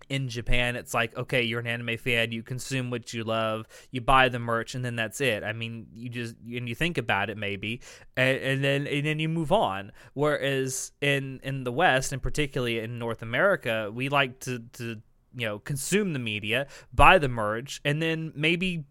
in 0.09 0.29
Japan, 0.29 0.75
it's 0.75 0.93
like, 0.93 1.15
okay, 1.17 1.41
you're 1.41 1.59
an 1.59 1.67
anime 1.67 1.97
fan, 1.97 2.31
you 2.31 2.43
consume 2.43 2.89
what 2.89 3.13
you 3.13 3.23
love, 3.23 3.67
you 3.91 4.01
buy 4.01 4.29
the 4.29 4.39
merch, 4.39 4.75
and 4.75 4.83
then 4.83 4.95
that's 4.95 5.21
it. 5.21 5.43
I 5.43 5.53
mean, 5.53 5.87
you 5.93 6.09
just 6.09 6.35
and 6.39 6.67
you 6.69 6.75
think 6.75 6.97
about 6.97 7.29
it 7.29 7.37
maybe, 7.37 7.81
and, 8.15 8.37
and 8.37 8.63
then 8.63 8.87
and 8.87 9.05
then 9.05 9.19
you 9.19 9.29
move 9.29 9.51
on. 9.51 9.91
Whereas 10.13 10.91
in 11.01 11.39
in 11.43 11.63
the 11.63 11.71
West, 11.71 12.11
and 12.11 12.21
particularly 12.21 12.79
in 12.79 12.99
North 12.99 13.21
America, 13.21 13.91
we 13.93 14.09
like 14.09 14.39
to 14.41 14.59
to 14.73 15.01
you 15.35 15.45
know 15.45 15.59
consume 15.59 16.13
the 16.13 16.19
media, 16.19 16.67
buy 16.93 17.17
the 17.17 17.29
merch, 17.29 17.81
and 17.83 18.01
then 18.01 18.31
maybe 18.35 18.85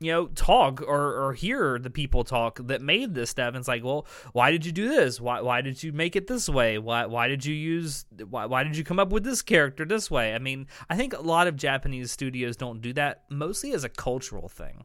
you 0.00 0.10
know 0.10 0.26
talk 0.28 0.80
or, 0.80 1.14
or 1.14 1.34
hear 1.34 1.78
the 1.78 1.90
people 1.90 2.24
talk 2.24 2.58
that 2.66 2.80
made 2.80 3.14
this 3.14 3.30
stuff 3.30 3.48
and 3.48 3.58
it's 3.58 3.68
like 3.68 3.84
well 3.84 4.06
why 4.32 4.50
did 4.50 4.64
you 4.64 4.72
do 4.72 4.88
this 4.88 5.20
why 5.20 5.40
why 5.42 5.60
did 5.60 5.82
you 5.82 5.92
make 5.92 6.16
it 6.16 6.26
this 6.26 6.48
way 6.48 6.78
why 6.78 7.04
why 7.04 7.28
did 7.28 7.44
you 7.44 7.54
use 7.54 8.06
why, 8.30 8.46
why 8.46 8.64
did 8.64 8.76
you 8.76 8.82
come 8.82 8.98
up 8.98 9.10
with 9.10 9.24
this 9.24 9.42
character 9.42 9.84
this 9.84 10.10
way 10.10 10.34
i 10.34 10.38
mean 10.38 10.66
i 10.88 10.96
think 10.96 11.12
a 11.12 11.20
lot 11.20 11.46
of 11.46 11.54
japanese 11.54 12.10
studios 12.10 12.56
don't 12.56 12.80
do 12.80 12.94
that 12.94 13.24
mostly 13.28 13.72
as 13.72 13.84
a 13.84 13.88
cultural 13.90 14.48
thing 14.48 14.84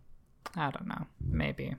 I 0.56 0.72
don't 0.72 0.88
know. 0.88 1.06
Maybe. 1.20 1.76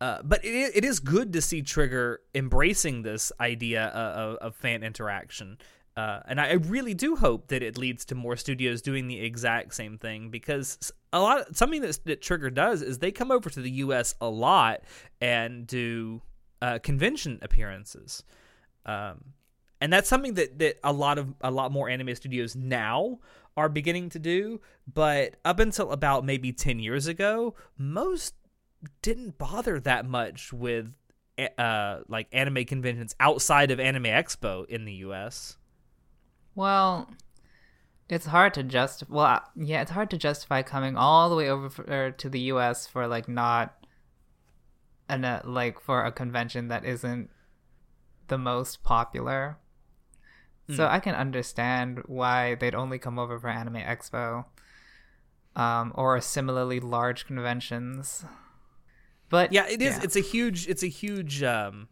uh, 0.00 0.22
but 0.22 0.44
it, 0.44 0.72
it 0.76 0.84
is 0.84 0.98
good 1.00 1.32
to 1.32 1.42
see 1.42 1.62
Trigger 1.62 2.20
embracing 2.34 3.02
this 3.02 3.30
idea 3.40 3.84
of, 3.86 4.34
of, 4.34 4.36
of 4.36 4.56
fan 4.56 4.82
interaction. 4.82 5.58
Uh, 5.96 6.20
and 6.26 6.40
I 6.40 6.52
really 6.52 6.94
do 6.94 7.16
hope 7.16 7.48
that 7.48 7.62
it 7.62 7.76
leads 7.76 8.06
to 8.06 8.14
more 8.14 8.36
studios 8.36 8.80
doing 8.80 9.08
the 9.08 9.20
exact 9.20 9.74
same 9.74 9.98
thing 9.98 10.30
because 10.30 10.90
a 11.12 11.20
lot 11.20 11.40
of, 11.40 11.56
something 11.56 11.82
that, 11.82 11.98
that 12.06 12.22
Trigger 12.22 12.48
does 12.48 12.80
is 12.80 12.98
they 12.98 13.12
come 13.12 13.30
over 13.30 13.50
to 13.50 13.60
the 13.60 13.70
U.S. 13.70 14.14
a 14.20 14.28
lot 14.28 14.80
and 15.20 15.66
do 15.66 16.22
uh, 16.62 16.78
convention 16.78 17.38
appearances, 17.42 18.24
um, 18.86 19.34
and 19.82 19.92
that's 19.92 20.08
something 20.08 20.34
that, 20.34 20.58
that 20.60 20.78
a 20.82 20.92
lot 20.92 21.18
of 21.18 21.34
a 21.42 21.50
lot 21.50 21.72
more 21.72 21.90
anime 21.90 22.14
studios 22.14 22.56
now 22.56 23.18
are 23.56 23.68
beginning 23.68 24.08
to 24.10 24.18
do. 24.18 24.62
But 24.92 25.36
up 25.44 25.58
until 25.58 25.90
about 25.92 26.24
maybe 26.24 26.52
ten 26.52 26.78
years 26.78 27.06
ago, 27.06 27.54
most 27.76 28.34
didn't 29.02 29.36
bother 29.36 29.78
that 29.80 30.06
much 30.06 30.52
with 30.52 30.94
uh 31.58 32.00
like 32.08 32.28
anime 32.32 32.64
conventions 32.64 33.14
outside 33.20 33.70
of 33.70 33.78
Anime 33.78 34.04
Expo 34.04 34.66
in 34.66 34.84
the 34.86 34.92
US. 34.94 35.58
Well, 36.54 37.10
it's 38.08 38.26
hard 38.26 38.54
to 38.54 38.62
just. 38.62 39.08
Well, 39.08 39.26
uh, 39.26 39.40
yeah, 39.56 39.82
it's 39.82 39.90
hard 39.90 40.10
to 40.10 40.18
justify 40.18 40.62
coming 40.62 40.96
all 40.96 41.30
the 41.30 41.36
way 41.36 41.48
over 41.48 41.70
for, 41.70 41.82
er, 41.90 42.10
to 42.10 42.28
the 42.28 42.40
U.S. 42.40 42.86
for 42.86 43.06
like 43.06 43.28
not, 43.28 43.74
an 45.08 45.24
uh, 45.24 45.42
like 45.44 45.80
for 45.80 46.04
a 46.04 46.12
convention 46.12 46.68
that 46.68 46.84
isn't 46.84 47.30
the 48.28 48.38
most 48.38 48.82
popular. 48.82 49.58
So 50.76 50.86
I 50.86 51.00
can 51.00 51.14
understand 51.14 52.02
why 52.06 52.54
they'd 52.54 52.74
only 52.74 52.98
come 52.98 53.18
over 53.18 53.38
for 53.38 53.48
Anime 53.48 53.74
Expo, 53.74 54.46
um, 55.54 55.92
or 55.94 56.20
similarly 56.20 56.80
large 56.80 57.26
conventions. 57.26 58.24
But 59.28 59.52
Yeah, 59.52 59.66
it 59.68 59.82
is 59.82 59.98
it's 60.02 60.16
a 60.16 60.20
huge 60.20 60.68
it's 60.68 60.82
a 60.82 60.88
huge 60.88 61.42
um 61.42 61.88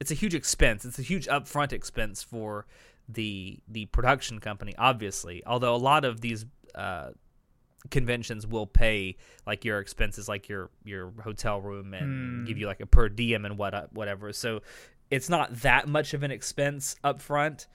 it's 0.00 0.10
a 0.10 0.14
huge 0.14 0.34
expense. 0.34 0.84
It's 0.84 0.98
a 0.98 1.02
huge 1.02 1.26
upfront 1.26 1.72
expense 1.72 2.22
for 2.22 2.66
the 3.08 3.58
the 3.68 3.86
production 3.86 4.38
company 4.38 4.74
obviously. 4.78 5.42
Although 5.46 5.74
a 5.74 5.76
lot 5.76 6.04
of 6.04 6.20
these 6.20 6.44
uh 6.74 7.10
conventions 7.90 8.46
will 8.46 8.66
pay 8.66 9.16
like 9.46 9.64
your 9.64 9.80
expenses 9.80 10.28
like 10.28 10.48
your 10.48 10.70
your 10.84 11.12
hotel 11.22 11.60
room 11.60 11.94
and 11.94 12.46
give 12.46 12.56
you 12.56 12.66
like 12.66 12.80
a 12.80 12.86
per 12.86 13.08
diem 13.08 13.44
and 13.44 13.58
what 13.58 13.92
whatever. 13.92 14.32
So 14.32 14.62
it's 15.10 15.28
not 15.28 15.54
that 15.60 15.88
much 15.88 16.14
of 16.14 16.22
an 16.22 16.30
expense 16.30 16.96
up 17.04 17.20
front. 17.20 17.66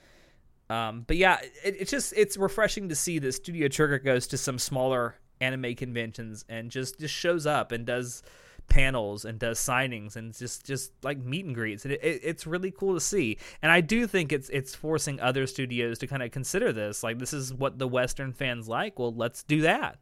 Um, 0.70 1.04
but 1.06 1.16
yeah, 1.16 1.38
it, 1.64 1.76
it's 1.78 1.90
just 1.90 2.12
it's 2.16 2.36
refreshing 2.36 2.88
to 2.88 2.94
see 2.94 3.18
that 3.20 3.32
Studio 3.32 3.68
Trigger 3.68 3.98
goes 3.98 4.26
to 4.28 4.38
some 4.38 4.58
smaller 4.58 5.14
anime 5.40 5.74
conventions 5.74 6.44
and 6.48 6.70
just 6.70 6.98
just 6.98 7.14
shows 7.14 7.46
up 7.46 7.72
and 7.72 7.86
does 7.86 8.22
panels 8.68 9.24
and 9.24 9.38
does 9.38 9.58
signings 9.58 10.16
and 10.16 10.36
just 10.36 10.66
just 10.66 10.92
like 11.02 11.18
meet 11.18 11.44
and 11.46 11.54
greets. 11.54 11.84
It, 11.86 11.92
it, 11.92 12.20
it's 12.22 12.46
really 12.46 12.70
cool 12.70 12.94
to 12.94 13.00
see, 13.00 13.38
and 13.62 13.72
I 13.72 13.80
do 13.80 14.06
think 14.06 14.32
it's 14.32 14.48
it's 14.50 14.74
forcing 14.74 15.18
other 15.20 15.46
studios 15.46 15.98
to 16.00 16.06
kind 16.06 16.22
of 16.22 16.30
consider 16.30 16.72
this. 16.72 17.02
Like 17.02 17.18
this 17.18 17.32
is 17.32 17.52
what 17.54 17.78
the 17.78 17.88
Western 17.88 18.32
fans 18.32 18.68
like. 18.68 18.98
Well, 18.98 19.14
let's 19.14 19.42
do 19.42 19.62
that. 19.62 19.98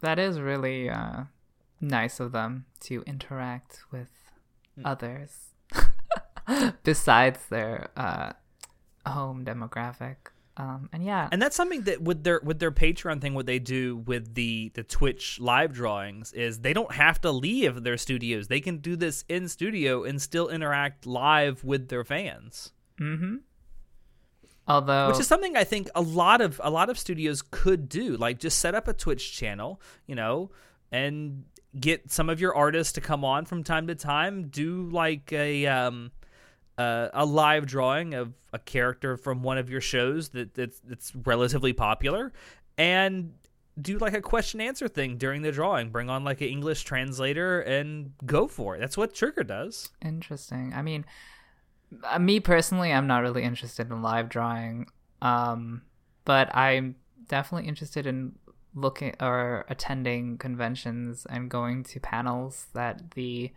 that 0.00 0.18
is 0.18 0.40
really 0.40 0.88
uh, 0.90 1.24
nice 1.80 2.20
of 2.20 2.32
them 2.32 2.64
to 2.80 3.02
interact 3.06 3.80
with 3.90 4.08
Hmm. 4.76 4.84
others 4.84 5.54
besides 6.82 7.40
their 7.48 7.88
uh, 7.96 8.32
home 9.06 9.42
demographic. 9.44 10.16
Um, 10.58 10.88
and 10.92 11.04
yeah, 11.04 11.28
And 11.30 11.42
that's 11.42 11.54
something 11.54 11.82
that 11.82 12.00
with 12.00 12.24
their 12.24 12.40
with 12.42 12.58
their 12.58 12.70
Patreon 12.70 13.20
thing, 13.20 13.34
what 13.34 13.44
they 13.44 13.58
do 13.58 13.98
with 13.98 14.34
the 14.34 14.70
the 14.74 14.82
Twitch 14.82 15.38
live 15.38 15.74
drawings 15.74 16.32
is 16.32 16.60
they 16.60 16.72
don't 16.72 16.92
have 16.92 17.20
to 17.22 17.30
leave 17.30 17.82
their 17.82 17.98
studios. 17.98 18.48
They 18.48 18.60
can 18.60 18.78
do 18.78 18.96
this 18.96 19.24
in 19.28 19.48
studio 19.48 20.04
and 20.04 20.20
still 20.20 20.48
interact 20.48 21.04
live 21.04 21.62
with 21.62 21.88
their 21.88 22.04
fans. 22.04 22.72
Mm-hmm. 22.98 23.36
Although 24.66 25.08
which 25.08 25.20
is 25.20 25.26
something 25.26 25.56
I 25.56 25.64
think 25.64 25.90
a 25.94 26.00
lot 26.00 26.40
of 26.40 26.58
a 26.64 26.70
lot 26.70 26.88
of 26.88 26.98
studios 26.98 27.42
could 27.42 27.88
do. 27.88 28.16
Like 28.16 28.38
just 28.38 28.58
set 28.58 28.74
up 28.74 28.88
a 28.88 28.94
Twitch 28.94 29.36
channel, 29.36 29.80
you 30.06 30.14
know, 30.14 30.50
and 30.90 31.44
get 31.78 32.10
some 32.10 32.30
of 32.30 32.40
your 32.40 32.54
artists 32.54 32.94
to 32.94 33.02
come 33.02 33.26
on 33.26 33.44
from 33.44 33.62
time 33.62 33.88
to 33.88 33.94
time. 33.94 34.48
Do 34.48 34.88
like 34.88 35.30
a 35.32 35.66
um, 35.66 36.12
uh, 36.78 37.08
a 37.12 37.24
live 37.24 37.66
drawing 37.66 38.14
of 38.14 38.34
a 38.52 38.58
character 38.58 39.16
from 39.16 39.42
one 39.42 39.58
of 39.58 39.70
your 39.70 39.80
shows 39.80 40.30
that 40.30 40.54
that's, 40.54 40.80
that's 40.80 41.14
relatively 41.14 41.72
popular, 41.72 42.32
and 42.76 43.32
do 43.80 43.98
like 43.98 44.14
a 44.14 44.22
question 44.22 44.60
answer 44.60 44.88
thing 44.88 45.18
during 45.18 45.42
the 45.42 45.52
drawing. 45.52 45.90
Bring 45.90 46.08
on 46.08 46.24
like 46.24 46.40
an 46.40 46.48
English 46.48 46.84
translator 46.84 47.60
and 47.60 48.12
go 48.24 48.48
for 48.48 48.76
it. 48.76 48.80
That's 48.80 48.96
what 48.96 49.14
Trigger 49.14 49.44
does. 49.44 49.90
Interesting. 50.02 50.72
I 50.74 50.82
mean, 50.82 51.04
uh, 52.04 52.18
me 52.18 52.40
personally, 52.40 52.92
I'm 52.92 53.06
not 53.06 53.22
really 53.22 53.42
interested 53.42 53.90
in 53.90 54.02
live 54.02 54.28
drawing, 54.28 54.86
um, 55.22 55.82
but 56.24 56.54
I'm 56.54 56.96
definitely 57.28 57.68
interested 57.68 58.06
in 58.06 58.32
looking 58.74 59.14
or 59.20 59.64
attending 59.68 60.38
conventions 60.38 61.26
and 61.28 61.50
going 61.50 61.82
to 61.84 62.00
panels 62.00 62.66
that 62.74 63.12
the 63.12 63.52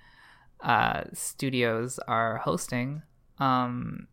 uh, 0.62 1.04
studios 1.14 2.00
are 2.08 2.38
hosting. 2.38 3.02
Um, 3.40 4.08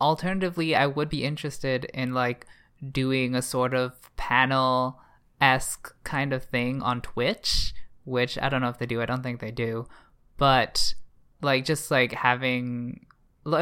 alternatively, 0.00 0.74
I 0.74 0.86
would 0.86 1.08
be 1.08 1.24
interested 1.24 1.86
in 1.86 2.14
like 2.14 2.46
doing 2.92 3.34
a 3.34 3.42
sort 3.42 3.74
of 3.74 3.92
panel 4.16 5.00
esque 5.40 5.94
kind 6.04 6.32
of 6.32 6.44
thing 6.44 6.82
on 6.82 7.00
Twitch, 7.00 7.74
which 8.04 8.38
I 8.38 8.48
don't 8.48 8.60
know 8.60 8.68
if 8.68 8.78
they 8.78 8.86
do. 8.86 9.00
I 9.00 9.06
don't 9.06 9.22
think 9.22 9.40
they 9.40 9.50
do, 9.50 9.86
but 10.36 10.94
like 11.42 11.64
just 11.64 11.90
like 11.90 12.12
having 12.12 13.06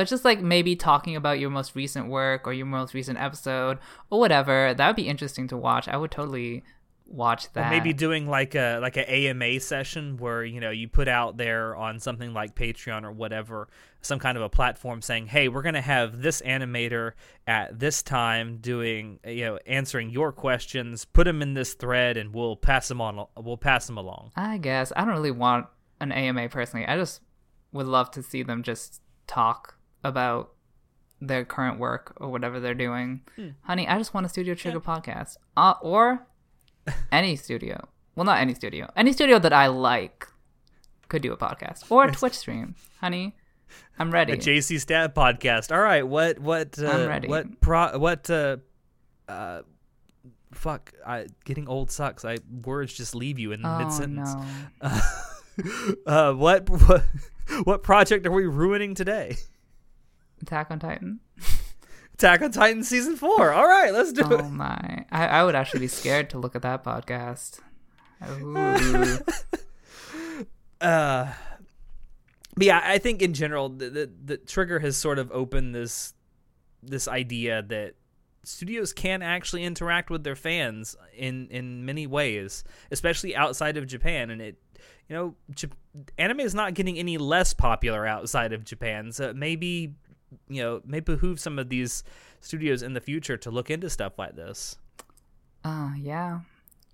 just 0.05 0.25
like 0.25 0.41
maybe 0.41 0.77
talking 0.77 1.17
about 1.17 1.41
your 1.41 1.51
most 1.51 1.75
recent 1.75 2.09
work 2.09 2.47
or 2.47 2.53
your 2.53 2.67
most 2.67 2.95
recent 2.95 3.19
episode 3.19 3.79
or 4.11 4.21
whatever 4.21 4.73
that 4.73 4.87
would 4.87 4.97
be 4.97 5.09
interesting 5.09 5.49
to 5.49 5.57
watch 5.57 5.89
i 5.89 5.97
would 5.97 6.13
totally 6.13 6.63
watch 7.07 7.53
that 7.53 7.67
Or 7.67 7.71
maybe 7.71 7.93
doing 7.93 8.27
like 8.27 8.55
a 8.55 8.79
like 8.81 8.97
a 8.97 9.29
AMA 9.29 9.61
session 9.61 10.17
where 10.17 10.45
you 10.45 10.61
know 10.61 10.71
you 10.71 10.88
put 10.88 11.09
out 11.09 11.37
there 11.37 11.77
on 11.77 12.01
something 12.01 12.33
like 12.33 12.55
Patreon 12.55 13.05
or 13.05 13.13
whatever 13.13 13.69
some 14.00 14.19
kind 14.19 14.37
of 14.37 14.42
a 14.42 14.48
platform 14.48 15.00
saying, 15.00 15.29
"Hey, 15.29 15.48
we're 15.48 15.63
going 15.63 15.75
to 15.75 15.81
have 15.81 16.23
this 16.23 16.42
animator 16.42 17.13
at 17.46 17.79
this 17.79 18.03
time 18.03 18.59
doing 18.59 19.21
you 19.25 19.44
know 19.44 19.59
answering 19.67 20.11
your 20.11 20.33
questions. 20.33 21.05
Put 21.05 21.25
them 21.25 21.40
in 21.42 21.55
this 21.55 21.75
thread, 21.75 22.17
and 22.17 22.35
we'll 22.35 22.57
pass 22.57 22.88
them 22.88 23.00
on. 23.00 23.27
We'll 23.37 23.57
pass 23.57 23.87
them 23.87 23.98
along." 23.98 24.33
i 24.37 24.59
guess 24.59 24.92
i 24.96 25.05
don't 25.05 25.15
really 25.15 25.31
want 25.31 25.67
an 26.00 26.13
ama 26.13 26.48
personally 26.48 26.87
i 26.87 26.96
just 26.96 27.21
would 27.73 27.87
love 27.87 28.11
to 28.11 28.23
see 28.23 28.42
them 28.42 28.63
just 28.63 29.00
talk 29.27 29.77
about 30.05 30.53
their 31.21 31.44
current 31.44 31.79
work 31.79 32.13
or 32.17 32.29
whatever 32.29 32.59
they're 32.61 32.75
doing 32.75 33.21
honey 33.63 33.87
i 33.87 33.96
just 33.98 34.13
want 34.13 34.27
a 34.27 34.29
studio 34.29 34.55
trigger 34.55 34.81
podcast 34.81 35.37
uh, 35.57 35.75
or 35.81 36.27
any 37.13 37.37
studio 37.37 37.89
well 38.17 38.25
not 38.25 38.39
any 38.39 38.55
studio 38.55 38.89
any 38.97 39.13
studio 39.13 39.39
that 39.39 39.53
i 39.53 39.67
like 39.67 40.27
could 41.09 41.23
do 41.23 41.33
a 41.33 41.37
podcast 41.37 41.85
or 41.91 42.05
a 42.05 42.13
twitch 42.13 42.35
stream 42.35 42.75
honey 43.01 43.35
I'm 43.99 44.11
ready. 44.11 44.33
A 44.33 44.37
JC 44.37 44.81
Staff 44.81 45.15
podcast. 45.15 45.75
All 45.75 45.81
right, 45.81 46.07
what 46.07 46.39
what 46.39 46.79
uh, 46.79 46.87
I'm 46.87 47.09
ready. 47.09 47.29
what 47.29 47.61
pro 47.61 47.99
what 47.99 48.29
uh 48.31 48.57
uh 49.29 49.63
fuck, 50.53 50.93
I 51.07 51.27
getting 51.45 51.69
old 51.69 51.91
sucks. 51.91 52.25
I 52.25 52.39
words 52.65 52.93
just 52.93 53.15
leave 53.15 53.39
you 53.39 53.53
in 53.53 53.65
oh 53.65 53.79
mid 53.79 53.93
sentence. 53.93 54.35
no. 54.83 55.01
uh, 56.07 56.33
what 56.35 56.69
what 56.89 57.05
what 57.65 57.83
project 57.83 58.27
are 58.27 58.33
we 58.33 58.47
ruining 58.47 58.95
today? 58.95 59.37
Attack 60.43 60.71
on 60.71 60.79
Titan. 60.79 61.21
Attack 62.23 62.42
on 62.42 62.52
Titan 62.52 62.85
season 62.85 63.16
4. 63.16 63.52
All 63.52 63.66
right, 63.66 63.92
let's 63.92 64.12
do 64.12 64.23
Oh 64.25 64.35
it. 64.35 64.40
Oh 64.42 64.48
my. 64.48 65.04
I, 65.10 65.27
I 65.27 65.44
would 65.44 65.56
actually 65.56 65.81
be 65.81 65.88
scared 65.88 66.31
to 66.31 66.38
look 66.38 66.54
at 66.54 66.62
that 66.62 66.85
podcast. 66.85 67.58
Uh 70.81 71.33
but 72.56 72.66
yeah 72.66 72.81
i 72.85 72.98
think 72.98 73.23
in 73.23 73.33
general 73.35 73.68
the, 73.68 73.88
the, 73.88 74.10
the 74.25 74.37
trigger 74.37 74.81
has 74.81 74.96
sort 74.96 75.18
of 75.18 75.31
opened 75.33 75.75
this 75.75 76.12
this 76.83 77.06
idea 77.08 77.62
that 77.62 77.94
studios 78.42 78.92
can 78.92 79.23
actually 79.23 79.62
interact 79.64 80.10
with 80.10 80.25
their 80.25 80.35
fans 80.35 80.96
in 81.16 81.46
in 81.50 81.85
many 81.85 82.06
ways 82.06 82.64
especially 82.90 83.35
outside 83.37 83.77
of 83.77 83.87
japan 83.87 84.31
and 84.31 84.42
it 84.42 84.56
you 85.08 85.14
know 85.16 85.35
J- 85.52 85.68
anime 86.18 86.40
is 86.40 86.54
not 86.54 86.75
getting 86.75 86.98
any 86.98 87.16
less 87.16 87.54
popular 87.54 88.04
outside 88.06 88.52
of 88.52 88.64
japan 88.64 89.12
so 89.12 89.33
maybe 89.33 89.94
you 90.49 90.63
know 90.63 90.81
may 90.85 91.01
behoove 91.01 91.39
some 91.41 91.59
of 91.59 91.69
these 91.69 92.05
studios 92.41 92.83
in 92.83 92.95
the 92.95 93.01
future 93.01 93.37
to 93.37 93.51
look 93.51 93.71
into 93.71 93.89
stuff 93.89 94.19
like 94.19 94.37
this 94.37 94.77
Oh, 95.65 95.93
yeah. 95.97 96.41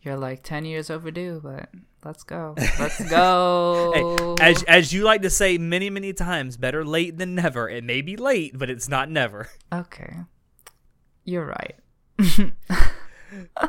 You're 0.02 0.16
like 0.16 0.42
10 0.42 0.64
years 0.64 0.90
overdue, 0.90 1.40
but 1.42 1.68
let's 2.04 2.22
go. 2.22 2.54
Let's 2.78 3.10
go. 3.10 4.36
Hey, 4.38 4.44
as 4.50 4.62
as 4.64 4.92
you 4.92 5.02
like 5.02 5.22
to 5.22 5.30
say 5.30 5.58
many 5.58 5.90
many 5.90 6.12
times, 6.12 6.56
better 6.56 6.84
late 6.84 7.18
than 7.18 7.34
never. 7.34 7.68
It 7.68 7.82
may 7.82 8.00
be 8.00 8.16
late, 8.16 8.56
but 8.56 8.70
it's 8.70 8.88
not 8.88 9.10
never. 9.10 9.48
okay. 9.72 10.20
You're 11.24 11.46
right. 11.46 11.74
All 13.60 13.68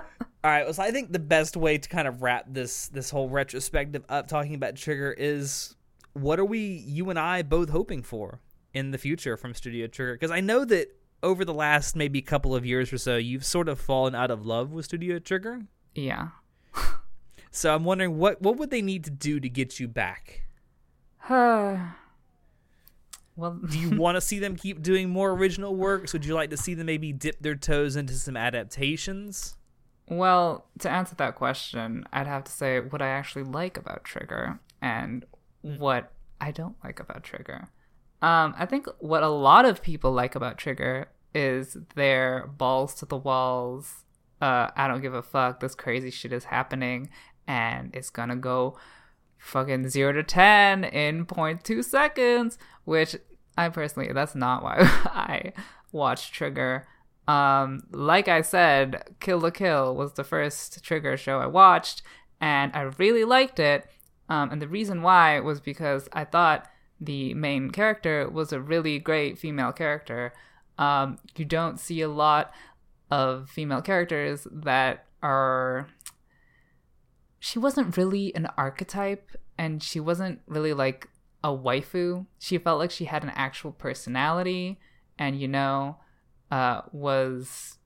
right, 0.51 0.73
so 0.73 0.81
I 0.81 0.91
think 0.91 1.11
the 1.11 1.19
best 1.19 1.57
way 1.57 1.77
to 1.77 1.89
kind 1.89 2.07
of 2.07 2.21
wrap 2.21 2.45
this 2.47 2.87
this 2.89 3.09
whole 3.09 3.27
retrospective 3.27 4.05
up, 4.07 4.27
talking 4.27 4.53
about 4.53 4.75
Trigger, 4.75 5.11
is 5.11 5.75
what 6.13 6.39
are 6.39 6.45
we, 6.45 6.59
you 6.59 7.09
and 7.09 7.19
I, 7.19 7.41
both 7.41 7.69
hoping 7.69 8.03
for 8.03 8.39
in 8.73 8.91
the 8.91 8.97
future 8.97 9.37
from 9.37 9.53
Studio 9.53 9.87
Trigger? 9.87 10.13
Because 10.13 10.31
I 10.31 10.39
know 10.39 10.65
that 10.65 10.95
over 11.21 11.43
the 11.43 11.53
last 11.53 11.95
maybe 11.95 12.21
couple 12.21 12.55
of 12.55 12.65
years 12.65 12.93
or 12.93 12.97
so, 12.97 13.17
you've 13.17 13.45
sort 13.45 13.67
of 13.67 13.79
fallen 13.79 14.15
out 14.15 14.31
of 14.31 14.45
love 14.45 14.71
with 14.71 14.85
Studio 14.85 15.19
Trigger. 15.19 15.61
Yeah. 15.95 16.29
So 17.51 17.73
I'm 17.73 17.83
wondering 17.83 18.17
what 18.17 18.41
what 18.41 18.57
would 18.57 18.69
they 18.69 18.81
need 18.81 19.03
to 19.05 19.11
do 19.11 19.39
to 19.39 19.49
get 19.49 19.79
you 19.79 19.87
back? 19.87 20.43
well, 21.29 21.89
Do 23.35 23.79
you 23.79 23.89
want 23.97 24.15
to 24.15 24.21
see 24.21 24.39
them 24.39 24.55
keep 24.55 24.81
doing 24.81 25.09
more 25.09 25.31
original 25.31 25.75
works? 25.75 26.13
Would 26.13 26.25
you 26.25 26.35
like 26.35 26.51
to 26.51 26.57
see 26.57 26.73
them 26.73 26.85
maybe 26.85 27.11
dip 27.11 27.41
their 27.41 27.55
toes 27.55 27.95
into 27.95 28.13
some 28.13 28.37
adaptations? 28.37 29.55
well, 30.11 30.65
to 30.79 30.89
answer 30.89 31.15
that 31.15 31.35
question, 31.35 32.03
I'd 32.11 32.25
have 32.25 32.43
to 32.45 32.51
say 32.51 32.79
what 32.79 32.99
I 33.01 33.09
actually 33.09 33.43
like 33.43 33.77
about 33.77 34.03
Trigger 34.03 34.59
and 34.81 35.23
mm. 35.63 35.77
what 35.77 36.11
I 36.41 36.49
don't 36.51 36.75
like 36.83 36.99
about 36.99 37.23
Trigger. 37.23 37.69
Um, 38.21 38.53
I 38.57 38.65
think 38.65 38.87
what 38.99 39.23
a 39.23 39.29
lot 39.29 39.65
of 39.65 39.81
people 39.81 40.11
like 40.11 40.35
about 40.35 40.57
Trigger 40.57 41.07
is 41.33 41.77
their 41.95 42.47
balls 42.47 42.93
to 42.95 43.05
the 43.05 43.17
walls. 43.17 44.03
Uh, 44.41 44.69
I 44.75 44.87
don't 44.87 45.01
give 45.01 45.13
a 45.13 45.21
fuck. 45.21 45.59
This 45.59 45.75
crazy 45.75 46.11
shit 46.11 46.33
is 46.33 46.45
happening, 46.45 47.09
and 47.47 47.93
it's 47.93 48.09
gonna 48.09 48.35
go 48.35 48.77
fucking 49.37 49.89
zero 49.89 50.11
to 50.13 50.23
ten 50.23 50.83
in 50.83 51.25
0.2 51.25 51.83
seconds. 51.83 52.57
Which 52.83 53.15
I 53.57 53.69
personally, 53.69 54.11
that's 54.13 54.35
not 54.35 54.63
why 54.63 54.77
I 54.81 55.53
watch 55.91 56.31
Trigger. 56.31 56.87
Um, 57.27 57.83
like 57.91 58.27
I 58.27 58.41
said, 58.41 59.03
Kill 59.19 59.39
la 59.39 59.51
Kill 59.51 59.95
was 59.95 60.13
the 60.13 60.23
first 60.23 60.83
Trigger 60.83 61.15
show 61.15 61.39
I 61.39 61.45
watched, 61.45 62.01
and 62.41 62.71
I 62.73 62.81
really 62.97 63.23
liked 63.23 63.59
it. 63.59 63.87
Um, 64.29 64.51
and 64.51 64.61
the 64.61 64.67
reason 64.67 65.01
why 65.01 65.39
was 65.39 65.59
because 65.59 66.09
I 66.13 66.23
thought 66.23 66.69
the 66.99 67.33
main 67.33 67.71
character 67.71 68.29
was 68.29 68.51
a 68.51 68.59
really 68.59 68.99
great 68.99 69.37
female 69.37 69.71
character. 69.71 70.33
Um, 70.77 71.17
you 71.35 71.45
don't 71.45 71.79
see 71.79 72.01
a 72.01 72.09
lot 72.09 72.51
of 73.11 73.49
female 73.49 73.81
characters 73.81 74.47
that 74.51 75.05
are. 75.21 75.87
She 77.39 77.57
wasn't 77.57 77.95
really 77.95 78.35
an 78.35 78.47
archetype, 78.57 79.31
and 79.57 79.81
she 79.81 79.99
wasn't 79.99 80.41
really 80.45 80.73
like 80.73 81.07
a 81.43 81.49
waifu. 81.49 82.25
She 82.37 82.57
felt 82.57 82.79
like 82.79 82.91
she 82.91 83.05
had 83.05 83.23
an 83.23 83.31
actual 83.33 83.71
personality, 83.71 84.79
and 85.17 85.39
you 85.39 85.47
know, 85.47 85.97
uh, 86.51 86.81
was 86.91 87.77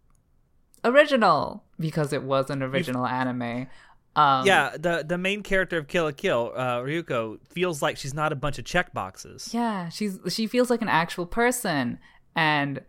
original 0.83 1.63
because 1.79 2.13
it 2.13 2.23
was 2.23 2.49
an 2.49 2.63
original 2.63 3.05
anime. 3.05 3.67
Um, 4.15 4.45
yeah, 4.45 4.77
the 4.77 5.03
the 5.07 5.17
main 5.17 5.41
character 5.41 5.77
of 5.77 5.87
Kill 5.87 6.05
la 6.05 6.11
Kill, 6.11 6.51
uh, 6.55 6.79
Ryuko, 6.79 7.39
feels 7.49 7.81
like 7.81 7.97
she's 7.97 8.13
not 8.13 8.31
a 8.31 8.35
bunch 8.35 8.59
of 8.59 8.65
check 8.65 8.93
boxes. 8.93 9.49
Yeah, 9.53 9.89
she's 9.89 10.19
she 10.29 10.45
feels 10.45 10.69
like 10.69 10.81
an 10.81 10.89
actual 10.89 11.25
person, 11.25 11.97
and 12.35 12.81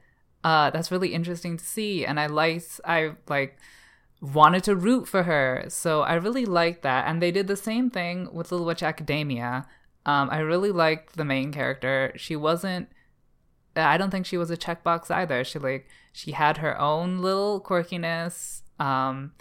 uh, 0.42 0.70
that's 0.70 0.90
really 0.90 1.14
interesting 1.14 1.56
to 1.56 1.64
see. 1.64 2.04
And 2.04 2.20
I 2.20 2.26
liked, 2.26 2.80
I 2.84 3.12
like 3.28 3.56
wanted 4.20 4.64
to 4.64 4.76
root 4.76 5.08
for 5.08 5.22
her, 5.22 5.64
so 5.68 6.02
I 6.02 6.14
really 6.14 6.44
liked 6.44 6.82
that. 6.82 7.06
And 7.08 7.22
they 7.22 7.30
did 7.30 7.46
the 7.46 7.56
same 7.56 7.88
thing 7.88 8.28
with 8.32 8.52
Little 8.52 8.66
Witch 8.66 8.82
Academia. 8.82 9.66
Um, 10.04 10.28
I 10.30 10.40
really 10.40 10.70
liked 10.70 11.16
the 11.16 11.24
main 11.24 11.52
character. 11.52 12.12
She 12.16 12.36
wasn't. 12.36 12.88
I 13.74 13.96
don't 13.96 14.10
think 14.10 14.26
she 14.26 14.36
was 14.36 14.50
a 14.50 14.56
checkbox 14.56 15.10
either. 15.10 15.42
She 15.42 15.58
like 15.58 15.88
she 16.12 16.32
had 16.32 16.58
her 16.58 16.78
own 16.78 17.18
little 17.18 17.62
quirkiness. 17.62 18.60
Um, 18.78 19.32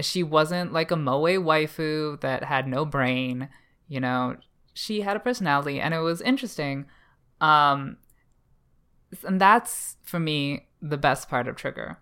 she 0.00 0.22
wasn't 0.22 0.72
like 0.72 0.90
a 0.90 0.96
moe 0.96 1.22
waifu 1.22 2.20
that 2.20 2.44
had 2.44 2.66
no 2.66 2.84
brain. 2.84 3.48
You 3.88 4.00
know, 4.00 4.36
she 4.72 5.02
had 5.02 5.16
a 5.16 5.20
personality, 5.20 5.80
and 5.80 5.94
it 5.94 6.00
was 6.00 6.20
interesting. 6.20 6.86
Um, 7.40 7.98
and 9.22 9.40
that's 9.40 9.96
for 10.02 10.18
me 10.18 10.66
the 10.82 10.96
best 10.98 11.28
part 11.28 11.46
of 11.48 11.56
Trigger. 11.56 11.98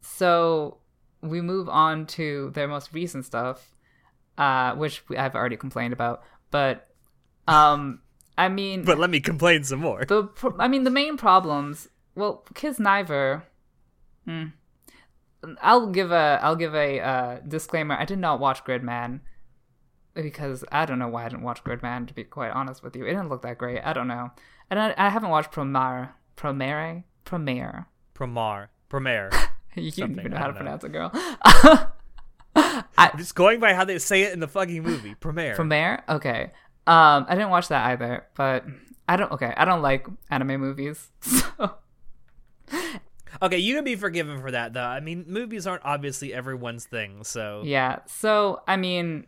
So 0.00 0.78
we 1.22 1.40
move 1.40 1.68
on 1.68 2.06
to 2.06 2.50
their 2.54 2.66
most 2.66 2.92
recent 2.92 3.24
stuff, 3.24 3.70
uh, 4.38 4.74
which 4.74 5.02
I've 5.16 5.34
already 5.34 5.56
complained 5.56 5.92
about. 5.92 6.22
But 6.50 6.88
um, 7.46 8.00
I 8.36 8.48
mean, 8.48 8.82
But 8.84 8.98
let 8.98 9.10
me 9.10 9.20
complain 9.20 9.64
some 9.64 9.80
more. 9.80 10.04
the 10.04 10.24
pro- 10.24 10.56
I 10.58 10.68
mean 10.68 10.84
the 10.84 10.90
main 10.90 11.16
problems. 11.16 11.88
Well, 12.14 12.44
Kiznaiver. 12.54 13.42
Hmm. 14.26 14.46
I'll 15.62 15.86
give 15.86 16.10
a 16.12 16.38
I'll 16.42 16.56
give 16.56 16.74
a 16.74 17.00
uh, 17.00 17.38
disclaimer. 17.46 17.94
I 17.98 18.04
did 18.04 18.18
not 18.18 18.40
watch 18.40 18.64
Gridman 18.64 19.20
because 20.14 20.64
I 20.70 20.84
don't 20.84 20.98
know 20.98 21.08
why 21.08 21.24
I 21.24 21.28
didn't 21.28 21.42
watch 21.44 21.64
Gridman. 21.64 22.06
To 22.08 22.14
be 22.14 22.24
quite 22.24 22.50
honest 22.50 22.82
with 22.82 22.94
you, 22.96 23.04
it 23.04 23.10
didn't 23.10 23.28
look 23.28 23.42
that 23.42 23.58
great. 23.58 23.80
I 23.82 23.92
don't 23.92 24.08
know, 24.08 24.30
and 24.70 24.78
I, 24.78 24.94
I 24.96 25.08
haven't 25.08 25.30
watched 25.30 25.52
Promare 25.52 26.10
Promare 26.36 27.04
Promare. 27.24 27.86
Promar, 28.14 28.68
Promare. 28.90 29.32
You 29.76 29.92
Something, 29.92 30.16
don't 30.16 30.26
even 30.26 30.32
know 30.32 30.38
how 30.38 30.46
to 30.48 30.52
know. 30.52 30.56
pronounce 30.58 30.82
it, 30.82 30.90
girl. 30.90 31.12
I'm 32.98 33.16
just 33.18 33.36
going 33.36 33.60
by 33.60 33.72
how 33.72 33.84
they 33.84 34.00
say 34.00 34.22
it 34.22 34.32
in 34.32 34.40
the 34.40 34.48
fucking 34.48 34.82
movie. 34.82 35.14
Promare. 35.14 35.54
Promare. 35.54 36.02
Okay. 36.08 36.50
Um, 36.88 37.24
I 37.28 37.36
didn't 37.36 37.50
watch 37.50 37.68
that 37.68 37.86
either, 37.86 38.26
but 38.34 38.64
I 39.08 39.14
don't. 39.16 39.30
Okay, 39.30 39.54
I 39.56 39.64
don't 39.64 39.80
like 39.80 40.08
anime 40.28 40.60
movies, 40.60 41.10
so 41.20 41.76
okay, 43.42 43.58
you 43.58 43.74
can 43.74 43.84
be 43.84 43.96
forgiven 43.96 44.40
for 44.40 44.50
that, 44.50 44.72
though. 44.72 44.80
I 44.80 45.00
mean, 45.00 45.24
movies 45.26 45.66
aren't 45.66 45.84
obviously 45.84 46.32
everyone's 46.32 46.84
thing, 46.84 47.24
so. 47.24 47.62
Yeah. 47.64 48.00
So 48.06 48.62
I 48.66 48.76
mean, 48.76 49.26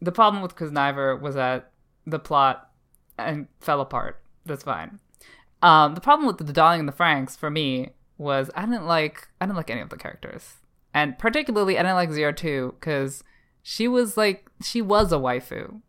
the 0.00 0.12
problem 0.12 0.42
with 0.42 0.56
Kiznaiver 0.56 1.20
was 1.20 1.34
that 1.34 1.70
the 2.06 2.18
plot 2.18 2.70
and 3.18 3.46
fell 3.60 3.80
apart. 3.80 4.20
That's 4.44 4.64
fine. 4.64 4.98
Um, 5.62 5.94
the 5.94 6.00
problem 6.00 6.26
with 6.26 6.38
the 6.38 6.52
Darling 6.52 6.80
and 6.80 6.88
the 6.88 6.92
Franxx 6.92 7.36
for 7.36 7.50
me 7.50 7.90
was 8.18 8.50
I 8.54 8.62
didn't 8.62 8.86
like 8.86 9.28
I 9.40 9.46
didn't 9.46 9.56
like 9.56 9.70
any 9.70 9.80
of 9.80 9.90
the 9.90 9.96
characters, 9.96 10.54
and 10.92 11.18
particularly 11.18 11.78
I 11.78 11.82
didn't 11.82 11.96
like 11.96 12.12
Zero 12.12 12.32
Two 12.32 12.74
because 12.78 13.22
she 13.62 13.86
was 13.86 14.16
like 14.16 14.50
she 14.62 14.82
was 14.82 15.12
a 15.12 15.16
waifu, 15.16 15.80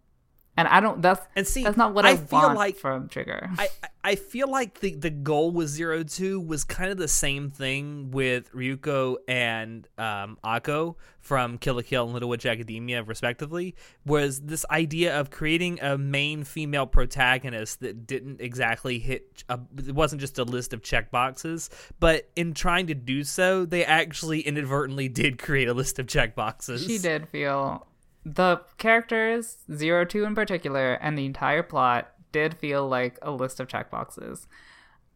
and 0.58 0.68
I 0.68 0.80
don't. 0.80 1.02
That's 1.02 1.26
And 1.36 1.48
see, 1.48 1.64
that's 1.64 1.78
not 1.78 1.94
what 1.94 2.06
I, 2.06 2.12
I 2.12 2.16
feel 2.18 2.40
want 2.40 2.56
like- 2.56 2.78
from 2.78 3.08
Trigger. 3.10 3.50
I, 3.58 3.70
I- 4.04 4.16
feel 4.16 4.50
like 4.50 4.80
the, 4.82 4.94
the 4.96 5.10
goal 5.10 5.52
with 5.52 5.70
Zero 5.70 6.04
Two 6.04 6.40
was 6.40 6.64
kind 6.64 6.92
of 6.92 6.98
the 6.98 7.08
same 7.08 7.50
thing 7.52 8.12
with 8.12 8.52
Ryuko 8.54 9.18
and 9.28 9.88
um, 9.98 10.38
Akko 10.44 10.96
from 11.22 11.58
Kill 11.58 11.76
la 11.76 11.82
Kill 11.82 12.04
and 12.04 12.14
Little 12.14 12.28
Witch 12.30 12.46
Academia, 12.46 13.02
respectively, 13.04 13.76
was 14.06 14.42
this 14.42 14.66
idea 14.70 15.18
of 15.18 15.32
creating 15.32 15.80
a 15.82 15.98
main 15.98 16.44
female 16.44 16.86
protagonist 16.86 17.80
that 17.80 18.06
didn't 18.06 18.42
exactly 18.42 19.00
hit. 19.00 19.44
A, 19.50 19.60
it 19.78 19.96
wasn't 19.96 20.20
just 20.20 20.38
a 20.38 20.44
list 20.44 20.74
of 20.74 20.84
check 20.84 21.10
boxes, 21.10 21.70
but 22.00 22.30
in 22.36 22.54
trying 22.54 22.88
to 22.88 22.94
do 22.94 23.24
so, 23.24 23.66
they 23.66 23.86
actually 23.86 24.42
inadvertently 24.42 25.08
did 25.08 25.38
create 25.40 25.68
a 25.70 25.74
list 25.74 25.98
of 25.98 26.08
check 26.08 26.36
boxes. 26.36 26.86
she 26.86 26.98
did 26.98 27.28
feel 27.30 27.88
the 28.26 28.62
characters 28.78 29.58
zero 29.74 30.06
two 30.06 30.24
in 30.24 30.36
particular 30.36 30.94
and 30.94 31.18
the 31.18 31.26
entire 31.26 31.64
plot 31.64 32.12
did 32.32 32.56
feel 32.56 32.88
like 32.88 33.18
a 33.22 33.32
list 33.32 33.60
of 33.60 33.68
checkboxes. 33.68 34.48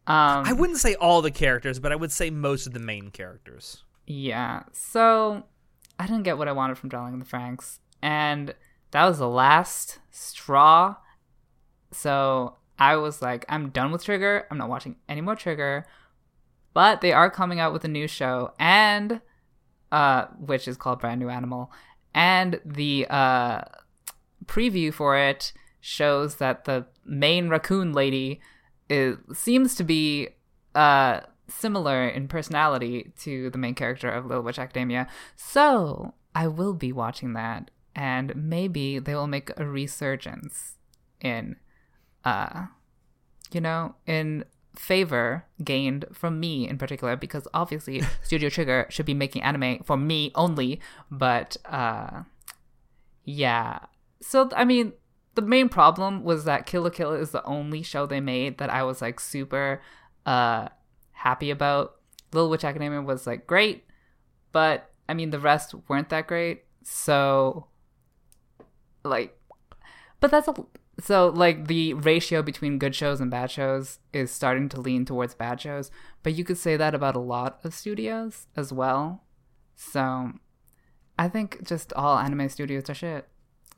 Um, 0.06 0.44
I 0.46 0.54
wouldn't 0.54 0.78
say 0.78 0.94
all 0.94 1.20
the 1.20 1.30
characters, 1.30 1.78
but 1.78 1.92
I 1.92 1.96
would 1.96 2.12
say 2.12 2.30
most 2.30 2.66
of 2.66 2.72
the 2.72 2.80
main 2.80 3.10
characters. 3.10 3.84
Yeah. 4.06 4.62
So 4.72 5.44
I 5.98 6.06
didn't 6.06 6.22
get 6.22 6.38
what 6.38 6.48
I 6.48 6.52
wanted 6.52 6.78
from 6.78 6.88
Darling 6.88 7.12
in 7.12 7.18
the 7.18 7.26
Franxx. 7.26 7.78
And 8.00 8.54
that 8.92 9.04
was 9.04 9.18
the 9.18 9.28
last 9.28 9.98
straw. 10.10 10.96
So 11.92 12.56
I 12.78 12.96
was 12.96 13.20
like, 13.20 13.44
I'm 13.50 13.68
done 13.68 13.92
with 13.92 14.04
Trigger. 14.04 14.46
I'm 14.50 14.56
not 14.56 14.70
watching 14.70 14.96
any 15.08 15.20
more 15.20 15.36
Trigger. 15.36 15.86
But 16.72 17.02
they 17.02 17.12
are 17.12 17.30
coming 17.30 17.60
out 17.60 17.72
with 17.72 17.84
a 17.84 17.88
new 17.88 18.08
show 18.08 18.52
and 18.58 19.20
uh 19.90 20.26
which 20.38 20.68
is 20.68 20.76
called 20.76 21.00
Brand 21.00 21.20
New 21.20 21.28
Animal. 21.28 21.72
And 22.14 22.60
the 22.64 23.06
uh 23.08 23.62
preview 24.46 24.92
for 24.92 25.16
it 25.16 25.52
shows 25.80 26.36
that 26.36 26.64
the 26.64 26.86
main 27.04 27.48
raccoon 27.48 27.92
lady 27.92 28.40
is, 28.88 29.16
seems 29.32 29.74
to 29.76 29.84
be 29.84 30.28
uh 30.74 31.20
similar 31.48 32.06
in 32.06 32.28
personality 32.28 33.12
to 33.20 33.50
the 33.50 33.58
main 33.58 33.74
character 33.74 34.10
of 34.10 34.26
Little 34.26 34.42
Witch 34.44 34.58
Academia. 34.58 35.08
So 35.36 36.14
I 36.34 36.46
will 36.46 36.74
be 36.74 36.92
watching 36.92 37.32
that, 37.32 37.70
and 37.94 38.34
maybe 38.36 38.98
they 38.98 39.14
will 39.14 39.26
make 39.26 39.50
a 39.56 39.64
resurgence 39.64 40.76
in, 41.20 41.56
uh, 42.24 42.66
you 43.50 43.60
know, 43.60 43.94
in 44.06 44.44
favor 44.78 45.44
gained 45.64 46.04
from 46.12 46.38
me 46.38 46.68
in 46.68 46.78
particular 46.78 47.16
because 47.16 47.48
obviously 47.52 48.02
Studio 48.22 48.48
Trigger 48.48 48.86
should 48.88 49.06
be 49.06 49.14
making 49.14 49.42
anime 49.42 49.82
for 49.82 49.96
me 49.96 50.30
only, 50.34 50.80
but 51.10 51.56
uh 51.66 52.22
yeah. 53.24 53.80
So 54.20 54.48
I 54.54 54.64
mean, 54.64 54.92
the 55.34 55.42
main 55.42 55.68
problem 55.68 56.24
was 56.24 56.44
that 56.44 56.66
Kill 56.66 56.82
la 56.82 56.90
Kill 56.90 57.12
is 57.12 57.30
the 57.30 57.44
only 57.44 57.82
show 57.82 58.06
they 58.06 58.20
made 58.20 58.58
that 58.58 58.70
I 58.70 58.82
was 58.84 59.02
like 59.02 59.20
super 59.20 59.82
uh 60.24 60.68
happy 61.12 61.50
about. 61.50 61.96
Little 62.32 62.50
Witch 62.50 62.64
Academia 62.64 63.00
was 63.00 63.26
like 63.26 63.46
great, 63.46 63.84
but 64.52 64.90
I 65.08 65.14
mean 65.14 65.30
the 65.30 65.40
rest 65.40 65.74
weren't 65.88 66.10
that 66.10 66.26
great. 66.26 66.64
So 66.84 67.66
like 69.04 69.36
but 70.20 70.30
that's 70.30 70.48
a 70.48 70.54
so 71.00 71.28
like 71.28 71.68
the 71.68 71.94
ratio 71.94 72.42
between 72.42 72.78
good 72.78 72.94
shows 72.94 73.20
and 73.20 73.30
bad 73.30 73.50
shows 73.50 73.98
is 74.12 74.30
starting 74.30 74.68
to 74.70 74.80
lean 74.80 75.04
towards 75.04 75.34
bad 75.34 75.60
shows, 75.60 75.90
but 76.22 76.34
you 76.34 76.44
could 76.44 76.58
say 76.58 76.76
that 76.76 76.94
about 76.94 77.14
a 77.16 77.20
lot 77.20 77.60
of 77.64 77.74
studios 77.74 78.46
as 78.56 78.72
well. 78.72 79.24
So 79.76 80.32
I 81.18 81.28
think 81.28 81.64
just 81.66 81.92
all 81.92 82.18
anime 82.18 82.48
studios 82.48 82.90
are 82.90 82.94
shit. 82.94 83.28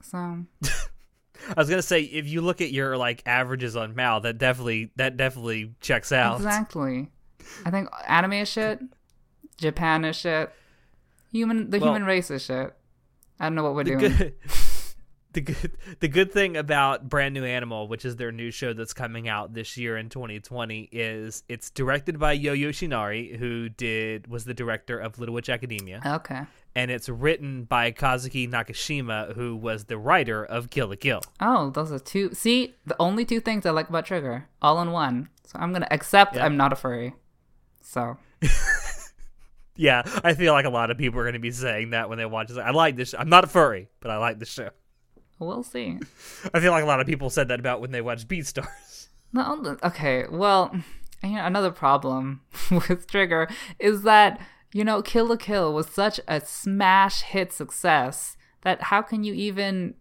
So 0.02 0.18
I 0.62 1.54
was 1.56 1.68
gonna 1.68 1.82
say 1.82 2.02
if 2.02 2.26
you 2.26 2.40
look 2.40 2.60
at 2.60 2.70
your 2.72 2.96
like 2.96 3.22
averages 3.26 3.76
on 3.76 3.94
Mal, 3.94 4.20
that 4.22 4.38
definitely 4.38 4.90
that 4.96 5.16
definitely 5.16 5.74
checks 5.80 6.12
out. 6.12 6.36
Exactly. 6.36 7.10
I 7.64 7.70
think 7.70 7.88
anime 8.06 8.34
is 8.34 8.48
shit. 8.48 8.80
Japan 9.56 10.04
is 10.04 10.16
shit. 10.16 10.50
Human 11.32 11.70
the 11.70 11.78
Well, 11.78 11.90
human 11.90 12.04
race 12.04 12.30
is 12.30 12.42
shit. 12.42 12.74
I 13.38 13.44
don't 13.44 13.54
know 13.54 13.62
what 13.62 13.74
we're 13.74 13.84
doing. 13.84 13.98
good, 13.98 14.34
the 15.32 15.40
good, 15.42 15.76
the 16.00 16.08
good 16.08 16.32
thing 16.32 16.56
about 16.56 17.08
Brand 17.08 17.34
New 17.34 17.44
Animal, 17.44 17.86
which 17.88 18.04
is 18.04 18.16
their 18.16 18.32
new 18.32 18.50
show 18.50 18.72
that's 18.72 18.92
coming 18.92 19.28
out 19.28 19.54
this 19.54 19.76
year 19.76 19.96
in 19.96 20.08
2020, 20.08 20.88
is 20.90 21.44
it's 21.48 21.70
directed 21.70 22.18
by 22.18 22.32
Yo 22.32 22.54
Yoshinari, 22.54 23.36
who 23.36 23.68
did 23.68 24.26
was 24.26 24.44
the 24.44 24.54
director 24.54 24.98
of 24.98 25.18
Little 25.20 25.34
Witch 25.34 25.48
Academia, 25.48 26.00
Okay. 26.04 26.40
and 26.74 26.90
it's 26.90 27.08
written 27.08 27.62
by 27.64 27.92
Kazuki 27.92 28.50
Nakashima, 28.50 29.34
who 29.36 29.54
was 29.54 29.84
the 29.84 29.98
writer 29.98 30.44
of 30.44 30.68
Kill 30.70 30.88
la 30.88 30.96
Kill. 30.96 31.20
Oh, 31.40 31.70
those 31.70 31.92
are 31.92 31.98
two. 32.00 32.34
See, 32.34 32.74
the 32.84 32.96
only 32.98 33.24
two 33.24 33.38
things 33.40 33.64
I 33.66 33.70
like 33.70 33.88
about 33.88 34.06
Trigger, 34.06 34.48
all 34.60 34.82
in 34.82 34.90
one. 34.90 35.28
So 35.44 35.58
I'm 35.60 35.72
gonna 35.72 35.88
accept 35.90 36.34
Yeah. 36.36 36.44
I'm 36.44 36.56
not 36.56 36.72
a 36.72 36.76
furry. 36.76 37.14
So 37.82 38.16
Yeah, 39.76 40.02
I 40.22 40.34
feel 40.34 40.52
like 40.52 40.66
a 40.66 40.70
lot 40.70 40.90
of 40.90 40.98
people 40.98 41.20
are 41.20 41.22
going 41.22 41.32
to 41.34 41.38
be 41.38 41.50
saying 41.52 41.90
that 41.90 42.08
when 42.10 42.18
they 42.18 42.26
watch 42.26 42.48
this. 42.48 42.58
I 42.58 42.70
like 42.70 42.96
this. 42.96 43.10
Show. 43.10 43.18
I'm 43.18 43.30
not 43.30 43.44
a 43.44 43.46
furry, 43.46 43.88
but 44.00 44.10
I 44.10 44.18
like 44.18 44.38
the 44.38 44.44
show. 44.44 44.68
We'll 45.40 45.62
see. 45.62 45.98
I 46.54 46.60
feel 46.60 46.70
like 46.70 46.84
a 46.84 46.86
lot 46.86 47.00
of 47.00 47.06
people 47.06 47.30
said 47.30 47.48
that 47.48 47.58
about 47.58 47.80
when 47.80 47.90
they 47.90 48.00
watched 48.00 48.28
Beastars. 48.28 49.08
No, 49.32 49.76
okay. 49.82 50.26
Well, 50.30 50.72
another 51.22 51.70
problem 51.70 52.42
with 52.70 53.06
Trigger 53.08 53.48
is 53.78 54.02
that 54.02 54.40
you 54.72 54.84
know, 54.84 55.02
Kill 55.02 55.26
la 55.26 55.36
Kill 55.36 55.72
was 55.74 55.88
such 55.88 56.20
a 56.28 56.40
smash 56.40 57.22
hit 57.22 57.52
success 57.52 58.36
that 58.62 58.82
how 58.82 59.02
can 59.02 59.24
you 59.24 59.34
even 59.34 59.94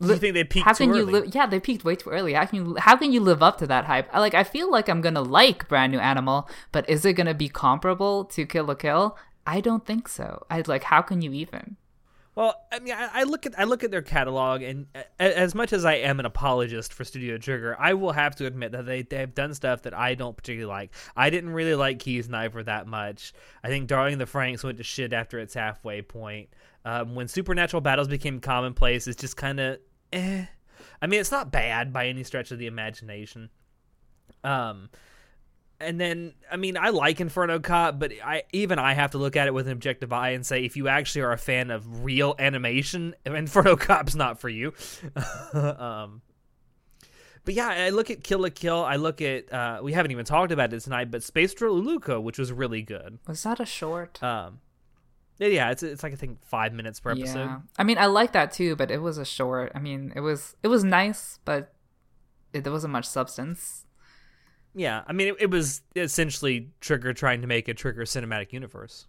you 0.00 0.16
think 0.16 0.34
they 0.34 0.44
peaked 0.44 0.64
how 0.64 0.72
can 0.72 0.94
you 0.94 1.04
live? 1.04 1.34
Yeah, 1.34 1.46
they 1.46 1.60
peaked 1.60 1.84
way 1.84 1.94
too 1.94 2.10
early. 2.10 2.32
How 2.32 2.46
can 2.46 2.64
you 2.64 2.76
how 2.78 2.96
can 2.96 3.12
you 3.12 3.20
live 3.20 3.42
up 3.42 3.58
to 3.58 3.66
that 3.66 3.84
hype? 3.84 4.12
Like, 4.14 4.34
I 4.34 4.44
feel 4.44 4.70
like 4.70 4.88
I'm 4.88 5.02
gonna 5.02 5.22
like 5.22 5.68
Brand 5.68 5.92
New 5.92 5.98
Animal, 5.98 6.48
but 6.72 6.88
is 6.88 7.04
it 7.04 7.12
gonna 7.12 7.34
be 7.34 7.48
comparable 7.48 8.24
to 8.26 8.46
Kill 8.46 8.64
la 8.64 8.74
Kill? 8.74 9.16
I 9.46 9.60
don't 9.60 9.84
think 9.84 10.08
so. 10.08 10.46
I 10.50 10.62
like, 10.66 10.84
how 10.84 11.02
can 11.02 11.22
you 11.22 11.32
even? 11.32 11.76
Well, 12.40 12.58
I 12.72 12.78
mean, 12.78 12.94
I, 12.96 13.24
look 13.24 13.44
at 13.44 13.58
I 13.58 13.64
look 13.64 13.84
at 13.84 13.90
their 13.90 14.00
catalog, 14.00 14.62
and 14.62 14.86
as 15.18 15.54
much 15.54 15.74
as 15.74 15.84
I 15.84 15.96
am 15.96 16.20
an 16.20 16.24
apologist 16.24 16.94
for 16.94 17.04
Studio 17.04 17.36
Trigger, 17.36 17.76
I 17.78 17.92
will 17.92 18.12
have 18.12 18.34
to 18.36 18.46
admit 18.46 18.72
that 18.72 18.86
they 18.86 19.02
they've 19.02 19.34
done 19.34 19.52
stuff 19.52 19.82
that 19.82 19.92
I 19.92 20.14
don't 20.14 20.34
particularly 20.34 20.72
like. 20.72 20.90
I 21.14 21.28
didn't 21.28 21.50
really 21.50 21.74
like 21.74 21.98
Kiznaiver 21.98 22.64
that 22.64 22.86
much. 22.86 23.34
I 23.62 23.68
think 23.68 23.88
Darling 23.88 24.16
the 24.16 24.24
Franxx 24.24 24.64
went 24.64 24.78
to 24.78 24.84
shit 24.84 25.12
after 25.12 25.38
its 25.38 25.52
halfway 25.52 26.00
point. 26.00 26.48
Um, 26.86 27.14
when 27.14 27.28
supernatural 27.28 27.82
battles 27.82 28.08
became 28.08 28.40
commonplace, 28.40 29.06
it's 29.06 29.20
just 29.20 29.36
kind 29.36 29.60
of 29.60 29.78
eh. 30.10 30.46
I 31.02 31.06
mean, 31.06 31.20
it's 31.20 31.30
not 31.30 31.52
bad 31.52 31.92
by 31.92 32.06
any 32.06 32.24
stretch 32.24 32.52
of 32.52 32.58
the 32.58 32.68
imagination. 32.68 33.50
Um, 34.44 34.88
and 35.80 36.00
then 36.00 36.34
I 36.50 36.56
mean 36.56 36.76
I 36.76 36.90
like 36.90 37.20
Inferno 37.20 37.58
Cop, 37.58 37.98
but 37.98 38.12
I 38.24 38.44
even 38.52 38.78
I 38.78 38.94
have 38.94 39.12
to 39.12 39.18
look 39.18 39.36
at 39.36 39.46
it 39.46 39.54
with 39.54 39.66
an 39.66 39.72
objective 39.72 40.12
eye 40.12 40.30
and 40.30 40.44
say 40.44 40.64
if 40.64 40.76
you 40.76 40.88
actually 40.88 41.22
are 41.22 41.32
a 41.32 41.38
fan 41.38 41.70
of 41.70 42.04
real 42.04 42.34
animation, 42.38 43.14
Inferno 43.26 43.76
Cop's 43.76 44.14
not 44.14 44.40
for 44.40 44.48
you. 44.48 44.74
um, 45.52 46.22
but 47.44 47.54
yeah, 47.54 47.68
I 47.68 47.90
look 47.90 48.10
at 48.10 48.22
Kill 48.22 48.40
la 48.40 48.50
Kill. 48.54 48.84
I 48.84 48.96
look 48.96 49.22
at 49.22 49.52
uh, 49.52 49.80
we 49.82 49.92
haven't 49.92 50.12
even 50.12 50.24
talked 50.24 50.52
about 50.52 50.72
it 50.72 50.80
tonight, 50.80 51.10
but 51.10 51.22
Space 51.22 51.54
Patrol 51.54 51.82
Luluco, 51.82 52.22
which 52.22 52.38
was 52.38 52.52
really 52.52 52.82
good. 52.82 53.18
Was 53.26 53.42
that 53.44 53.60
a 53.60 53.66
short? 53.66 54.22
Um, 54.22 54.60
yeah, 55.38 55.70
it's 55.70 55.82
it's 55.82 56.02
like 56.02 56.12
I 56.12 56.16
think 56.16 56.44
five 56.44 56.74
minutes 56.74 57.00
per 57.00 57.12
episode. 57.12 57.46
Yeah, 57.46 57.60
I 57.78 57.84
mean, 57.84 57.96
I 57.96 58.06
like 58.06 58.32
that 58.32 58.52
too, 58.52 58.76
but 58.76 58.90
it 58.90 59.00
was 59.00 59.16
a 59.16 59.24
short. 59.24 59.72
I 59.74 59.78
mean, 59.78 60.12
it 60.14 60.20
was 60.20 60.54
it 60.62 60.68
was 60.68 60.84
nice, 60.84 61.38
but 61.44 61.72
it, 62.52 62.64
there 62.64 62.72
wasn't 62.72 62.92
much 62.92 63.06
substance. 63.06 63.86
Yeah, 64.74 65.02
I 65.06 65.12
mean 65.12 65.28
it, 65.28 65.36
it 65.40 65.50
was 65.50 65.82
essentially 65.96 66.70
Trigger 66.80 67.12
trying 67.12 67.40
to 67.40 67.46
make 67.46 67.68
a 67.68 67.74
Trigger 67.74 68.02
cinematic 68.02 68.52
universe. 68.52 69.06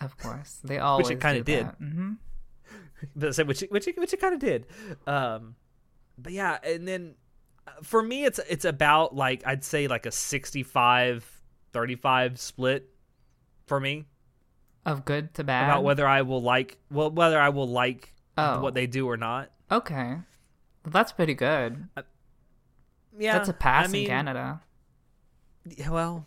Of 0.00 0.16
course, 0.18 0.58
they 0.64 0.78
all 0.78 0.98
which 0.98 1.10
it 1.10 1.20
kinda 1.20 1.40
do 1.42 1.52
did. 1.56 1.66
hmm 1.78 2.12
so- 3.30 3.44
which 3.44 3.60
which 3.70 3.88
it- 3.88 3.98
which 3.98 4.12
it 4.14 4.20
kind 4.20 4.34
of 4.34 4.40
did. 4.40 4.66
Um, 5.06 5.54
but 6.18 6.32
yeah, 6.32 6.58
and 6.64 6.86
then 6.88 7.14
uh, 7.66 7.72
for 7.82 8.02
me, 8.02 8.24
it's 8.24 8.38
it's 8.48 8.64
about 8.64 9.14
like 9.14 9.42
I'd 9.46 9.64
say 9.64 9.86
like 9.88 10.06
a 10.06 10.10
65 10.12 11.30
35 11.72 12.38
split 12.40 12.88
for 13.66 13.78
me 13.78 14.06
Of 14.86 15.04
good 15.04 15.34
to 15.34 15.44
bad. 15.44 15.64
about 15.64 15.84
whether 15.84 16.06
I 16.06 16.22
will 16.22 16.40
like 16.40 16.78
well 16.90 17.10
whether 17.10 17.38
I 17.38 17.50
will 17.50 17.68
like 17.68 18.12
Oh. 18.38 18.60
what 18.60 18.74
they 18.74 18.86
do 18.86 19.08
or 19.08 19.16
not. 19.16 19.50
Okay, 19.70 20.16
well, 20.84 20.90
that's 20.92 21.10
pretty 21.12 21.32
good. 21.34 21.88
Yeah, 23.18 23.32
that's 23.38 23.48
a 23.48 23.54
pass 23.54 23.88
I 23.88 23.92
mean, 23.92 24.02
in 24.04 24.08
Canada. 24.10 24.60
Well, 25.88 26.26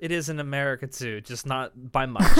it 0.00 0.12
is 0.12 0.28
in 0.28 0.40
America 0.40 0.86
too, 0.86 1.20
just 1.20 1.46
not 1.46 1.92
by 1.92 2.06
much. 2.06 2.38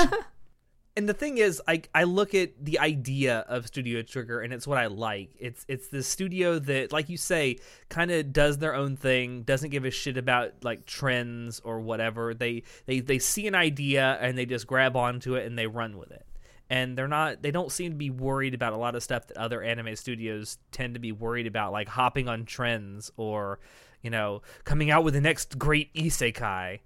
and 0.97 1.09
the 1.09 1.15
thing 1.15 1.39
is, 1.39 1.63
I 1.69 1.83
I 1.95 2.05
look 2.05 2.35
at 2.35 2.65
the 2.65 2.79
idea 2.79 3.41
of 3.49 3.67
Studio 3.67 4.03
Trigger, 4.03 4.41
and 4.41 4.53
it's 4.53 4.67
what 4.67 4.79
I 4.79 4.87
like. 4.87 5.31
It's 5.39 5.65
it's 5.69 5.89
the 5.89 6.03
studio 6.03 6.59
that, 6.59 6.93
like 6.93 7.09
you 7.09 7.17
say, 7.17 7.59
kind 7.89 8.11
of 8.11 8.33
does 8.33 8.59
their 8.59 8.75
own 8.75 8.97
thing, 8.97 9.43
doesn't 9.43 9.71
give 9.71 9.85
a 9.85 9.91
shit 9.91 10.17
about 10.17 10.65
like 10.65 10.87
trends 10.87 11.61
or 11.61 11.81
whatever. 11.81 12.35
They 12.35 12.65
they 12.87 13.01
they 13.01 13.19
see 13.19 13.47
an 13.47 13.55
idea 13.55 14.19
and 14.21 14.37
they 14.37 14.47
just 14.47 14.67
grab 14.67 14.97
onto 14.97 15.35
it 15.35 15.47
and 15.47 15.59
they 15.59 15.67
run 15.67 15.99
with 15.99 16.11
it. 16.11 16.27
And 16.69 16.97
they're 16.97 17.09
not 17.09 17.43
they 17.43 17.51
don't 17.51 17.73
seem 17.73 17.93
to 17.93 17.97
be 17.97 18.11
worried 18.11 18.55
about 18.55 18.73
a 18.73 18.77
lot 18.77 18.95
of 18.95 19.03
stuff 19.03 19.27
that 19.27 19.37
other 19.37 19.61
anime 19.63 19.97
studios 19.97 20.59
tend 20.71 20.95
to 20.95 21.01
be 21.01 21.13
worried 21.13 21.47
about, 21.47 21.73
like 21.73 21.89
hopping 21.89 22.29
on 22.29 22.45
trends 22.45 23.11
or 23.17 23.59
you 24.03 24.11
know 24.11 24.43
coming 24.65 24.91
out 24.91 25.05
with 25.05 25.15
the 25.15 25.21
next 25.21 25.59
great 25.59 25.93
isekai. 25.95 26.81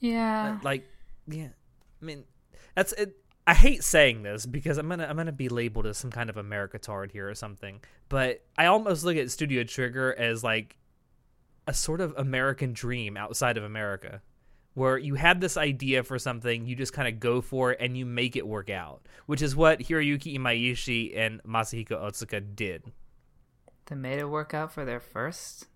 Yeah. 0.00 0.56
Uh, 0.56 0.60
like 0.62 0.88
yeah 1.28 1.48
i 2.00 2.04
mean 2.04 2.24
that's 2.74 2.92
it. 2.94 3.16
I 3.46 3.54
hate 3.54 3.84
saying 3.84 4.22
this 4.22 4.46
because 4.46 4.78
i'm 4.78 4.88
gonna 4.88 5.06
i'm 5.08 5.16
gonna 5.16 5.32
be 5.32 5.48
labeled 5.48 5.86
as 5.86 5.98
some 5.98 6.10
kind 6.10 6.28
of 6.28 6.36
america 6.36 6.78
tard 6.78 7.12
here 7.12 7.28
or 7.28 7.34
something 7.34 7.80
but 8.08 8.42
i 8.58 8.66
almost 8.66 9.04
look 9.04 9.16
at 9.16 9.30
studio 9.30 9.62
trigger 9.64 10.14
as 10.16 10.42
like 10.42 10.76
a 11.66 11.74
sort 11.74 12.00
of 12.00 12.14
american 12.16 12.72
dream 12.72 13.16
outside 13.16 13.56
of 13.56 13.64
america 13.64 14.20
where 14.74 14.96
you 14.96 15.14
have 15.14 15.40
this 15.40 15.56
idea 15.56 16.02
for 16.02 16.18
something 16.18 16.66
you 16.66 16.74
just 16.74 16.92
kind 16.92 17.06
of 17.06 17.20
go 17.20 17.40
for 17.40 17.72
it 17.72 17.78
and 17.80 17.96
you 17.96 18.06
make 18.06 18.36
it 18.36 18.46
work 18.46 18.70
out 18.70 19.02
which 19.26 19.42
is 19.42 19.54
what 19.54 19.80
hiroyuki 19.80 20.36
imaishi 20.36 21.16
and 21.16 21.42
masahiko 21.44 22.00
otsuka 22.02 22.42
did. 22.54 22.92
They 23.86 23.96
made 23.96 24.18
it 24.18 24.28
work 24.28 24.54
out 24.54 24.72
for 24.72 24.84
their 24.84 25.00
first 25.00 25.66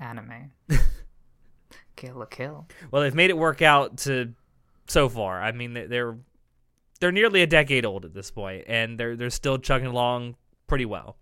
anime. 0.00 0.52
Kill 1.96 2.16
la 2.16 2.24
Kill. 2.26 2.66
Well, 2.90 3.02
they've 3.02 3.14
made 3.14 3.30
it 3.30 3.36
work 3.36 3.62
out 3.62 3.98
to 3.98 4.34
so 4.86 5.08
far. 5.08 5.42
I 5.42 5.52
mean, 5.52 5.74
they're 5.74 6.16
they're 7.00 7.12
nearly 7.12 7.42
a 7.42 7.46
decade 7.46 7.84
old 7.84 8.04
at 8.04 8.14
this 8.14 8.30
point, 8.30 8.64
and 8.68 8.98
they're 8.98 9.16
they're 9.16 9.30
still 9.30 9.58
chugging 9.58 9.88
along 9.88 10.36
pretty 10.66 10.84
well. 10.84 11.16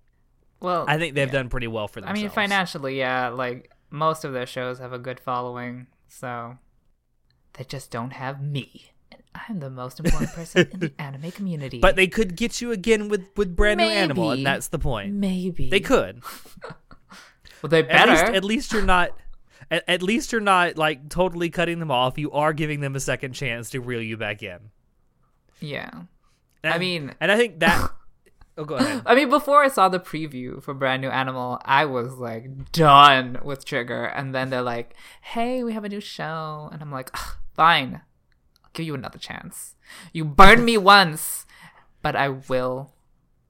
Well, 0.60 0.84
I 0.88 0.98
think 0.98 1.14
they've 1.14 1.28
yeah. 1.28 1.32
done 1.32 1.48
pretty 1.48 1.66
well 1.66 1.88
for 1.88 2.04
I 2.04 2.12
mean, 2.12 2.30
financially, 2.30 2.98
yeah. 2.98 3.28
Like 3.28 3.70
most 3.90 4.24
of 4.24 4.32
their 4.32 4.46
shows 4.46 4.78
have 4.78 4.92
a 4.92 4.98
good 4.98 5.20
following, 5.20 5.86
so 6.08 6.58
they 7.54 7.64
just 7.64 7.90
don't 7.90 8.12
have 8.12 8.42
me. 8.42 8.92
And 9.12 9.22
I'm 9.34 9.60
the 9.60 9.70
most 9.70 10.00
important 10.00 10.32
person 10.32 10.68
in 10.72 10.80
the 10.80 10.92
anime 10.98 11.30
community. 11.30 11.78
but 11.78 11.96
they 11.96 12.06
could 12.06 12.36
get 12.36 12.60
you 12.60 12.72
again 12.72 13.08
with 13.08 13.26
with 13.36 13.54
brand 13.54 13.78
new 13.78 13.86
animal, 13.86 14.30
and 14.30 14.46
that's 14.46 14.68
the 14.68 14.78
point. 14.78 15.14
maybe 15.14 15.68
They 15.68 15.80
could. 15.80 16.22
Well, 17.62 17.68
they 17.70 17.86
At 17.88 18.08
least, 18.08 18.24
at 18.24 18.44
least 18.44 18.72
you're 18.72 18.82
not. 18.82 19.10
At, 19.70 19.84
at 19.88 20.02
least 20.02 20.30
you're 20.32 20.40
not 20.40 20.76
like 20.76 21.08
totally 21.08 21.50
cutting 21.50 21.78
them 21.80 21.90
off. 21.90 22.18
You 22.18 22.30
are 22.32 22.52
giving 22.52 22.80
them 22.80 22.94
a 22.94 23.00
second 23.00 23.32
chance 23.32 23.70
to 23.70 23.80
reel 23.80 24.02
you 24.02 24.16
back 24.16 24.42
in. 24.42 24.58
yeah. 25.60 25.90
And 26.62 26.74
I 26.74 26.78
mean- 26.78 27.14
and 27.20 27.30
I 27.32 27.36
think 27.36 27.60
that. 27.60 27.90
oh, 28.58 28.64
go 28.64 28.76
ahead. 28.76 29.02
I 29.06 29.14
mean, 29.14 29.28
before 29.28 29.62
I 29.64 29.68
saw 29.68 29.88
the 29.88 30.00
preview 30.00 30.62
for 30.62 30.74
Brand 30.74 31.02
New 31.02 31.08
Animal, 31.08 31.60
I 31.64 31.84
was 31.84 32.14
like 32.14 32.72
done 32.72 33.38
with 33.44 33.64
Trigger, 33.64 34.04
and 34.04 34.34
then 34.34 34.50
they're 34.50 34.62
like, 34.62 34.94
"Hey, 35.20 35.62
we 35.64 35.72
have 35.72 35.84
a 35.84 35.88
new 35.88 36.00
show," 36.00 36.68
and 36.72 36.80
I'm 36.82 36.90
like, 36.92 37.10
"Fine, 37.54 38.02
I'll 38.64 38.70
give 38.72 38.86
you 38.86 38.94
another 38.94 39.18
chance. 39.18 39.74
You 40.12 40.24
burned 40.24 40.64
me 40.64 40.76
once, 40.76 41.46
but 42.02 42.16
I 42.16 42.28
will 42.30 42.92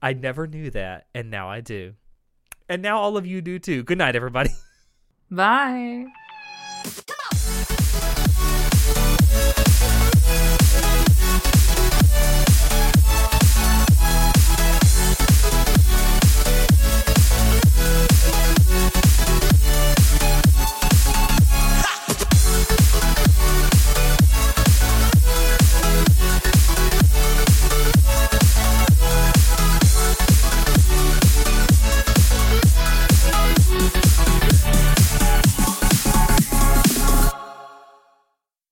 I 0.00 0.12
never 0.12 0.46
knew 0.46 0.70
that 0.70 1.06
and 1.14 1.30
now 1.30 1.48
I 1.48 1.60
do. 1.60 1.94
And 2.68 2.82
now 2.82 2.98
all 2.98 3.16
of 3.16 3.26
you 3.26 3.40
do 3.40 3.58
too. 3.58 3.82
Good 3.82 3.98
night 3.98 4.16
everybody. 4.16 4.50
Bye. 5.30 6.06